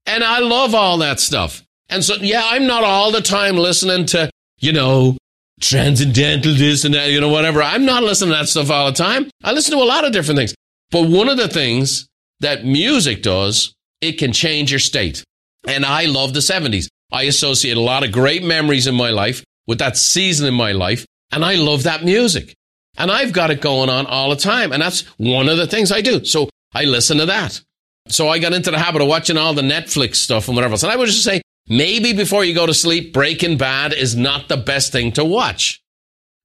And 0.08 0.24
I 0.24 0.40
love 0.40 0.74
all 0.74 0.98
that 0.98 1.20
stuff. 1.20 1.62
And 1.90 2.04
so, 2.04 2.16
yeah, 2.16 2.42
I'm 2.44 2.66
not 2.66 2.84
all 2.84 3.12
the 3.12 3.22
time 3.22 3.56
listening 3.56 4.08
to, 4.08 4.32
you 4.58 4.74
know, 4.74 5.16
transcendental 5.60 6.54
this 6.54 6.86
and 6.86 6.94
that, 6.94 7.12
you 7.12 7.22
know, 7.22 7.30
whatever. 7.30 7.62
I'm 7.62 7.86
not 7.86 8.04
listening 8.04 8.32
to 8.32 8.38
that 8.38 8.50
stuff 8.50 8.72
all 8.72 8.88
the 8.88 8.98
time. 8.98 9.30
I 9.44 9.52
listen 9.52 9.78
to 9.78 9.84
a 9.84 9.86
lot 9.86 10.06
of 10.06 10.12
different 10.12 10.38
things. 10.38 10.56
But 10.92 11.10
one 11.10 11.30
of 11.30 11.38
the 11.38 11.48
things 11.48 12.08
that 12.40 12.66
music 12.66 13.22
does, 13.22 13.74
it 14.02 14.14
can 14.14 14.32
change 14.32 14.72
your 14.72 14.80
state. 14.80 15.24
And 15.68 15.86
I 15.86 16.06
love 16.06 16.34
the 16.34 16.40
70s. 16.40 16.88
I 17.12 17.24
associate 17.24 17.78
a 17.78 17.82
lot 17.82 18.04
of 18.04 18.12
great 18.12 18.44
memories 18.44 18.88
in 18.88 18.96
my 18.96 19.10
life 19.10 19.44
with 19.68 19.80
that 19.80 19.98
season 19.98 20.48
in 20.48 20.54
my 20.54 20.72
life. 20.72 21.06
And 21.32 21.44
I 21.44 21.56
love 21.56 21.84
that 21.84 22.04
music. 22.04 22.56
And 22.98 23.12
I've 23.12 23.34
got 23.34 23.52
it 23.52 23.62
going 23.62 23.90
on 23.90 24.06
all 24.06 24.30
the 24.30 24.36
time. 24.36 24.72
And 24.72 24.82
that's 24.82 25.02
one 25.18 25.50
of 25.50 25.58
the 25.58 25.68
things 25.68 25.92
I 25.92 26.02
do. 26.02 26.24
So 26.26 26.50
I 26.74 26.86
listen 26.86 27.18
to 27.18 27.26
that. 27.28 27.62
So 28.08 28.30
I 28.30 28.40
got 28.40 28.54
into 28.54 28.72
the 28.72 28.80
habit 28.80 29.02
of 29.02 29.08
watching 29.08 29.38
all 29.38 29.54
the 29.54 29.62
Netflix 29.62 30.16
stuff 30.16 30.48
and 30.48 30.56
whatever 30.56 30.74
else. 30.74 30.84
And 30.84 30.92
I 30.92 30.96
would 30.96 31.08
just 31.08 31.24
say, 31.24 31.42
maybe 31.70 32.14
before 32.14 32.44
you 32.44 32.54
go 32.54 32.66
to 32.66 32.74
sleep, 32.74 33.14
Breaking 33.14 33.58
Bad 33.58 33.94
is 33.94 34.16
not 34.16 34.50
the 34.50 34.58
best 34.58 34.92
thing 34.92 35.12
to 35.14 35.24
watch. 35.24 35.82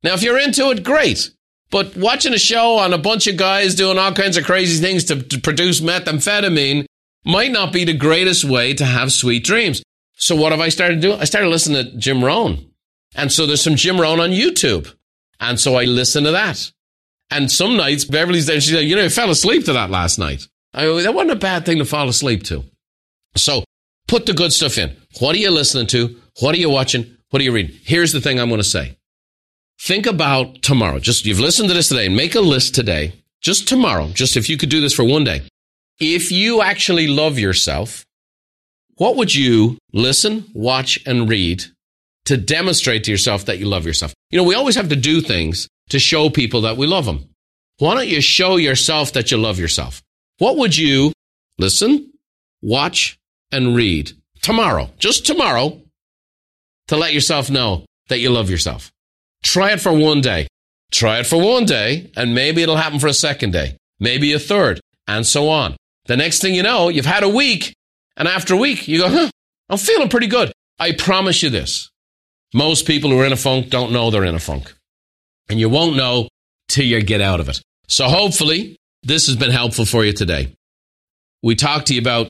Now, 0.02 0.14
if 0.14 0.22
you're 0.22 0.38
into 0.38 0.70
it, 0.70 0.84
great. 0.84 1.30
But 1.70 1.96
watching 1.96 2.34
a 2.34 2.38
show 2.38 2.76
on 2.76 2.92
a 2.92 2.98
bunch 2.98 3.26
of 3.26 3.36
guys 3.36 3.74
doing 3.74 3.98
all 3.98 4.12
kinds 4.12 4.36
of 4.36 4.44
crazy 4.44 4.80
things 4.80 5.04
to, 5.04 5.20
to 5.20 5.40
produce 5.40 5.80
methamphetamine 5.80 6.84
might 7.24 7.50
not 7.50 7.72
be 7.72 7.84
the 7.84 7.94
greatest 7.94 8.44
way 8.44 8.74
to 8.74 8.84
have 8.84 9.10
sweet 9.12 9.44
dreams. 9.44 9.82
So 10.16 10.36
what 10.36 10.52
have 10.52 10.60
I 10.60 10.68
started 10.68 11.00
doing? 11.00 11.18
I 11.18 11.24
started 11.24 11.48
listening 11.48 11.84
to 11.84 11.96
Jim 11.96 12.22
Rohn. 12.22 12.70
And 13.14 13.32
so 13.32 13.46
there's 13.46 13.62
some 13.62 13.76
Jim 13.76 14.00
Rohn 14.00 14.20
on 14.20 14.30
YouTube. 14.30 14.94
And 15.40 15.58
so 15.58 15.74
I 15.74 15.84
listen 15.84 16.24
to 16.24 16.32
that. 16.32 16.70
And 17.30 17.50
some 17.50 17.76
nights, 17.76 18.04
Beverly's 18.04 18.46
there, 18.46 18.60
she's 18.60 18.74
like, 18.74 18.84
you 18.84 18.96
know, 18.96 19.04
I 19.04 19.08
fell 19.08 19.30
asleep 19.30 19.64
to 19.64 19.72
that 19.72 19.90
last 19.90 20.18
night. 20.18 20.46
I, 20.72 20.84
that 21.02 21.14
wasn't 21.14 21.32
a 21.32 21.36
bad 21.36 21.64
thing 21.64 21.78
to 21.78 21.84
fall 21.84 22.08
asleep 22.08 22.44
to. 22.44 22.64
So 23.36 23.64
put 24.14 24.26
the 24.26 24.32
good 24.32 24.52
stuff 24.52 24.78
in. 24.78 24.96
What 25.18 25.34
are 25.34 25.40
you 25.40 25.50
listening 25.50 25.88
to? 25.88 26.14
What 26.38 26.54
are 26.54 26.58
you 26.58 26.70
watching? 26.70 27.16
What 27.30 27.40
are 27.40 27.44
you 27.44 27.50
reading? 27.50 27.74
Here's 27.82 28.12
the 28.12 28.20
thing 28.20 28.38
I'm 28.38 28.48
going 28.48 28.60
to 28.60 28.64
say. 28.64 28.96
Think 29.80 30.06
about 30.06 30.62
tomorrow. 30.62 31.00
Just, 31.00 31.26
you've 31.26 31.40
listened 31.40 31.68
to 31.68 31.74
this 31.74 31.88
today 31.88 32.06
and 32.06 32.14
make 32.14 32.36
a 32.36 32.40
list 32.40 32.76
today. 32.76 33.14
Just 33.40 33.66
tomorrow. 33.66 34.06
Just 34.10 34.36
if 34.36 34.48
you 34.48 34.56
could 34.56 34.68
do 34.68 34.80
this 34.80 34.94
for 34.94 35.02
one 35.02 35.24
day. 35.24 35.42
If 35.98 36.30
you 36.30 36.62
actually 36.62 37.08
love 37.08 37.40
yourself, 37.40 38.06
what 38.98 39.16
would 39.16 39.34
you 39.34 39.78
listen, 39.92 40.48
watch, 40.54 41.00
and 41.04 41.28
read 41.28 41.64
to 42.26 42.36
demonstrate 42.36 43.02
to 43.04 43.10
yourself 43.10 43.46
that 43.46 43.58
you 43.58 43.66
love 43.66 43.84
yourself? 43.84 44.14
You 44.30 44.38
know, 44.38 44.44
we 44.44 44.54
always 44.54 44.76
have 44.76 44.90
to 44.90 44.96
do 44.96 45.22
things 45.22 45.66
to 45.88 45.98
show 45.98 46.30
people 46.30 46.60
that 46.60 46.76
we 46.76 46.86
love 46.86 47.04
them. 47.04 47.30
Why 47.78 47.94
don't 47.94 48.06
you 48.06 48.20
show 48.20 48.58
yourself 48.58 49.14
that 49.14 49.32
you 49.32 49.38
love 49.38 49.58
yourself? 49.58 50.04
What 50.38 50.56
would 50.56 50.76
you 50.76 51.12
listen, 51.58 52.12
watch, 52.62 53.18
and 53.54 53.76
read 53.76 54.12
tomorrow, 54.42 54.90
just 54.98 55.24
tomorrow, 55.24 55.80
to 56.88 56.96
let 56.96 57.14
yourself 57.14 57.50
know 57.50 57.84
that 58.08 58.18
you 58.18 58.30
love 58.30 58.50
yourself? 58.50 58.90
Try 59.42 59.72
it 59.72 59.80
for 59.80 59.92
one 59.92 60.20
day. 60.20 60.48
Try 60.92 61.20
it 61.20 61.26
for 61.26 61.40
one 61.40 61.64
day, 61.64 62.10
and 62.16 62.34
maybe 62.34 62.62
it'll 62.62 62.76
happen 62.76 62.98
for 62.98 63.06
a 63.06 63.14
second 63.14 63.52
day, 63.52 63.76
maybe 63.98 64.32
a 64.32 64.38
third, 64.38 64.80
and 65.08 65.26
so 65.26 65.48
on. 65.48 65.76
The 66.06 66.16
next 66.16 66.40
thing 66.40 66.54
you 66.54 66.62
know, 66.62 66.88
you've 66.88 67.06
had 67.06 67.22
a 67.22 67.28
week, 67.28 67.74
and 68.16 68.28
after 68.28 68.54
a 68.54 68.58
week, 68.58 68.86
you 68.86 68.98
go, 68.98 69.08
huh, 69.08 69.30
I'm 69.68 69.78
feeling 69.78 70.08
pretty 70.08 70.26
good. 70.26 70.52
I 70.78 70.92
promise 70.92 71.42
you 71.42 71.50
this. 71.50 71.90
Most 72.52 72.86
people 72.86 73.10
who 73.10 73.20
are 73.20 73.26
in 73.26 73.32
a 73.32 73.36
funk 73.36 73.70
don't 73.70 73.92
know 73.92 74.10
they're 74.10 74.24
in 74.24 74.34
a 74.34 74.40
funk. 74.40 74.72
And 75.48 75.58
you 75.58 75.68
won't 75.68 75.96
know 75.96 76.28
till 76.68 76.84
you 76.84 77.02
get 77.02 77.20
out 77.20 77.40
of 77.40 77.48
it. 77.48 77.60
So 77.88 78.06
hopefully, 78.06 78.76
this 79.02 79.26
has 79.26 79.36
been 79.36 79.50
helpful 79.50 79.84
for 79.84 80.04
you 80.04 80.12
today. 80.12 80.54
We 81.42 81.54
talked 81.54 81.88
to 81.88 81.94
you 81.94 82.00
about 82.00 82.28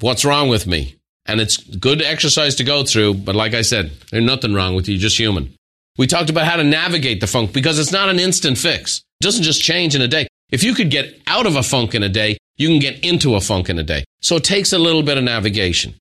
what's 0.00 0.24
wrong 0.24 0.48
with 0.48 0.66
me. 0.66 0.96
And 1.26 1.40
it's 1.40 1.56
good 1.56 2.02
exercise 2.02 2.54
to 2.56 2.64
go 2.64 2.84
through, 2.84 3.14
but 3.14 3.34
like 3.34 3.54
I 3.54 3.62
said, 3.62 3.90
there's 4.10 4.24
nothing 4.24 4.54
wrong 4.54 4.74
with 4.74 4.88
you, 4.88 4.94
You're 4.94 5.02
just 5.02 5.18
human. 5.18 5.54
We 5.98 6.06
talked 6.06 6.30
about 6.30 6.46
how 6.46 6.56
to 6.56 6.64
navigate 6.64 7.20
the 7.20 7.26
funk 7.26 7.52
because 7.52 7.78
it's 7.78 7.92
not 7.92 8.08
an 8.08 8.20
instant 8.20 8.58
fix. 8.58 8.98
It 9.20 9.24
doesn't 9.24 9.42
just 9.42 9.62
change 9.62 9.94
in 9.94 10.02
a 10.02 10.08
day. 10.08 10.28
If 10.50 10.62
you 10.62 10.74
could 10.74 10.90
get 10.90 11.20
out 11.26 11.46
of 11.46 11.56
a 11.56 11.62
funk 11.62 11.94
in 11.94 12.02
a 12.02 12.08
day, 12.08 12.38
you 12.56 12.68
can 12.68 12.78
get 12.78 13.04
into 13.04 13.34
a 13.34 13.40
funk 13.40 13.68
in 13.68 13.78
a 13.78 13.82
day. 13.82 14.04
So 14.20 14.36
it 14.36 14.44
takes 14.44 14.72
a 14.72 14.78
little 14.78 15.02
bit 15.02 15.18
of 15.18 15.24
navigation. 15.24 15.94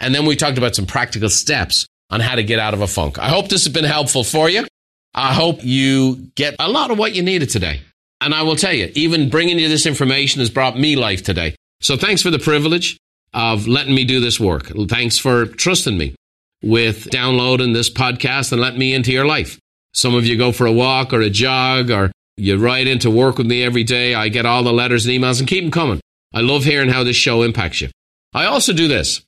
And 0.00 0.14
then 0.14 0.26
we 0.26 0.36
talked 0.36 0.58
about 0.58 0.74
some 0.74 0.86
practical 0.86 1.28
steps 1.28 1.86
on 2.10 2.20
how 2.20 2.34
to 2.34 2.42
get 2.42 2.58
out 2.58 2.74
of 2.74 2.80
a 2.80 2.86
funk. 2.86 3.18
I 3.18 3.28
hope 3.28 3.48
this 3.48 3.64
has 3.64 3.72
been 3.72 3.84
helpful 3.84 4.24
for 4.24 4.48
you. 4.48 4.66
I 5.14 5.32
hope 5.32 5.64
you 5.64 6.30
get 6.34 6.56
a 6.58 6.68
lot 6.68 6.90
of 6.90 6.98
what 6.98 7.14
you 7.14 7.22
needed 7.22 7.50
today. 7.50 7.80
And 8.20 8.34
I 8.34 8.42
will 8.42 8.56
tell 8.56 8.72
you, 8.72 8.90
even 8.94 9.28
bringing 9.28 9.58
you 9.58 9.68
this 9.68 9.86
information 9.86 10.40
has 10.40 10.50
brought 10.50 10.78
me 10.78 10.96
life 10.96 11.22
today. 11.22 11.54
So 11.80 11.96
thanks 11.96 12.22
for 12.22 12.30
the 12.30 12.38
privilege 12.38 12.98
of 13.36 13.68
letting 13.68 13.94
me 13.94 14.04
do 14.04 14.18
this 14.18 14.40
work. 14.40 14.72
Thanks 14.88 15.18
for 15.18 15.44
trusting 15.44 15.96
me 15.96 16.14
with 16.62 17.10
downloading 17.10 17.74
this 17.74 17.90
podcast 17.90 18.50
and 18.50 18.60
letting 18.60 18.78
me 18.78 18.94
into 18.94 19.12
your 19.12 19.26
life. 19.26 19.60
Some 19.92 20.14
of 20.14 20.24
you 20.24 20.38
go 20.38 20.52
for 20.52 20.66
a 20.66 20.72
walk 20.72 21.12
or 21.12 21.20
a 21.20 21.28
jog 21.28 21.90
or 21.90 22.10
you 22.38 22.56
write 22.56 22.86
into 22.86 23.10
work 23.10 23.36
with 23.36 23.46
me 23.46 23.62
every 23.62 23.84
day. 23.84 24.14
I 24.14 24.28
get 24.28 24.46
all 24.46 24.62
the 24.62 24.72
letters 24.72 25.04
and 25.04 25.14
emails 25.14 25.38
and 25.38 25.46
keep 25.46 25.62
them 25.62 25.70
coming. 25.70 26.00
I 26.34 26.40
love 26.40 26.64
hearing 26.64 26.88
how 26.88 27.04
this 27.04 27.16
show 27.16 27.42
impacts 27.42 27.82
you. 27.82 27.90
I 28.32 28.46
also 28.46 28.72
do 28.72 28.88
this. 28.88 29.22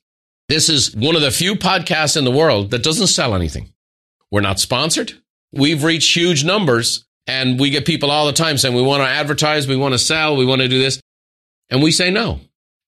This 0.47 0.69
is 0.69 0.95
one 0.95 1.15
of 1.15 1.21
the 1.21 1.31
few 1.31 1.53
podcasts 1.53 2.17
in 2.17 2.25
the 2.25 2.31
world 2.31 2.71
that 2.71 2.83
doesn't 2.83 3.07
sell 3.07 3.35
anything. 3.35 3.69
We're 4.31 4.41
not 4.41 4.59
sponsored. 4.59 5.13
We've 5.51 5.83
reached 5.83 6.15
huge 6.15 6.43
numbers 6.43 7.05
and 7.27 7.59
we 7.59 7.69
get 7.69 7.85
people 7.85 8.09
all 8.09 8.25
the 8.25 8.33
time 8.33 8.57
saying, 8.57 8.75
we 8.75 8.81
want 8.81 9.03
to 9.03 9.07
advertise, 9.07 9.67
we 9.67 9.75
want 9.75 9.93
to 9.93 9.99
sell, 9.99 10.35
we 10.35 10.45
want 10.47 10.61
to 10.61 10.67
do 10.67 10.79
this. 10.79 10.99
And 11.69 11.83
we 11.83 11.91
say 11.91 12.09
no. 12.09 12.39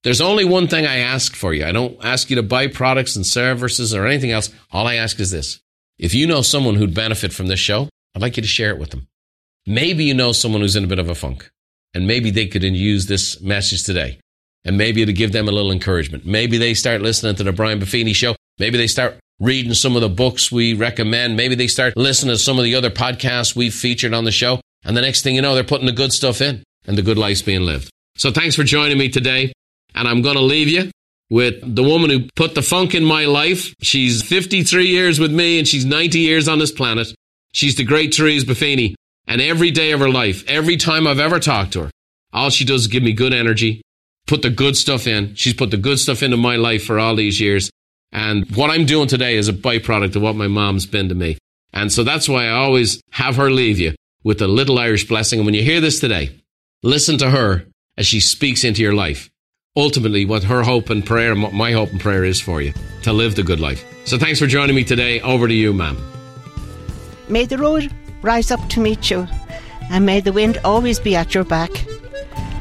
There's 0.03 0.21
only 0.21 0.45
one 0.45 0.67
thing 0.67 0.85
I 0.85 0.97
ask 0.97 1.35
for 1.35 1.53
you. 1.53 1.63
I 1.65 1.71
don't 1.71 2.03
ask 2.03 2.29
you 2.29 2.35
to 2.37 2.43
buy 2.43 2.67
products 2.67 3.15
and 3.15 3.25
services 3.25 3.93
or 3.93 4.07
anything 4.07 4.31
else. 4.31 4.49
All 4.71 4.87
I 4.87 4.95
ask 4.95 5.19
is 5.19 5.29
this. 5.29 5.59
If 5.99 6.15
you 6.15 6.25
know 6.25 6.41
someone 6.41 6.75
who'd 6.75 6.95
benefit 6.95 7.31
from 7.31 7.47
this 7.47 7.59
show, 7.59 7.87
I'd 8.15 8.21
like 8.21 8.35
you 8.35 8.41
to 8.41 8.47
share 8.47 8.71
it 8.71 8.79
with 8.79 8.89
them. 8.89 9.07
Maybe 9.67 10.05
you 10.05 10.15
know 10.15 10.31
someone 10.31 10.61
who's 10.61 10.75
in 10.75 10.83
a 10.83 10.87
bit 10.87 10.97
of 10.97 11.09
a 11.09 11.15
funk 11.15 11.51
and 11.93 12.07
maybe 12.07 12.31
they 12.31 12.47
could 12.47 12.63
use 12.63 13.05
this 13.05 13.39
message 13.41 13.83
today 13.83 14.17
and 14.65 14.75
maybe 14.75 15.03
it'll 15.03 15.13
give 15.13 15.33
them 15.33 15.47
a 15.47 15.51
little 15.51 15.71
encouragement. 15.71 16.25
Maybe 16.25 16.57
they 16.57 16.73
start 16.73 17.01
listening 17.01 17.35
to 17.35 17.43
the 17.43 17.51
Brian 17.51 17.79
Buffini 17.79 18.15
show. 18.15 18.35
Maybe 18.57 18.79
they 18.79 18.87
start 18.87 19.17
reading 19.39 19.75
some 19.75 19.95
of 19.95 20.01
the 20.01 20.09
books 20.09 20.51
we 20.51 20.73
recommend. 20.73 21.37
Maybe 21.37 21.53
they 21.53 21.67
start 21.67 21.95
listening 21.95 22.33
to 22.33 22.39
some 22.39 22.57
of 22.57 22.63
the 22.63 22.73
other 22.73 22.89
podcasts 22.89 23.55
we've 23.55 23.73
featured 23.73 24.15
on 24.15 24.23
the 24.23 24.31
show. 24.31 24.59
And 24.83 24.97
the 24.97 25.01
next 25.01 25.21
thing 25.21 25.35
you 25.35 25.43
know, 25.43 25.53
they're 25.53 25.63
putting 25.63 25.85
the 25.85 25.91
good 25.91 26.11
stuff 26.11 26.41
in 26.41 26.63
and 26.87 26.97
the 26.97 27.03
good 27.03 27.19
life's 27.19 27.43
being 27.43 27.61
lived. 27.61 27.91
So 28.17 28.31
thanks 28.31 28.55
for 28.55 28.63
joining 28.63 28.97
me 28.97 29.09
today. 29.09 29.53
And 29.93 30.07
I'm 30.07 30.21
going 30.21 30.35
to 30.35 30.41
leave 30.41 30.67
you 30.67 30.91
with 31.29 31.75
the 31.75 31.83
woman 31.83 32.09
who 32.09 32.27
put 32.35 32.55
the 32.55 32.61
funk 32.61 32.93
in 32.93 33.03
my 33.03 33.25
life. 33.25 33.73
She's 33.81 34.21
53 34.21 34.85
years 34.85 35.19
with 35.19 35.31
me 35.31 35.59
and 35.59 35.67
she's 35.67 35.85
90 35.85 36.19
years 36.19 36.47
on 36.47 36.59
this 36.59 36.71
planet. 36.71 37.07
She's 37.53 37.75
the 37.75 37.83
great 37.83 38.13
Therese 38.13 38.43
Buffini. 38.43 38.95
And 39.27 39.41
every 39.41 39.71
day 39.71 39.91
of 39.91 39.99
her 39.99 40.09
life, 40.09 40.43
every 40.47 40.77
time 40.77 41.07
I've 41.07 41.19
ever 41.19 41.39
talked 41.39 41.73
to 41.73 41.83
her, 41.83 41.91
all 42.33 42.49
she 42.49 42.65
does 42.65 42.81
is 42.81 42.87
give 42.87 43.03
me 43.03 43.13
good 43.13 43.33
energy, 43.33 43.81
put 44.27 44.41
the 44.41 44.49
good 44.49 44.75
stuff 44.75 45.07
in. 45.07 45.35
She's 45.35 45.53
put 45.53 45.71
the 45.71 45.77
good 45.77 45.99
stuff 45.99 46.23
into 46.23 46.37
my 46.37 46.55
life 46.55 46.83
for 46.83 46.99
all 46.99 47.15
these 47.15 47.39
years. 47.39 47.69
And 48.11 48.49
what 48.55 48.69
I'm 48.69 48.85
doing 48.85 49.07
today 49.07 49.35
is 49.35 49.47
a 49.47 49.53
byproduct 49.53 50.15
of 50.15 50.21
what 50.21 50.35
my 50.35 50.47
mom's 50.47 50.85
been 50.85 51.09
to 51.09 51.15
me. 51.15 51.37
And 51.73 51.91
so 51.91 52.03
that's 52.03 52.27
why 52.27 52.47
I 52.47 52.51
always 52.51 53.01
have 53.11 53.37
her 53.37 53.49
leave 53.49 53.79
you 53.79 53.95
with 54.23 54.41
a 54.41 54.47
little 54.47 54.77
Irish 54.77 55.07
blessing. 55.07 55.39
And 55.39 55.45
when 55.45 55.55
you 55.55 55.63
hear 55.63 55.79
this 55.79 55.99
today, 55.99 56.41
listen 56.83 57.17
to 57.19 57.29
her 57.29 57.65
as 57.97 58.05
she 58.05 58.19
speaks 58.19 58.63
into 58.63 58.81
your 58.81 58.93
life. 58.93 59.29
Ultimately, 59.77 60.25
what 60.25 60.43
her 60.43 60.63
hope 60.63 60.89
and 60.89 61.05
prayer, 61.05 61.33
my 61.33 61.71
hope 61.71 61.91
and 61.91 61.99
prayer 62.01 62.25
is 62.25 62.41
for 62.41 62.61
you 62.61 62.73
to 63.03 63.13
live 63.13 63.35
the 63.35 63.43
good 63.43 63.61
life. 63.61 63.85
So 64.03 64.17
thanks 64.17 64.37
for 64.37 64.45
joining 64.45 64.75
me 64.75 64.83
today. 64.83 65.21
Over 65.21 65.47
to 65.47 65.53
you, 65.53 65.71
ma'am. 65.71 65.97
May 67.29 67.45
the 67.45 67.57
road 67.57 67.89
rise 68.21 68.51
up 68.51 68.59
to 68.71 68.81
meet 68.81 69.09
you, 69.09 69.29
and 69.89 70.05
may 70.05 70.19
the 70.19 70.33
wind 70.33 70.57
always 70.65 70.99
be 70.99 71.15
at 71.15 71.33
your 71.33 71.45
back. 71.45 71.71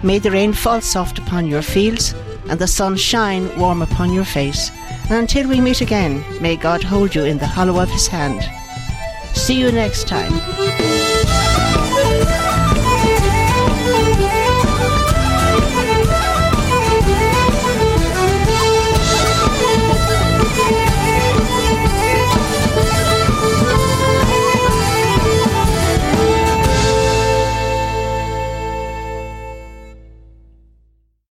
May 0.05 0.21
the 0.21 0.31
rain 0.31 0.53
fall 0.53 0.81
soft 0.81 1.19
upon 1.19 1.49
your 1.49 1.63
fields, 1.63 2.15
and 2.49 2.61
the 2.61 2.69
sun 2.69 2.97
shine 2.97 3.59
warm 3.59 3.83
upon 3.83 4.13
your 4.13 4.25
face. 4.25 4.71
And 5.09 5.19
until 5.19 5.49
we 5.49 5.61
meet 5.61 5.81
again, 5.81 6.23
may 6.41 6.55
God 6.55 6.85
hold 6.85 7.17
you 7.17 7.25
in 7.25 7.39
the 7.39 7.47
hollow 7.47 7.83
of 7.83 7.91
his 7.91 8.07
hand. 8.07 8.49
See 9.35 9.59
you 9.59 9.73
next 9.73 10.07
time. 10.07 10.90